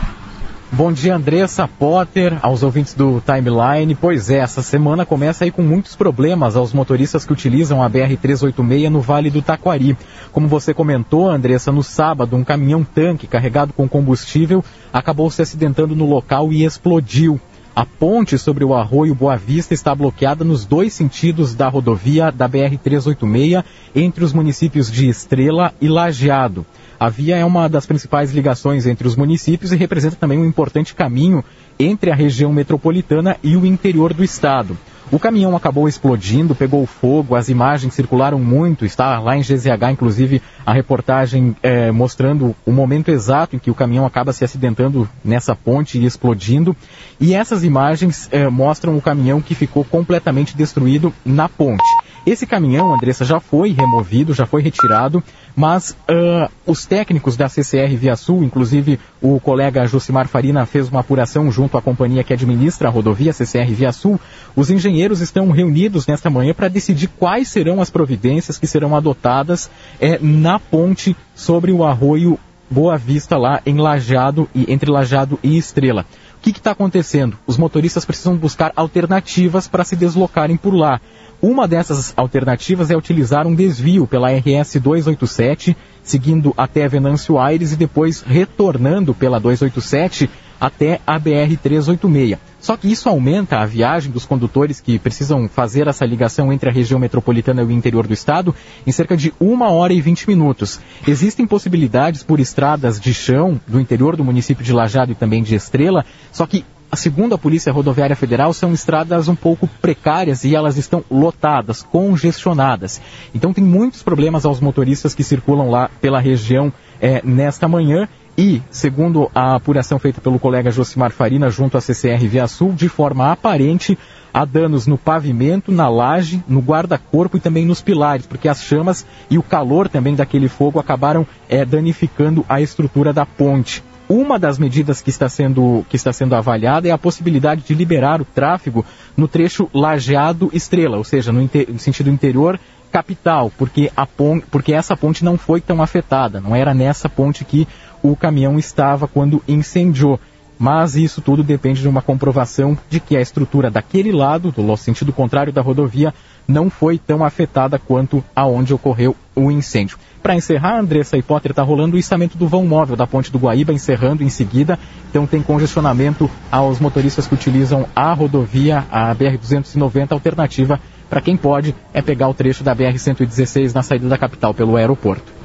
Bom 0.70 0.91
dia, 0.91 1.15
Andressa 1.15 1.65
Potter, 1.65 2.38
aos 2.41 2.61
ouvintes 2.61 2.93
do 2.93 3.22
Timeline. 3.22 3.95
Pois 3.95 4.30
é, 4.30 4.39
essa 4.39 4.61
semana 4.61 5.05
começa 5.05 5.45
aí 5.45 5.49
com 5.49 5.61
muitos 5.61 5.95
problemas 5.95 6.57
aos 6.57 6.74
motoristas 6.74 7.24
que 7.24 7.32
utilizam 7.32 7.82
a 7.82 7.89
BR-386 7.89 8.89
no 8.89 8.99
Vale 8.99 9.30
do 9.30 9.41
Taquari. 9.41 9.97
Como 10.34 10.45
você 10.49 10.74
comentou, 10.74 11.30
Andressa, 11.30 11.72
no 11.72 11.82
sábado, 11.82 12.36
um 12.36 12.43
caminhão-tanque 12.43 13.28
carregado 13.28 13.72
com 13.72 13.88
combustível 13.88 14.63
acabou 14.91 15.32
se 15.32 15.41
acidentando 15.41 15.95
no 15.95 16.05
local 16.05 16.51
e 16.51 16.65
explodiu. 16.65 17.39
A 17.74 17.86
ponte 17.86 18.38
sobre 18.38 18.65
o 18.65 18.74
arroio 18.74 19.15
Boa 19.15 19.38
Vista 19.38 19.74
está 19.74 19.95
bloqueada 19.95 20.43
nos 20.43 20.65
dois 20.65 20.91
sentidos 20.93 21.55
da 21.55 21.70
rodovia 21.70 22.30
da 22.30 22.49
BR-386, 22.49 23.63
entre 23.95 24.24
os 24.24 24.34
municípios 24.34 24.91
de 24.91 25.07
Estrela 25.07 25.74
e 25.80 25.88
Lajeado. 25.88 26.65
A 27.00 27.10
via 27.10 27.38
é 27.38 27.45
uma 27.45 27.70
das 27.70 27.86
principais 27.86 28.32
ligações 28.32 28.88
entre 28.88 29.08
os 29.08 29.16
municípios 29.16 29.72
e 29.72 29.76
representa 29.76 30.16
também 30.16 30.39
um 30.39 30.45
importante 30.45 30.95
caminho 30.95 31.43
entre 31.80 32.10
a 32.10 32.16
região 32.16 32.52
metropolitana 32.52 33.38
e 33.43 33.56
o 33.56 33.66
interior 33.68 34.14
do 34.14 34.24
estado. 34.24 34.76
O 35.10 35.20
caminhão 35.20 35.56
acabou 35.56 35.88
explodindo, 35.88 36.54
pegou 36.54 36.86
fogo, 36.86 37.36
as 37.36 37.48
imagens 37.48 37.93
circularam 37.93 38.39
muito, 38.39 38.84
está 38.84 39.20
lá 39.20 39.38
em 39.38 39.41
GZH, 39.41 39.91
inclusive, 39.91 40.41
a 40.66 40.74
reportagem 40.74 41.56
é, 41.64 41.91
mostrando 41.91 42.54
o 42.66 42.72
momento 42.74 43.10
exato 43.10 43.56
em 43.56 43.60
que 43.60 43.72
o 43.72 43.76
caminhão 43.76 44.06
acaba 44.06 44.34
se 44.34 44.43
acidentando 44.43 45.08
nessa 45.24 45.56
ponte 45.56 45.98
e 45.98 46.06
explodindo. 46.06 46.76
E 47.22 47.34
essas 47.34 47.64
imagens 47.64 48.28
é, 48.32 48.50
mostram 48.50 48.98
o 48.98 49.02
caminhão 49.02 49.39
que 49.39 49.56
ficou 49.56 49.86
completamente 49.86 50.58
destruído 50.58 51.14
na 51.24 51.48
ponte. 51.48 51.88
Esse 52.28 52.45
caminhão, 52.45 52.93
Andressa, 52.93 53.23
já 53.23 53.39
foi 53.39 53.71
removido, 53.71 54.34
já 54.34 54.45
foi 54.45 54.61
retirado, 54.61 55.23
mas 55.55 55.91
uh, 55.91 56.51
os 56.65 56.86
técnicos 56.86 57.38
da 57.38 57.47
CCR 57.47 57.95
Via 57.95 58.17
Sul, 58.17 58.43
inclusive 58.43 58.99
o 59.21 59.39
colega 59.39 59.88
Josimar 59.88 60.28
Farina 60.28 60.65
fez 60.65 60.89
uma 60.89 60.99
apuração 60.99 61.49
junto 61.49 61.78
à 61.78 61.82
companhia 61.82 62.25
que 62.25 62.34
administra 62.34 62.89
a 62.89 62.91
rodovia 62.91 63.32
CCR 63.32 63.71
Via 63.73 63.93
Sul, 63.93 64.19
os 64.57 64.69
engenheiros 64.69 65.21
estão 65.21 65.49
reunidos 65.51 66.05
nesta 66.05 66.30
manhã 66.30 66.53
para 66.53 66.67
decidir 66.67 67.07
quais 67.17 67.47
serão 67.47 67.80
as 67.80 67.89
providências 67.89 68.57
que 68.57 68.67
serão 68.67 68.93
adotadas 68.93 69.71
é, 69.97 70.19
na 70.21 70.59
ponte 70.59 71.15
sobre 71.34 71.71
o 71.71 71.86
arroio 71.86 72.38
Boa 72.69 72.97
Vista 72.97 73.38
lá 73.38 73.61
em 73.65 73.78
Lajado 73.78 74.49
e 74.53 74.65
entre 74.67 74.91
Lajado 74.91 75.39
e 75.41 75.57
Estrela. 75.57 76.05
O 76.38 76.41
que 76.41 76.51
está 76.51 76.71
acontecendo? 76.71 77.38
Os 77.47 77.57
motoristas 77.57 78.05
precisam 78.05 78.36
buscar 78.36 78.71
alternativas 78.75 79.67
para 79.67 79.84
se 79.84 79.95
deslocarem 79.95 80.55
por 80.57 80.73
lá. 80.73 81.01
Uma 81.42 81.68
dessas 81.68 82.14
alternativas 82.18 82.90
é 82.90 82.98
utilizar 82.98 83.46
um 83.46 83.54
desvio 83.54 84.08
pela 84.08 84.32
RS 84.32 84.78
287, 84.82 85.78
seguindo 86.02 86.52
até 86.58 86.88
Venâncio 86.88 87.38
Aires 87.38 87.72
e 87.72 87.76
depois 87.76 88.22
retornando 88.22 89.14
pela 89.14 89.40
287 89.40 90.28
até 90.60 91.00
a 91.06 91.20
BR 91.20 91.56
386. 91.62 92.40
Só 92.60 92.76
que 92.76 92.92
isso 92.92 93.08
aumenta 93.08 93.60
a 93.60 93.66
viagem 93.68 94.12
dos 94.12 94.26
condutores 94.26 94.82
que 94.82 94.98
precisam 94.98 95.48
fazer 95.48 95.88
essa 95.88 96.06
ligação 96.06 96.52
entre 96.52 96.70
a 96.70 96.74
região 96.74 97.00
metropolitana 97.00 97.62
e 97.62 97.66
o 97.66 97.72
interior 97.72 98.08
do 98.08 98.14
estado 98.14 98.56
em 98.86 98.92
cerca 98.92 99.16
de 99.16 99.32
uma 99.40 99.70
hora 99.70 99.94
e 99.94 100.02
20 100.02 100.28
minutos. 100.28 100.80
Existem 101.08 101.46
possibilidades 101.46 102.24
por 102.24 102.40
estradas 102.40 103.00
de 103.00 103.14
chão 103.14 103.62
do 103.68 103.80
interior 103.80 104.16
do 104.16 104.26
município 104.26 104.66
de 104.66 104.74
Lajado 104.74 105.12
e 105.12 105.16
também 105.16 105.44
de 105.44 105.54
Estrela, 105.54 106.04
só 106.32 106.48
que 106.48 106.66
segundo 106.98 107.34
a 107.34 107.38
Polícia 107.38 107.72
Rodoviária 107.72 108.16
Federal, 108.16 108.54
são 108.54 108.74
estradas 108.74 109.28
um 109.28 109.36
pouco 109.36 109.68
precárias 109.82 110.43
e 110.43 110.56
elas 110.56 110.78
estão 110.78 111.04
lotadas, 111.10 111.84
congestionadas. 111.84 113.02
Então 113.34 113.54
tem 113.54 113.64
muitos 113.64 114.04
problemas 114.04 114.45
aos 114.45 114.60
motoristas 114.60 115.16
que 115.16 115.24
circulam 115.24 115.70
lá 115.70 115.89
pela 116.02 116.20
região 116.20 116.72
é, 117.02 117.22
nesta 117.24 117.68
manhã. 117.68 118.08
E, 118.39 118.62
segundo 118.70 119.32
a 119.34 119.56
apuração 119.56 119.98
feita 119.98 120.22
pelo 120.22 120.38
colega 120.38 120.70
Josimar 120.70 121.12
Farina 121.12 121.50
junto 121.50 121.76
à 121.76 121.82
CCR 121.82 122.28
Via 122.28 122.48
Sul, 122.48 122.72
de 122.72 122.88
forma 122.88 123.32
aparente, 123.32 123.98
há 124.32 124.45
danos 124.45 124.86
no 124.86 124.95
pavimento, 124.95 125.72
na 125.72 125.89
laje, 125.89 126.43
no 126.48 126.60
guarda-corpo 126.60 127.38
e 127.38 127.39
também 127.39 127.66
nos 127.66 127.82
pilares, 127.82 128.28
porque 128.28 128.48
as 128.48 128.62
chamas 128.62 129.08
e 129.28 129.39
o 129.39 129.43
calor 129.43 129.89
também 129.89 130.14
daquele 130.14 130.48
fogo 130.48 130.80
acabaram 130.80 131.26
é, 131.50 131.66
danificando 131.66 132.45
a 132.48 132.62
estrutura 132.62 133.12
da 133.12 133.26
ponte. 133.26 133.84
Uma 134.10 134.39
das 134.39 134.58
medidas 134.58 135.01
que 135.01 135.10
está, 135.10 135.28
sendo, 135.28 135.86
que 135.89 135.97
está 135.97 136.14
sendo 136.14 136.34
avaliada 136.34 136.88
é 136.88 136.91
a 136.91 136.97
possibilidade 136.97 137.64
de 137.64 137.74
liberar 137.74 138.22
o 138.22 138.26
tráfego 138.26 138.86
no 139.18 139.28
trecho 139.28 139.70
lajeado 139.74 140.49
estrela, 140.53 140.97
ou 140.97 141.03
seja, 141.03 141.34
no, 141.34 141.41
no 141.41 141.80
sentido 141.80 142.10
interior 142.10 142.58
capital, 142.89 143.51
porque, 143.58 143.91
a 143.97 144.08
porque 144.49 144.74
essa 144.74 144.95
ponte 144.95 145.26
não 145.26 145.38
foi 145.38 145.60
tão 145.60 145.82
afetada, 145.82 146.39
não 146.39 146.55
era 146.55 146.74
nessa 146.74 147.10
ponte 147.10 147.43
que 147.43 147.68
o 148.01 148.16
caminhão 148.16 148.58
estava 148.58 149.10
quando 149.10 149.43
incendiou. 149.45 150.20
Mas 150.58 150.95
isso 150.95 151.22
tudo 151.22 151.43
depende 151.43 151.82
de 151.82 151.88
uma 151.88 152.01
comprovação 152.01 152.78
de 152.89 152.99
que 152.99 153.16
a 153.16 153.22
estrutura 153.22 153.70
daquele 153.70 154.12
lado, 154.12 154.51
do 154.51 154.76
sentido 154.78 155.14
contrário 155.14 155.53
da 155.53 155.62
rodovia, 155.62 156.14
não 156.47 156.70
foi 156.70 156.97
tão 156.97 157.24
afetada 157.24 157.78
quanto 157.78 158.24
aonde 158.36 158.74
ocorreu 158.74 159.16
o 159.36 159.51
incêndio. 159.51 159.99
Para 160.22 160.36
encerrar, 160.36 160.80
Andressa 160.80 161.18
e 161.18 161.22
Potter, 161.22 161.51
está 161.51 161.63
rolando 161.63 161.95
o 161.95 161.99
içamento 161.99 162.38
do 162.38 162.47
vão 162.47 162.65
móvel 162.65 162.95
da 162.95 163.07
ponte 163.07 163.32
do 163.32 163.39
Guaíba, 163.39 163.72
encerrando 163.72 164.24
em 164.24 164.30
seguida. 164.30 164.78
Então 165.09 165.26
tem 165.26 165.41
congestionamento 165.41 166.30
aos 166.51 166.80
motoristas 166.80 167.28
que 167.28 167.34
utilizam 167.34 167.88
a 167.95 168.13
rodovia, 168.13 168.86
a 168.91 169.15
BR-290, 169.15 170.11
alternativa 170.11 170.80
para 171.09 171.22
quem 171.22 171.38
pode 171.38 171.74
é 171.93 172.01
pegar 172.01 172.28
o 172.28 172.34
trecho 172.34 172.63
da 172.63 172.76
BR-116 172.76 173.74
na 173.74 173.82
saída 173.82 174.07
da 174.09 174.18
capital 174.18 174.53
pelo 174.53 174.76
aeroporto. 174.76 175.37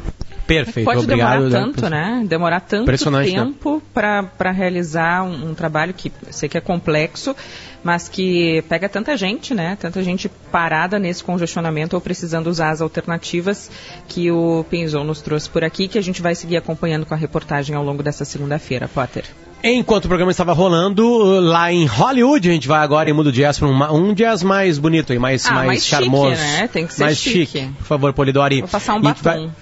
Perfeito, 0.55 0.85
Pode 0.85 1.01
obrigado. 1.01 1.39
demorar 1.45 1.51
tanto, 1.51 1.89
né? 1.89 2.25
Demorar 2.27 2.61
tanto 2.61 3.11
né? 3.11 3.25
tempo 3.25 3.83
para 3.93 4.51
realizar 4.51 5.23
um, 5.25 5.51
um 5.51 5.55
trabalho 5.55 5.95
que 5.95 6.13
sei 6.31 6.49
que 6.49 6.59
é 6.59 6.61
complexo, 6.61 7.35
mas 7.83 8.09
que 8.09 8.63
pega 8.69 8.89
tanta 8.89 9.17
gente, 9.17 9.55
né? 9.55 9.77
Tanta 9.81 10.03
gente 10.03 10.29
parada 10.51 10.99
nesse 10.99 11.25
congestionamento 11.25 11.95
ou 11.95 12.01
precisando 12.01 12.47
usar 12.49 12.71
as 12.71 12.81
alternativas 12.81 13.71
que 14.09 14.31
o 14.31 14.65
Pinzon 14.71 15.05
nos 15.05 15.21
trouxe 15.21 15.49
por 15.49 15.65
aqui, 15.65 15.89
que 15.89 15.99
a 15.99 16.03
gente 16.03 16.23
vai 16.23 16.35
seguir 16.35 16.57
acompanhando 16.57 17.07
com 17.07 17.15
a 17.15 17.17
reportagem 17.17 17.75
ao 17.75 17.85
longo 17.85 18.03
dessa 18.03 18.25
segunda-feira, 18.25 18.89
Potter. 18.89 19.25
Enquanto 19.65 20.07
o 20.07 20.09
programa 20.09 20.33
estava 20.33 20.53
rolando, 20.53 21.39
lá 21.39 21.73
em 21.73 21.87
Hollywood, 21.87 22.49
a 22.49 22.53
gente 22.53 22.67
vai 22.67 22.81
agora 22.81 23.09
e 23.09 23.13
muda 23.13 23.29
o 23.29 23.33
jazz 23.33 23.61
para 23.61 23.69
um, 23.69 24.09
um 24.09 24.13
jazz 24.13 24.43
mais 24.43 24.77
bonito 24.77 25.15
e 25.15 25.21
mais, 25.21 25.47
Ah, 25.47 25.55
mais, 25.55 25.67
mais 25.69 25.85
chique, 25.85 26.03
charmoso. 26.03 26.31
né? 26.31 26.69
Tem 26.73 26.85
que 26.85 26.93
ser 26.93 27.05
mais 27.05 27.17
chique. 27.17 27.69
Por 27.79 27.87
favor, 27.87 28.13
Polidori. 28.13 28.59
Vou 28.61 28.69
passar 28.69 28.95
um 28.95 29.01
batom. 29.01 29.53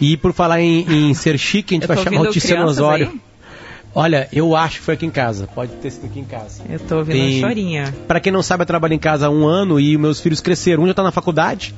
E 0.00 0.16
por 0.16 0.32
falar 0.32 0.60
em, 0.60 1.10
em 1.10 1.14
ser 1.14 1.38
chique, 1.38 1.74
a 1.74 1.76
gente 1.78 1.86
vai 1.86 1.96
chamar 1.98 2.22
o 2.22 2.30
Tiziano 2.30 2.62
crianças 2.62 2.78
Osório. 2.78 3.08
aí? 3.12 3.20
Olha, 3.92 4.28
eu 4.32 4.54
acho 4.54 4.78
que 4.78 4.84
foi 4.84 4.94
aqui 4.94 5.04
em 5.04 5.10
casa. 5.10 5.48
Pode 5.52 5.72
ter 5.72 5.90
sido 5.90 6.06
aqui 6.06 6.20
em 6.20 6.24
casa. 6.24 6.62
Eu 6.70 6.78
tô 6.78 6.98
ouvindo 6.98 7.16
Tem- 7.16 7.40
chorinha. 7.40 7.92
Pra 8.06 8.20
quem 8.20 8.32
não 8.32 8.40
sabe, 8.40 8.62
eu 8.62 8.66
trabalho 8.66 8.94
em 8.94 8.98
casa 9.00 9.26
há 9.26 9.30
um 9.30 9.44
ano 9.48 9.80
e 9.80 9.98
meus 9.98 10.20
filhos 10.20 10.40
cresceram. 10.40 10.84
Um 10.84 10.86
já 10.86 10.94
tá 10.94 11.02
na 11.02 11.10
faculdade, 11.10 11.74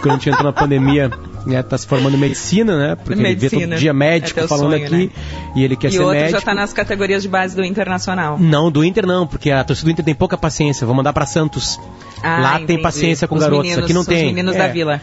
quando 0.00 0.12
a 0.12 0.14
gente 0.14 0.30
entrou 0.30 0.44
na 0.46 0.54
pandemia, 0.54 1.10
né, 1.44 1.62
tá 1.62 1.76
se 1.76 1.86
formando 1.86 2.14
em 2.16 2.18
medicina, 2.18 2.78
né? 2.78 2.94
Porque 2.96 3.12
ele 3.12 3.22
vê 3.22 3.28
Medicina. 3.28 3.66
todo 3.68 3.78
dia 3.78 3.92
médico 3.92 4.40
É 4.40 4.48
falando 4.48 4.70
sonho, 4.70 4.86
aqui 4.86 5.12
e 5.54 5.62
ele 5.62 5.76
quer 5.76 5.88
e 5.88 5.92
ser 5.92 5.98
outro 6.00 6.14
médico. 6.14 6.38
já 6.40 6.44
tá 6.46 6.54
nas 6.54 6.72
categorias 6.72 7.22
de 7.22 7.28
base 7.28 7.54
do 7.54 7.62
Internacional. 7.62 8.38
Não, 8.38 8.70
do 8.70 8.82
Inter 8.82 9.06
não, 9.06 9.26
porque 9.26 9.50
a 9.50 9.62
torcida 9.62 9.88
do 9.88 9.92
Inter 9.92 10.04
tem 10.06 10.14
pouca 10.14 10.38
paciência. 10.38 10.86
Vou 10.86 10.96
mandar 10.96 11.12
pra 11.12 11.26
Santos. 11.26 11.78
Ah, 12.22 12.40
Lá 12.40 12.54
entendi. 12.54 12.66
tem 12.68 12.80
paciência 12.82 13.28
com 13.28 13.34
Os 13.34 13.42
garotos. 13.42 13.64
meninos- 13.64 13.84
Aqui 13.84 13.92
não 13.92 14.00
os 14.00 14.06
tem. 14.06 14.24
meninos 14.28 14.54
É. 14.56 14.58
da 14.60 14.68
vila. 14.68 14.98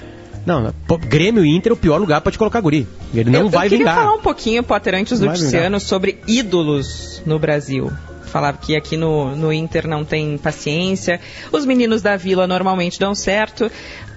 Não, 0.46 0.74
Grêmio 1.08 1.46
e 1.46 1.56
Inter 1.56 1.72
é 1.72 1.74
o 1.74 1.78
pior 1.78 1.98
lugar 1.98 2.22
pra 2.22 2.32
te 2.32 2.38
colocar 2.38 2.60
guri. 2.62 2.88
Ele 3.14 3.30
não 3.30 3.42
eu, 3.42 3.50
vai 3.50 3.68
eu 3.68 3.70
queria 3.70 3.86
vingar. 3.86 3.96
falar 3.96 4.16
um 4.16 4.22
pouquinho, 4.22 4.64
Potter, 4.64 4.96
antes 4.96 5.20
do 5.20 5.32
Tiziano, 5.32 5.80
sobre 5.80 6.20
ídolos 6.28 7.22
no 7.26 7.38
Brasil. 7.38 7.92
Falava 8.32 8.57
que 8.57 8.75
aqui 8.75 8.95
no, 8.95 9.36
no 9.36 9.51
Inter 9.51 9.88
não 9.88 10.05
tem 10.05 10.38
paciência, 10.38 11.19
os 11.51 11.65
meninos 11.65 12.01
da 12.01 12.15
vila 12.15 12.47
normalmente 12.47 12.97
dão 12.97 13.13
certo, 13.13 13.69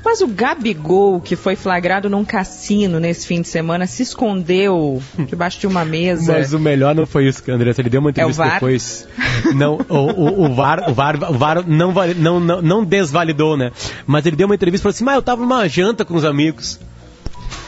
mas 0.04 0.20
o 0.20 0.28
Gabigol, 0.28 1.20
que 1.20 1.34
foi 1.34 1.56
flagrado 1.56 2.10
num 2.10 2.24
cassino 2.24 3.00
nesse 3.00 3.26
fim 3.26 3.40
de 3.40 3.48
semana, 3.48 3.86
se 3.86 4.02
escondeu 4.02 5.02
debaixo 5.26 5.58
de 5.58 5.66
uma 5.66 5.84
mesa. 5.84 6.34
Mas 6.34 6.52
o 6.52 6.58
melhor 6.58 6.94
não 6.94 7.06
foi 7.06 7.26
isso, 7.26 7.42
André. 7.50 7.72
Ele 7.76 7.88
deu 7.88 8.00
uma 8.00 8.10
entrevista 8.10 8.44
É 8.44 8.50
depois. 8.50 9.08
Não, 9.54 9.78
o, 9.88 9.96
o, 9.96 10.44
o 10.44 10.54
VAR, 10.54 10.90
o 10.90 10.94
VAR, 10.94 11.16
o 11.30 11.34
VAR 11.34 11.66
não, 11.66 11.92
não, 12.16 12.40
não, 12.40 12.62
não 12.62 12.84
desvalidou, 12.84 13.56
né? 13.56 13.72
Mas 14.06 14.26
ele 14.26 14.36
deu 14.36 14.46
uma 14.46 14.54
entrevista 14.54 14.82
e 14.82 14.84
falou 14.84 14.94
assim: 14.94 15.04
Mas 15.04 15.14
eu 15.16 15.22
tava 15.22 15.40
numa 15.40 15.66
janta 15.66 16.04
com 16.04 16.14
os 16.14 16.24
amigos. 16.24 16.78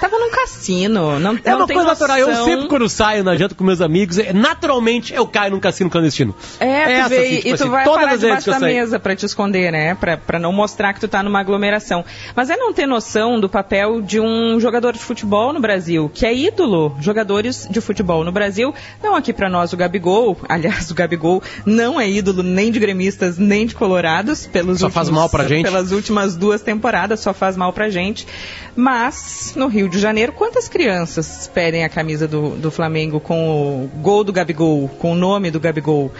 Tava 0.00 0.18
num 0.18 0.30
cassino, 0.30 1.18
não, 1.18 1.32
É 1.42 1.50
não 1.50 1.56
uma 1.58 1.66
tem 1.66 1.74
coisa 1.76 1.90
natural. 1.90 2.18
Eu 2.18 2.28
noção. 2.28 2.44
sempre, 2.44 2.68
quando 2.68 2.88
saio 2.88 3.24
na 3.24 3.34
janta 3.36 3.54
com 3.54 3.64
meus 3.64 3.80
amigos, 3.80 4.18
é- 4.18 4.32
naturalmente 4.32 5.14
eu 5.14 5.26
caio 5.26 5.52
num 5.52 5.60
cassino 5.60 5.88
clandestino. 5.88 6.34
É, 6.60 6.84
tu 6.84 6.90
Essa, 6.90 7.08
vê, 7.08 7.16
assim, 7.18 7.36
tipo 7.36 7.48
e 7.48 7.50
tu 7.50 7.54
assim, 7.54 7.68
vai 7.70 7.84
parar 7.84 8.16
debaixo 8.16 8.50
da 8.50 8.60
mesa 8.60 8.98
pra 9.00 9.16
te 9.16 9.24
esconder, 9.24 9.72
né? 9.72 9.94
Pra, 9.94 10.16
pra 10.16 10.38
não 10.38 10.52
mostrar 10.52 10.92
que 10.92 11.00
tu 11.00 11.08
tá 11.08 11.22
numa 11.22 11.40
aglomeração. 11.40 12.04
Mas 12.34 12.50
é 12.50 12.56
não 12.56 12.72
ter 12.72 12.86
noção 12.86 13.40
do 13.40 13.48
papel 13.48 14.02
de 14.02 14.20
um 14.20 14.60
jogador 14.60 14.92
de 14.92 14.98
futebol 14.98 15.52
no 15.52 15.60
Brasil, 15.60 16.10
que 16.12 16.26
é 16.26 16.34
ídolo. 16.34 16.94
Jogadores 17.00 17.66
de 17.70 17.80
futebol 17.80 18.22
no 18.24 18.32
Brasil, 18.32 18.74
não 19.02 19.14
aqui 19.16 19.32
pra 19.32 19.48
nós 19.48 19.72
o 19.72 19.76
Gabigol, 19.76 20.36
aliás, 20.48 20.90
o 20.90 20.94
Gabigol 20.94 21.42
não 21.64 21.98
é 22.00 22.08
ídolo 22.08 22.42
nem 22.42 22.70
de 22.70 22.78
gremistas, 22.78 23.38
nem 23.38 23.66
de 23.66 23.74
colorados, 23.74 24.46
pelos 24.46 24.80
Só 24.80 24.90
faz 24.90 25.06
últimos- 25.08 25.20
mal 25.20 25.28
pra 25.30 25.44
gente. 25.48 25.64
Pelas 25.64 25.90
últimas 25.92 26.36
duas 26.36 26.60
temporadas, 26.60 27.20
só 27.20 27.32
faz 27.32 27.56
mal 27.56 27.72
pra 27.72 27.88
gente. 27.88 28.26
Mas, 28.74 29.54
no 29.56 29.68
Rio 29.76 29.88
de 29.88 29.98
Janeiro, 29.98 30.32
quantas 30.32 30.68
crianças 30.68 31.50
pedem 31.52 31.84
a 31.84 31.88
camisa 31.88 32.26
do, 32.26 32.50
do 32.56 32.70
Flamengo 32.70 33.20
com 33.20 33.84
o 33.84 33.90
gol 34.00 34.24
do 34.24 34.32
Gabigol, 34.32 34.88
com 34.98 35.12
o 35.12 35.14
nome 35.14 35.50
do 35.50 35.60
Gabigol? 35.60 36.10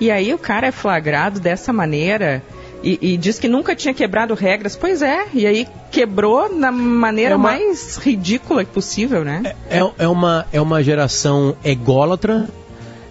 E 0.00 0.10
aí 0.10 0.32
o 0.34 0.38
cara 0.38 0.66
é 0.66 0.72
flagrado 0.72 1.40
dessa 1.40 1.72
maneira 1.72 2.42
e, 2.82 2.98
e 3.00 3.16
diz 3.16 3.38
que 3.38 3.48
nunca 3.48 3.74
tinha 3.74 3.94
quebrado 3.94 4.34
regras. 4.34 4.76
Pois 4.76 5.00
é, 5.02 5.24
e 5.32 5.46
aí 5.46 5.66
quebrou 5.90 6.54
na 6.54 6.70
maneira 6.70 7.32
É 7.32 7.36
uma- 7.36 7.50
mais 7.50 7.96
ridícula 7.96 8.64
possível, 8.64 9.24
né? 9.24 9.54
É, 9.70 9.78
é, 9.98 10.06
uma, 10.08 10.46
é 10.52 10.60
uma 10.60 10.82
geração 10.82 11.56
ególatra, 11.64 12.46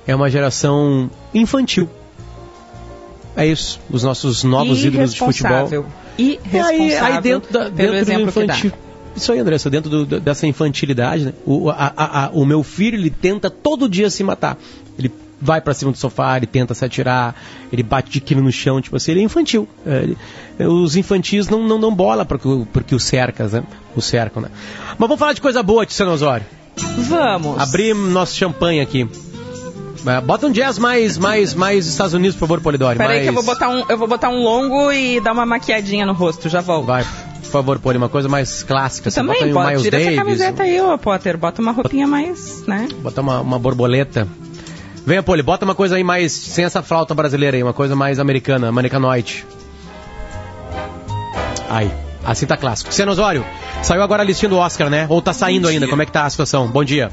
é 0.06 0.16
uma 0.16 0.30
geração 0.30 1.10
infantil. 1.34 1.90
É 3.36 3.46
isso. 3.46 3.82
Os 3.92 4.04
nossos 4.04 4.44
novos 4.44 4.84
ídolos 4.84 5.14
de 5.14 5.20
futebol. 5.20 5.52
Irresponsável. 5.52 5.86
E 6.18 6.40
aí, 6.58 6.96
aí 6.96 7.22
dentro, 7.22 7.52
da, 7.52 7.70
pelo 7.70 7.94
dentro 8.06 8.06
do 8.06 8.30
infantil. 8.30 8.72
Isso 9.16 9.32
aí, 9.32 9.40
Andressa, 9.40 9.70
dentro 9.70 9.90
do- 9.90 10.06
do- 10.06 10.20
dessa 10.20 10.46
infantilidade, 10.46 11.26
né? 11.26 11.34
o, 11.46 11.70
a- 11.70 11.94
a- 11.96 12.26
a- 12.26 12.30
o 12.34 12.46
meu 12.46 12.62
filho, 12.64 12.98
ele 12.98 13.10
tenta 13.10 13.50
todo 13.50 13.88
dia 13.88 14.10
se 14.10 14.24
matar. 14.24 14.58
Ele 15.00 15.12
vai 15.42 15.62
pra 15.62 15.74
cima 15.74 15.92
do 15.92 15.98
sofá, 15.98 16.38
ele 16.38 16.46
tenta 16.46 16.74
se 16.74 16.84
atirar, 16.84 17.36
ele 17.72 17.84
bate 17.84 18.10
de 18.10 18.20
quilo 18.22 18.42
no 18.42 18.52
chão, 18.52 18.82
tipo 18.82 18.96
assim, 18.96 19.12
ele 19.12 19.22
é 19.22 19.24
infantil. 19.24 19.68
É, 19.86 20.04
ele- 20.04 20.18
os 20.68 20.96
infantis 20.96 21.48
não, 21.50 21.66
não 21.68 21.80
dão 21.80 21.94
bola 21.94 22.26
porque, 22.26 22.48
o- 22.48 22.68
porque 22.72 22.94
os 22.96 23.04
cercas, 23.04 23.54
né? 23.54 23.64
O 23.96 24.02
cercam, 24.02 24.42
né? 24.42 24.50
Mas 24.90 25.00
vamos 25.00 25.18
falar 25.20 25.34
de 25.34 25.42
coisa 25.42 25.62
boa, 25.64 25.86
Tiziano 25.86 26.12
Osório. 26.12 26.46
Vamos. 26.98 27.58
Abrir 27.60 27.94
nosso 27.96 28.36
champanhe 28.36 28.82
aqui. 28.82 29.08
É, 30.08 30.22
Bota 30.22 30.46
um 30.48 30.52
jazz 30.52 30.78
mais, 30.78 31.18
mais, 31.18 31.54
mais 31.54 31.88
Estados 31.88 32.14
Unidos, 32.14 32.36
por 32.36 32.42
favor, 32.42 32.62
Polidori. 32.62 32.98
Peraí 32.98 33.16
mais... 33.18 33.24
que 33.24 33.30
eu 33.30 33.34
vou, 33.34 33.44
botar 33.44 33.70
um, 33.70 33.84
eu 33.90 33.98
vou 33.98 34.08
botar 34.08 34.30
um 34.30 34.44
longo 34.44 34.92
e 34.92 35.20
dar 35.20 35.32
uma 35.32 35.46
maquiadinha 35.46 36.06
no 36.06 36.14
rosto, 36.14 36.48
já 36.48 36.62
volto. 36.62 36.86
Vai, 36.86 37.04
por 37.46 37.52
favor, 37.52 37.80
Poli, 37.80 37.98
uma 37.98 38.10
coisa 38.10 38.28
mais 38.28 38.64
clássica. 38.64 39.10
Você 39.10 39.20
também 39.20 39.34
bota 39.34 39.46
aí 39.46 39.52
um 39.52 39.54
pode, 39.54 39.68
Miles 39.68 39.84
tira 39.84 39.98
Davis, 39.98 40.14
essa 40.14 40.24
camiseta 40.24 40.64
aí, 40.64 40.82
ô 40.82 40.98
Potter, 40.98 41.38
bota 41.38 41.62
uma 41.62 41.72
roupinha 41.72 42.08
mais, 42.08 42.66
né? 42.68 42.88
bota 43.02 43.22
uma, 43.22 43.40
uma 43.42 43.60
borboleta. 43.60 44.28
Venha, 45.06 45.22
Poli, 45.22 45.44
bota 45.44 45.66
uma 45.66 45.76
coisa 45.76 45.96
aí 45.96 46.04
mais, 46.04 46.32
sem 46.32 46.66
essa 46.66 46.82
flauta 46.82 47.14
brasileira 47.14 47.56
aí, 47.56 47.64
uma 47.64 47.74
coisa 47.74 47.96
mais 47.96 48.20
americana, 48.20 48.68
americanoide. 48.68 49.46
Aí, 51.70 51.92
assim 52.24 52.46
tá 52.46 52.58
clássico. 52.58 52.90
Tiziano 52.90 53.12
Osório, 53.12 53.46
saiu 53.84 54.02
agora 54.02 54.24
a 54.24 54.26
listinha 54.26 54.50
do 54.50 54.58
Oscar, 54.58 54.90
né? 54.90 55.06
Ou 55.10 55.22
tá 55.22 55.32
saindo 55.32 55.68
ainda, 55.68 55.88
como 55.88 56.02
é 56.02 56.06
que 56.06 56.12
tá 56.12 56.26
a 56.26 56.30
situação? 56.30 56.68
Bom 56.68 56.84
dia. 56.84 57.12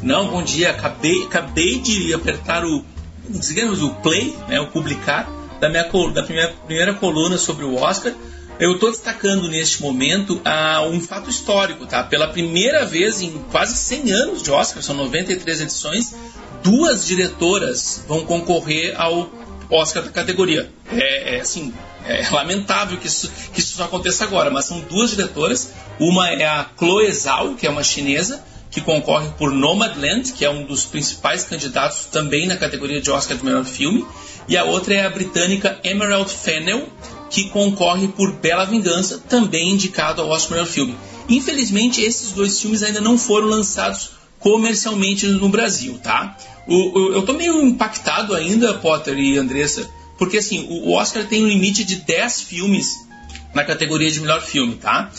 Não, 0.00 0.28
bom 0.28 0.42
dia. 0.42 0.70
Acabei, 0.70 1.24
acabei 1.24 1.80
de 1.80 2.14
apertar 2.14 2.64
o, 2.64 2.84
digamos, 3.28 3.82
o 3.82 3.90
play, 3.90 4.36
né, 4.48 4.60
o 4.60 4.66
publicar 4.68 5.28
da 5.60 5.68
minha 5.68 5.82
da 5.82 6.22
primeira, 6.22 6.54
primeira 6.66 6.94
coluna 6.94 7.36
sobre 7.36 7.64
o 7.64 7.74
Oscar. 7.74 8.12
Eu 8.60 8.74
estou 8.74 8.90
destacando 8.90 9.48
neste 9.48 9.80
momento 9.80 10.40
ah, 10.44 10.82
um 10.82 11.00
fato 11.00 11.30
histórico, 11.30 11.86
tá? 11.86 12.02
Pela 12.02 12.26
primeira 12.26 12.84
vez 12.84 13.20
em 13.20 13.30
quase 13.52 13.76
100 13.76 14.10
anos 14.10 14.42
de 14.42 14.50
Oscar, 14.50 14.82
são 14.82 14.96
93 14.96 15.60
edições, 15.60 16.14
duas 16.62 17.06
diretoras 17.06 18.04
vão 18.08 18.24
concorrer 18.24 19.00
ao 19.00 19.30
Oscar 19.70 20.02
da 20.02 20.10
categoria. 20.10 20.72
É, 20.90 21.36
é, 21.36 21.40
assim, 21.40 21.72
é 22.04 22.28
lamentável 22.30 22.98
que 22.98 23.06
isso, 23.06 23.30
que 23.52 23.60
isso 23.60 23.80
aconteça 23.80 24.24
agora, 24.24 24.50
mas 24.50 24.64
são 24.64 24.80
duas 24.80 25.10
diretoras. 25.10 25.72
Uma 26.00 26.28
é 26.30 26.44
a 26.44 26.66
Chloe 26.76 27.12
Zhao, 27.12 27.54
que 27.54 27.66
é 27.66 27.70
uma 27.70 27.84
chinesa, 27.84 28.42
que 28.70 28.80
concorre 28.80 29.28
por 29.38 29.52
Nomadland, 29.52 30.32
que 30.32 30.44
é 30.44 30.50
um 30.50 30.64
dos 30.64 30.84
principais 30.84 31.44
candidatos 31.44 32.06
também 32.06 32.46
na 32.46 32.56
categoria 32.56 33.00
de 33.00 33.10
Oscar 33.10 33.36
de 33.36 33.44
melhor 33.44 33.64
filme, 33.64 34.04
e 34.48 34.56
a 34.56 34.64
outra 34.64 34.94
é 34.94 35.06
a 35.06 35.10
britânica 35.10 35.78
Emerald 35.84 36.32
Fennell, 36.32 36.88
que 37.30 37.50
concorre 37.50 38.08
por 38.08 38.32
Bela 38.32 38.64
Vingança, 38.64 39.22
também 39.28 39.72
indicado 39.72 40.22
ao 40.22 40.28
Oscar 40.28 40.58
melhor 40.58 40.66
filme. 40.66 40.96
Infelizmente, 41.28 42.00
esses 42.00 42.32
dois 42.32 42.60
filmes 42.60 42.82
ainda 42.82 43.00
não 43.00 43.18
foram 43.18 43.48
lançados 43.48 44.10
comercialmente 44.38 45.26
no 45.26 45.48
Brasil, 45.48 45.98
tá? 46.02 46.36
O, 46.66 46.74
o, 46.74 47.12
eu 47.12 47.22
tô 47.22 47.32
meio 47.34 47.62
impactado 47.62 48.34
ainda, 48.34 48.74
Potter 48.74 49.18
e 49.18 49.36
Andressa, 49.36 49.88
porque 50.18 50.38
assim, 50.38 50.66
o 50.70 50.92
Oscar 50.92 51.26
tem 51.26 51.44
um 51.44 51.48
limite 51.48 51.84
de 51.84 51.96
10 51.96 52.42
filmes 52.42 53.06
na 53.54 53.64
categoria 53.64 54.10
de 54.10 54.20
melhor 54.20 54.42
filme, 54.42 54.76
tá? 54.76 55.10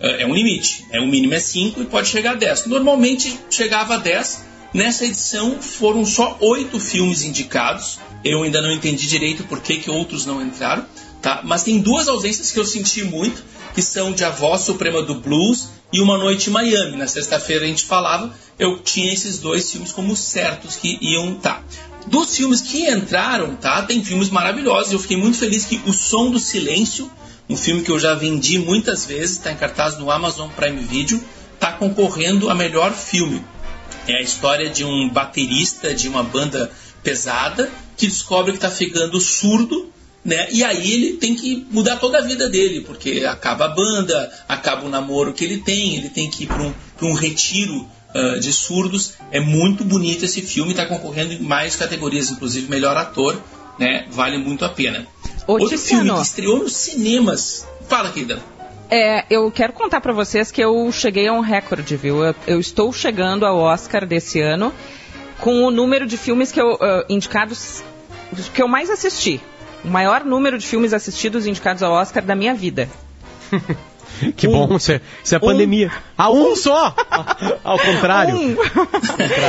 É, 0.00 0.22
é 0.22 0.26
um 0.26 0.34
limite. 0.34 0.86
É, 0.90 1.00
o 1.00 1.06
mínimo 1.06 1.34
é 1.34 1.40
5 1.40 1.80
e 1.80 1.86
pode 1.86 2.08
chegar 2.08 2.32
a 2.32 2.34
10. 2.34 2.66
Normalmente 2.66 3.38
chegava 3.50 3.94
a 3.94 3.98
10. 3.98 4.44
Nessa 4.72 5.04
edição 5.04 5.60
foram 5.60 6.04
só 6.04 6.36
8 6.40 6.78
filmes 6.80 7.22
indicados. 7.22 7.98
Eu 8.24 8.42
ainda 8.42 8.60
não 8.60 8.72
entendi 8.72 9.06
direito 9.06 9.44
por 9.44 9.60
que, 9.60 9.78
que 9.78 9.90
outros 9.90 10.26
não 10.26 10.42
entraram. 10.42 10.84
Tá? 11.24 11.40
Mas 11.42 11.62
tem 11.62 11.80
duas 11.80 12.06
ausências 12.06 12.52
que 12.52 12.60
eu 12.60 12.66
senti 12.66 13.02
muito, 13.02 13.42
que 13.74 13.80
são 13.80 14.12
de 14.12 14.22
A 14.22 14.30
Voz 14.30 14.60
Suprema 14.60 15.02
do 15.02 15.14
Blues 15.14 15.68
e 15.90 16.02
Uma 16.02 16.18
Noite 16.18 16.50
em 16.50 16.52
Miami. 16.52 16.98
Na 16.98 17.06
sexta-feira 17.06 17.64
a 17.64 17.66
gente 17.66 17.86
falava, 17.86 18.30
eu 18.58 18.80
tinha 18.80 19.10
esses 19.10 19.38
dois 19.38 19.72
filmes 19.72 19.90
como 19.90 20.14
certos 20.14 20.76
que 20.76 20.98
iam 21.00 21.32
estar. 21.32 21.60
Tá. 21.60 21.64
Dos 22.06 22.36
filmes 22.36 22.60
que 22.60 22.90
entraram, 22.90 23.56
tá? 23.56 23.80
Tem 23.82 24.04
filmes 24.04 24.28
maravilhosos. 24.28 24.92
Eu 24.92 24.98
fiquei 24.98 25.16
muito 25.16 25.38
feliz 25.38 25.64
que 25.64 25.80
O 25.86 25.94
Som 25.94 26.30
do 26.30 26.38
Silêncio 26.38 27.10
um 27.48 27.56
filme 27.56 27.82
que 27.82 27.90
eu 27.90 27.98
já 27.98 28.14
vendi 28.14 28.58
muitas 28.58 29.04
vezes, 29.04 29.32
está 29.32 29.52
em 29.52 29.56
cartaz 29.56 29.98
no 29.98 30.10
Amazon 30.10 30.48
Prime 30.50 30.80
Video, 30.80 31.22
está 31.54 31.72
concorrendo 31.72 32.48
a 32.48 32.54
melhor 32.54 32.92
filme. 32.92 33.44
É 34.06 34.14
a 34.16 34.22
história 34.22 34.70
de 34.70 34.84
um 34.84 35.10
baterista 35.10 35.94
de 35.94 36.08
uma 36.08 36.22
banda 36.22 36.70
pesada 37.02 37.70
que 37.96 38.06
descobre 38.06 38.52
que 38.52 38.58
está 38.58 38.70
ficando 38.70 39.20
surdo, 39.20 39.92
né? 40.24 40.48
E 40.50 40.64
aí 40.64 40.92
ele 40.92 41.12
tem 41.18 41.34
que 41.34 41.66
mudar 41.70 41.96
toda 41.96 42.18
a 42.18 42.22
vida 42.22 42.48
dele, 42.48 42.80
porque 42.80 43.24
acaba 43.28 43.66
a 43.66 43.68
banda, 43.68 44.32
acaba 44.48 44.86
o 44.86 44.88
namoro 44.88 45.32
que 45.32 45.44
ele 45.44 45.58
tem, 45.58 45.96
ele 45.96 46.08
tem 46.08 46.30
que 46.30 46.44
ir 46.44 46.46
para 46.46 46.62
um, 46.62 46.72
um 47.02 47.12
retiro 47.12 47.86
uh, 48.14 48.40
de 48.40 48.52
surdos. 48.52 49.14
É 49.30 49.38
muito 49.38 49.84
bonito 49.84 50.24
esse 50.24 50.40
filme, 50.40 50.70
está 50.70 50.86
concorrendo 50.86 51.34
em 51.34 51.40
mais 51.40 51.76
categorias, 51.76 52.30
inclusive 52.30 52.70
melhor 52.70 52.96
ator, 52.96 53.38
né? 53.78 54.06
Vale 54.10 54.38
muito 54.38 54.64
a 54.64 54.68
pena. 54.68 55.06
Ô, 55.46 55.54
Outro 55.54 55.76
filme 55.76 56.10
que 56.10 56.22
estreou 56.22 56.58
nos 56.60 56.74
cinemas. 56.74 57.66
Fala, 57.86 58.10
querida. 58.10 58.40
É, 58.90 59.24
eu 59.28 59.50
quero 59.50 59.72
contar 59.72 60.00
para 60.00 60.12
vocês 60.12 60.50
que 60.50 60.62
eu 60.62 60.90
cheguei 60.92 61.26
a 61.26 61.32
um 61.32 61.40
recorde, 61.40 61.96
viu? 61.96 62.24
Eu, 62.24 62.34
eu, 62.46 62.60
estou 62.60 62.92
chegando 62.92 63.44
ao 63.44 63.58
Oscar 63.58 64.06
desse 64.06 64.40
ano 64.40 64.72
com 65.40 65.64
o 65.64 65.70
número 65.70 66.06
de 66.06 66.16
filmes 66.16 66.52
que 66.52 66.60
eu, 66.60 66.74
uh, 66.74 67.04
indicados 67.08 67.82
que 68.54 68.62
eu 68.62 68.68
mais 68.68 68.90
assisti. 68.90 69.40
O 69.84 69.88
maior 69.88 70.24
número 70.24 70.58
de 70.58 70.66
filmes 70.66 70.92
assistidos 70.92 71.46
indicados 71.46 71.82
ao 71.82 71.92
Oscar 71.92 72.24
da 72.24 72.34
minha 72.34 72.54
vida. 72.54 72.88
Que 74.36 74.46
um, 74.46 74.52
bom, 74.52 74.76
isso 74.76 74.92
é, 74.92 75.00
isso 75.22 75.34
é 75.34 75.38
um, 75.38 75.40
pandemia. 75.40 75.90
Ah, 76.16 76.30
um, 76.30 76.52
um 76.52 76.56
só! 76.56 76.94
Ao 77.64 77.78
contrário. 77.78 78.36
Um. 78.36 78.56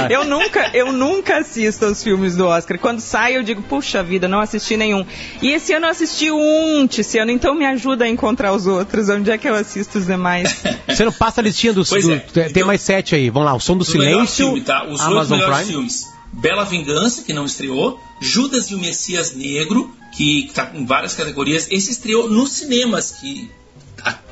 eu, 0.10 0.26
nunca, 0.26 0.72
eu 0.74 0.92
nunca 0.92 1.38
assisto 1.38 1.86
aos 1.86 2.04
filmes 2.04 2.36
do 2.36 2.48
Oscar. 2.48 2.80
Quando 2.80 3.00
sai, 3.00 3.38
eu 3.38 3.44
digo, 3.44 3.62
puxa 3.62 4.02
vida, 4.02 4.28
não 4.28 4.40
assisti 4.40 4.76
nenhum. 4.76 5.06
E 5.42 5.52
esse 5.52 5.74
ano 5.74 5.86
eu 5.86 5.92
assisti 5.92 6.32
um, 6.32 6.88
Tiziano, 6.88 7.32
então 7.32 7.54
me 7.54 7.66
ajuda 7.66 8.06
a 8.06 8.10
encontrar 8.10 8.54
os 8.54 8.66
outros. 8.66 9.10
Onde 9.10 9.32
é 9.32 9.38
que 9.38 9.48
eu 9.48 9.56
assisto 9.56 10.00
os 10.00 10.06
demais? 10.06 10.64
Você 10.88 11.06
não 11.06 11.12
passa 11.12 11.42
a 11.42 11.44
listinha 11.44 11.74
dos. 11.74 11.90
Do, 11.90 12.14
é. 12.14 12.20
Tem 12.20 12.46
então, 12.48 12.68
mais 12.68 12.82
sete 12.82 13.16
aí. 13.16 13.30
Vamos 13.30 13.46
lá, 13.46 13.56
o 13.56 13.60
Som 13.60 13.74
do, 13.74 13.80
do 13.80 13.86
Silêncio. 13.86 14.48
Filme, 14.48 14.62
tá? 14.62 14.86
Os 14.86 15.02
Amazon 15.02 15.40
Prime. 15.40 15.66
filmes. 15.66 16.15
Bela 16.36 16.66
Vingança, 16.66 17.24
que 17.24 17.34
não 17.34 17.46
estreou. 17.46 18.00
Judas 18.20 18.70
e 18.70 18.76
o 18.76 18.80
Messias 18.80 19.34
Negro, 19.34 19.96
que 20.12 20.46
está 20.46 20.72
em 20.74 20.86
várias 20.86 21.14
categorias. 21.14 21.68
Esse 21.72 21.92
estreou 21.92 22.30
nos 22.30 22.52
cinemas, 22.52 23.12
que 23.12 23.50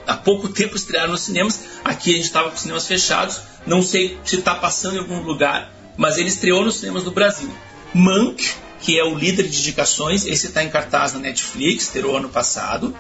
há 0.06 0.16
pouco 0.16 0.50
tempo 0.50 0.76
estrearam 0.76 1.12
nos 1.12 1.22
cinemas. 1.22 1.62
Aqui 1.84 2.12
a 2.12 2.16
gente 2.16 2.26
estava 2.26 2.50
com 2.50 2.56
os 2.56 2.62
cinemas 2.62 2.88
fechados. 2.88 3.42
Não 3.66 3.82
sei 3.82 4.18
se 4.24 4.38
está 4.38 4.56
passando 4.56 4.98
em 4.98 5.00
algum 5.00 5.22
lugar, 5.22 5.74
mas 5.98 6.18
ele 6.18 6.30
estreou 6.30 6.64
nos 6.64 6.76
cinemas 6.76 7.04
do 7.04 7.12
Brasil. 7.12 7.50
Monk, 7.94 8.52
que 8.82 9.00
é 9.00 9.04
o 9.04 9.16
líder 9.16 9.48
de 9.48 9.60
indicações, 9.60 10.26
esse 10.26 10.48
está 10.48 10.64
em 10.64 10.70
cartaz 10.70 11.14
na 11.14 11.20
Netflix, 11.20 11.86
estreou 11.86 12.18
ano 12.18 12.30
passado. 12.30 12.96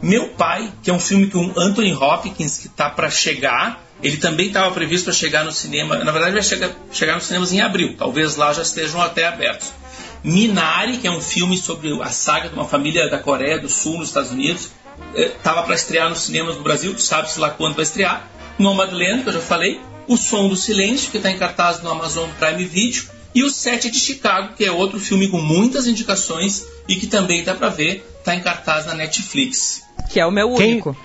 Meu 0.00 0.30
Pai, 0.30 0.72
que 0.82 0.90
é 0.90 0.92
um 0.92 1.00
filme 1.00 1.28
com 1.28 1.52
Anthony 1.56 1.92
Hopkins, 1.94 2.58
que 2.58 2.66
está 2.66 2.88
para 2.88 3.10
chegar. 3.10 3.85
Ele 4.02 4.16
também 4.18 4.48
estava 4.48 4.70
previsto 4.72 5.04
para 5.04 5.14
chegar 5.14 5.44
no 5.44 5.52
cinema. 5.52 5.96
Na 5.98 6.12
verdade, 6.12 6.34
vai 6.34 6.42
chegar, 6.42 6.70
chegar 6.92 7.14
nos 7.14 7.24
cinemas 7.24 7.52
em 7.52 7.60
abril. 7.60 7.94
Talvez 7.96 8.36
lá 8.36 8.52
já 8.52 8.62
estejam 8.62 9.00
até 9.00 9.26
abertos. 9.26 9.72
Minari, 10.22 10.98
que 10.98 11.06
é 11.06 11.10
um 11.10 11.20
filme 11.20 11.56
sobre 11.56 12.00
a 12.02 12.10
saga 12.10 12.48
de 12.48 12.54
uma 12.54 12.66
família 12.66 13.08
da 13.08 13.18
Coreia 13.18 13.58
do 13.58 13.68
Sul 13.68 13.98
nos 13.98 14.08
Estados 14.08 14.30
Unidos, 14.30 14.70
estava 15.14 15.60
é, 15.60 15.62
para 15.64 15.74
estrear 15.74 16.08
nos 16.08 16.20
cinemas 16.20 16.56
do 16.56 16.62
Brasil, 16.62 16.96
sabe-se 16.98 17.38
lá 17.38 17.50
quando 17.50 17.74
vai 17.74 17.84
estrear. 17.84 18.28
Nomadland, 18.58 19.22
que 19.22 19.28
eu 19.28 19.34
já 19.34 19.40
falei. 19.40 19.80
O 20.08 20.16
Som 20.16 20.48
do 20.48 20.56
Silêncio, 20.56 21.10
que 21.10 21.16
está 21.16 21.30
em 21.30 21.38
cartaz 21.38 21.82
no 21.82 21.90
Amazon 21.90 22.28
Prime 22.38 22.64
Video. 22.64 23.04
E 23.34 23.42
o 23.42 23.50
Sete 23.50 23.90
de 23.90 23.98
Chicago, 23.98 24.54
que 24.56 24.64
é 24.64 24.70
outro 24.70 24.98
filme 24.98 25.28
com 25.28 25.40
muitas 25.40 25.86
indicações 25.86 26.66
e 26.88 26.96
que 26.96 27.06
também 27.06 27.44
dá 27.44 27.54
para 27.54 27.68
ver, 27.68 28.06
está 28.18 28.34
em 28.34 28.40
cartaz 28.40 28.86
na 28.86 28.94
Netflix. 28.94 29.82
Que 30.10 30.20
é 30.20 30.26
o 30.26 30.30
meu 30.30 30.54
quem, 30.54 30.72
único. 30.72 30.96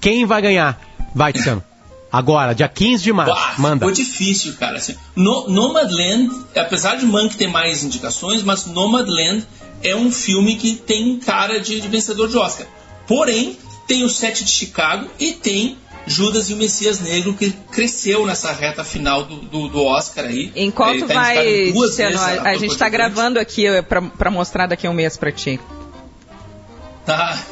Quem 0.00 0.26
vai 0.26 0.42
ganhar? 0.42 0.78
Vai, 1.14 1.32
Tiziano. 1.32 1.64
Agora, 2.10 2.54
dia 2.54 2.68
15 2.68 3.02
de 3.02 3.12
março. 3.12 3.34
Bah, 3.34 3.54
manda. 3.58 3.86
Ficou 3.86 3.92
difícil, 3.92 4.54
cara. 4.54 4.78
Assim, 4.78 4.96
no, 5.14 5.48
Nomadland, 5.48 6.30
apesar 6.56 6.96
de 6.96 7.04
Mank 7.04 7.36
ter 7.36 7.46
mais 7.46 7.84
indicações, 7.84 8.42
mas 8.42 8.66
Nomadland 8.66 9.46
é 9.82 9.94
um 9.94 10.10
filme 10.10 10.56
que 10.56 10.74
tem 10.74 11.18
cara 11.18 11.60
de, 11.60 11.80
de 11.80 11.88
vencedor 11.88 12.28
de 12.28 12.36
Oscar. 12.36 12.66
Porém, 13.06 13.58
tem 13.86 14.04
o 14.04 14.08
Sete 14.08 14.44
de 14.44 14.50
Chicago 14.50 15.08
e 15.18 15.32
tem 15.32 15.76
Judas 16.06 16.48
e 16.48 16.54
o 16.54 16.56
Messias 16.56 17.00
Negro, 17.00 17.34
que 17.34 17.50
cresceu 17.70 18.24
nessa 18.26 18.52
reta 18.52 18.82
final 18.82 19.24
do, 19.24 19.36
do, 19.36 19.68
do 19.68 19.84
Oscar 19.84 20.24
aí. 20.24 20.50
Enquanto 20.56 21.06
tá 21.06 21.14
vai. 21.14 21.72
Sendo, 21.92 22.18
a, 22.18 22.50
a 22.50 22.56
gente 22.56 22.72
está 22.72 22.88
gravando 22.88 23.38
aqui 23.38 23.66
para 24.16 24.30
mostrar 24.30 24.66
daqui 24.66 24.86
a 24.86 24.90
um 24.90 24.94
mês 24.94 25.16
para 25.16 25.30
ti. 25.30 25.60
Tá. 27.08 27.42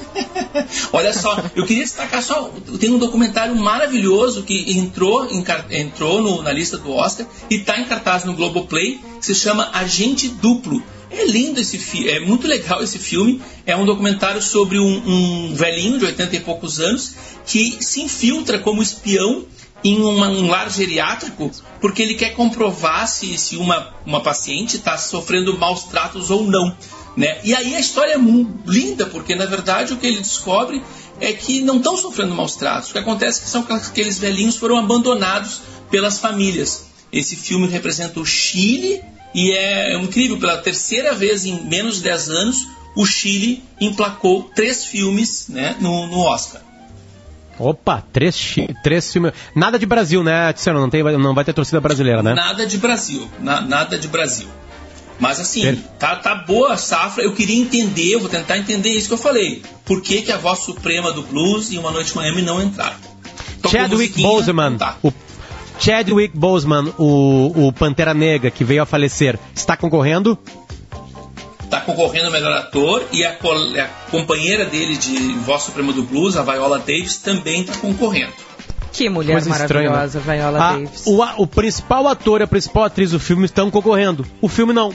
Olha 0.93 1.15
só, 1.15 1.43
eu 1.55 1.65
queria 1.65 1.83
destacar 1.83 2.23
só. 2.23 2.51
Tem 2.79 2.91
um 2.91 2.99
documentário 2.99 3.57
maravilhoso 3.57 4.43
que 4.43 4.77
entrou, 4.77 5.25
em, 5.31 5.43
entrou 5.71 6.21
no, 6.21 6.43
na 6.43 6.53
lista 6.53 6.77
do 6.77 6.93
Oscar 6.93 7.27
e 7.49 7.55
está 7.55 7.79
em 7.81 7.87
cartaz 7.87 8.27
no 8.27 8.35
Globoplay, 8.35 9.01
que 9.19 9.25
se 9.25 9.35
chama 9.35 9.71
Agente 9.73 10.29
Duplo 10.29 10.83
é 11.11 11.25
lindo 11.25 11.59
esse 11.59 11.79
filme, 11.79 12.11
é 12.11 12.21
muito 12.21 12.47
legal 12.47 12.83
esse 12.83 12.99
filme. 12.99 13.41
É 13.65 13.75
um 13.75 13.87
documentário 13.87 14.43
sobre 14.43 14.79
um, 14.79 14.85
um 15.07 15.55
velhinho 15.55 15.99
de 15.99 16.05
80 16.05 16.37
e 16.37 16.41
poucos 16.41 16.79
anos 16.79 17.15
que 17.47 17.83
se 17.83 18.03
infiltra 18.03 18.59
como 18.59 18.83
espião 18.83 19.47
em 19.83 20.03
uma, 20.03 20.29
um 20.29 20.49
lar 20.49 20.71
geriátrico 20.71 21.51
porque 21.81 22.03
ele 22.03 22.15
quer 22.15 22.35
comprovar 22.35 23.07
se, 23.09 23.39
se 23.39 23.57
uma, 23.57 23.95
uma 24.05 24.21
paciente 24.21 24.77
está 24.77 24.99
sofrendo 24.99 25.57
maus 25.57 25.85
tratos 25.85 26.31
ou 26.31 26.45
não. 26.45 26.77
Né? 27.17 27.39
E 27.43 27.55
aí 27.55 27.75
a 27.75 27.81
história 27.81 28.15
é 28.15 28.19
linda, 28.67 29.07
porque 29.07 29.35
na 29.35 29.47
verdade 29.47 29.93
o 29.93 29.97
que 29.97 30.07
ele 30.07 30.19
descobre 30.19 30.83
é 31.19 31.33
que 31.33 31.63
não 31.63 31.79
estão 31.79 31.97
sofrendo 31.97 32.35
maus 32.35 32.57
tratos. 32.57 32.91
O 32.91 32.93
que 32.93 32.99
acontece 32.99 33.41
é 33.41 33.45
que 33.45 33.51
são 33.51 33.67
aqueles 33.71 34.19
velhinhos 34.19 34.57
foram 34.57 34.77
abandonados 34.77 35.63
pelas 35.91 36.19
famílias. 36.19 36.87
Esse 37.11 37.35
filme 37.35 37.67
representa 37.69 38.21
o 38.21 38.27
Chile 38.27 39.01
e 39.35 39.53
é 39.53 39.97
incrível, 39.99 40.39
pela 40.39 40.59
terceira 40.59 41.15
vez 41.15 41.45
em 41.45 41.63
menos 41.65 41.97
de 41.97 42.03
10 42.03 42.31
anos, 42.31 42.69
o 42.95 43.05
Chile 43.05 43.63
emplacou 43.81 44.51
três 44.55 44.85
filmes 44.85 45.49
né, 45.49 45.77
no, 45.81 46.07
no 46.07 46.19
Oscar. 46.21 46.63
Opa, 47.59 48.03
três, 48.13 48.57
três 48.83 49.11
filmes. 49.11 49.33
Nada 49.55 49.79
de 49.79 49.87
Brasil, 49.87 50.23
né, 50.23 50.53
Tiziano? 50.53 50.81
Não, 50.81 50.91
tem, 50.91 51.03
não 51.03 51.35
vai 51.35 51.45
ter 51.45 51.55
torcida 51.55 51.81
brasileira, 51.81 52.23
né? 52.23 52.35
Nada 52.35 52.67
de 52.67 52.77
Brasil. 52.77 53.27
Na, 53.41 53.63
nada 53.63 53.99
de 53.99 54.09
Brasil. 54.09 54.49
Mas 55.19 55.41
assim, 55.41 55.83
tá, 55.99 56.17
tá 56.17 56.35
boa 56.35 56.75
a 56.75 56.77
safra. 56.77 57.25
Eu 57.25 57.35
queria 57.35 57.61
entender, 57.61 58.13
eu 58.13 58.21
vou 58.21 58.29
tentar 58.29 58.59
entender 58.59 58.91
isso 58.91 59.09
que 59.09 59.15
eu 59.15 59.19
falei. 59.19 59.63
Por 59.85 60.03
que, 60.03 60.23
que 60.23 60.33
a 60.33 60.37
voz 60.37 60.61
suprema 60.61 61.13
do 61.13 61.23
blues 61.23 61.73
e 61.73 61.79
Uma 61.79 61.91
Noite 61.91 62.13
em 62.13 62.17
Miami 62.17 62.43
não 62.43 62.63
entraram? 62.63 62.97
Chadwick 63.71 64.21
Boseman, 64.23 64.77
tá. 64.77 64.97
o 65.03 65.13
Chadwick 65.79 66.37
Boseman, 66.37 66.93
o, 66.99 67.67
o 67.67 67.73
Pantera 67.73 68.15
Negra, 68.15 68.51
que 68.51 68.65
veio 68.65 68.83
a 68.83 68.87
falecer, 68.87 69.39
está 69.55 69.77
concorrendo? 69.77 70.39
Está 71.63 71.81
concorrendo 71.81 72.29
o 72.29 72.33
melhor 72.33 72.53
ator 72.53 73.05
e 73.13 73.25
a, 73.25 73.31
a, 73.31 73.85
companheira 74.11 74.65
dele 74.65 74.97
de 74.97 75.17
Voz 75.39 75.65
Suprema 75.65 75.93
do 75.93 76.05
Blues, 76.05 76.37
a 76.37 76.43
Viola 76.43 76.79
Davis, 76.79 77.17
também 77.17 77.63
está 77.63 77.75
concorrendo. 77.79 78.33
Que 78.97 79.11
mulher 79.11 79.33
Coisa 79.33 79.51
maravilhosa, 79.51 80.19
estranha, 80.19 80.51
né? 80.51 80.51
Viola 80.51 80.59
a, 80.59 80.73
Davis. 80.73 81.03
O, 81.05 81.43
o 81.43 81.47
principal 81.47 82.09
ator 82.09 82.41
e 82.41 82.45
a 82.45 82.47
principal 82.47 82.85
atriz 82.85 83.11
do 83.11 83.21
filme 83.21 83.45
estão 83.45 83.71
concorrendo. 83.71 84.27
O 84.41 84.49
filme 84.49 84.73
não. 84.73 84.91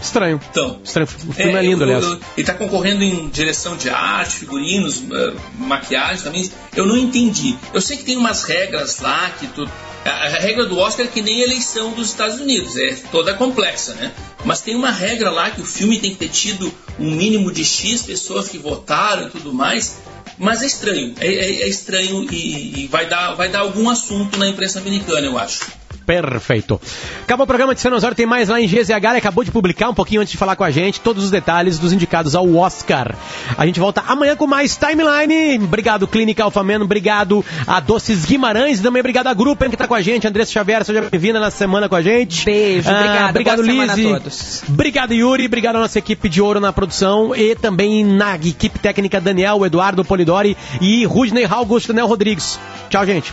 Estranho. 0.00 0.38
Então, 0.50 0.78
Estranho. 0.84 1.08
O 1.26 1.32
filme 1.32 1.54
é, 1.54 1.56
é 1.56 1.62
lindo, 1.62 1.82
aliás. 1.82 2.04
ele 2.04 2.20
está 2.36 2.52
concorrendo 2.52 3.02
em 3.02 3.30
direção 3.30 3.74
de 3.74 3.88
arte, 3.88 4.34
figurinos, 4.36 4.98
uh, 4.98 5.34
maquiagem 5.58 6.22
também. 6.22 6.50
Eu 6.76 6.84
não 6.84 6.98
entendi. 6.98 7.56
Eu 7.72 7.80
sei 7.80 7.96
que 7.96 8.04
tem 8.04 8.18
umas 8.18 8.44
regras 8.44 9.00
lá 9.00 9.30
que 9.30 9.46
tu 9.46 9.66
A, 10.04 10.10
a 10.10 10.28
regra 10.38 10.66
do 10.66 10.78
Oscar 10.78 11.06
é 11.06 11.08
que 11.08 11.22
nem 11.22 11.40
a 11.40 11.44
eleição 11.44 11.92
dos 11.92 12.10
Estados 12.10 12.38
Unidos, 12.38 12.76
é 12.76 12.94
toda 13.10 13.32
complexa, 13.32 13.94
né? 13.94 14.12
Mas 14.44 14.60
tem 14.60 14.76
uma 14.76 14.90
regra 14.90 15.30
lá 15.30 15.50
que 15.50 15.62
o 15.62 15.64
filme 15.64 15.98
tem 15.98 16.10
que 16.10 16.18
ter 16.18 16.28
tido 16.28 16.70
um 16.98 17.10
mínimo 17.10 17.50
de 17.50 17.64
X 17.64 18.02
pessoas 18.02 18.48
que 18.48 18.58
votaram 18.58 19.28
e 19.28 19.30
tudo 19.30 19.50
mais. 19.52 19.96
Mas 20.38 20.62
é 20.62 20.66
estranho, 20.66 21.14
é, 21.18 21.26
é, 21.26 21.62
é 21.62 21.68
estranho 21.68 22.26
e, 22.30 22.84
e 22.84 22.86
vai, 22.88 23.06
dar, 23.06 23.34
vai 23.34 23.48
dar 23.48 23.60
algum 23.60 23.88
assunto 23.88 24.38
na 24.38 24.48
imprensa 24.48 24.78
americana, 24.78 25.26
eu 25.26 25.38
acho. 25.38 25.66
Perfeito. 26.06 26.80
Acabou 27.22 27.44
o 27.44 27.46
programa 27.46 27.74
de 27.74 27.86
Osório, 27.88 28.16
tem 28.16 28.26
mais 28.26 28.48
lá 28.48 28.60
em 28.60 28.66
GZH, 28.66 28.90
ele 28.90 29.18
acabou 29.18 29.42
de 29.42 29.50
publicar 29.50 29.88
um 29.88 29.94
pouquinho 29.94 30.20
antes 30.20 30.30
de 30.30 30.38
falar 30.38 30.54
com 30.54 30.64
a 30.64 30.70
gente 30.70 31.00
todos 31.00 31.24
os 31.24 31.30
detalhes 31.30 31.78
dos 31.78 31.92
indicados 31.92 32.34
ao 32.34 32.54
Oscar. 32.54 33.14
A 33.56 33.66
gente 33.66 33.80
volta 33.80 34.02
amanhã 34.06 34.36
com 34.36 34.46
mais 34.46 34.76
Timeline. 34.76 35.58
Obrigado, 35.64 36.06
Clínica 36.06 36.44
Alfameno, 36.44 36.84
obrigado 36.84 37.44
a 37.66 37.80
Doces 37.80 38.24
Guimarães 38.24 38.78
e 38.78 38.82
também 38.82 39.00
obrigado 39.00 39.26
a 39.26 39.34
Grupo 39.34 39.64
que 39.64 39.74
está 39.74 39.88
com 39.88 39.94
a 39.94 40.00
gente, 40.00 40.26
Andressa 40.28 40.52
Xavier, 40.52 40.84
seja 40.84 41.02
bem-vinda 41.02 41.40
na 41.40 41.50
semana 41.50 41.88
com 41.88 41.96
a 41.96 42.02
gente. 42.02 42.44
Beijo, 42.44 42.88
ah, 42.88 43.28
obrigado, 43.30 43.64
Boa 43.64 43.84
Lizzie. 43.84 44.12
a 44.12 44.20
todos. 44.20 44.62
Obrigado, 44.68 45.14
Yuri, 45.14 45.46
obrigado 45.46 45.76
à 45.76 45.80
nossa 45.80 45.98
equipe 45.98 46.28
de 46.28 46.40
ouro 46.40 46.60
na 46.60 46.72
produção 46.72 47.34
e 47.34 47.54
também 47.56 48.04
na 48.04 48.36
equipe 48.36 48.78
técnica 48.78 49.20
Daniel, 49.20 49.64
Eduardo 49.64 50.04
Polidori 50.04 50.56
e 50.80 51.04
Rudney 51.04 51.46
Augusto, 51.48 51.88
Daniel 51.88 52.06
Rodrigues. 52.06 52.60
Tchau, 52.90 53.04
gente. 53.06 53.32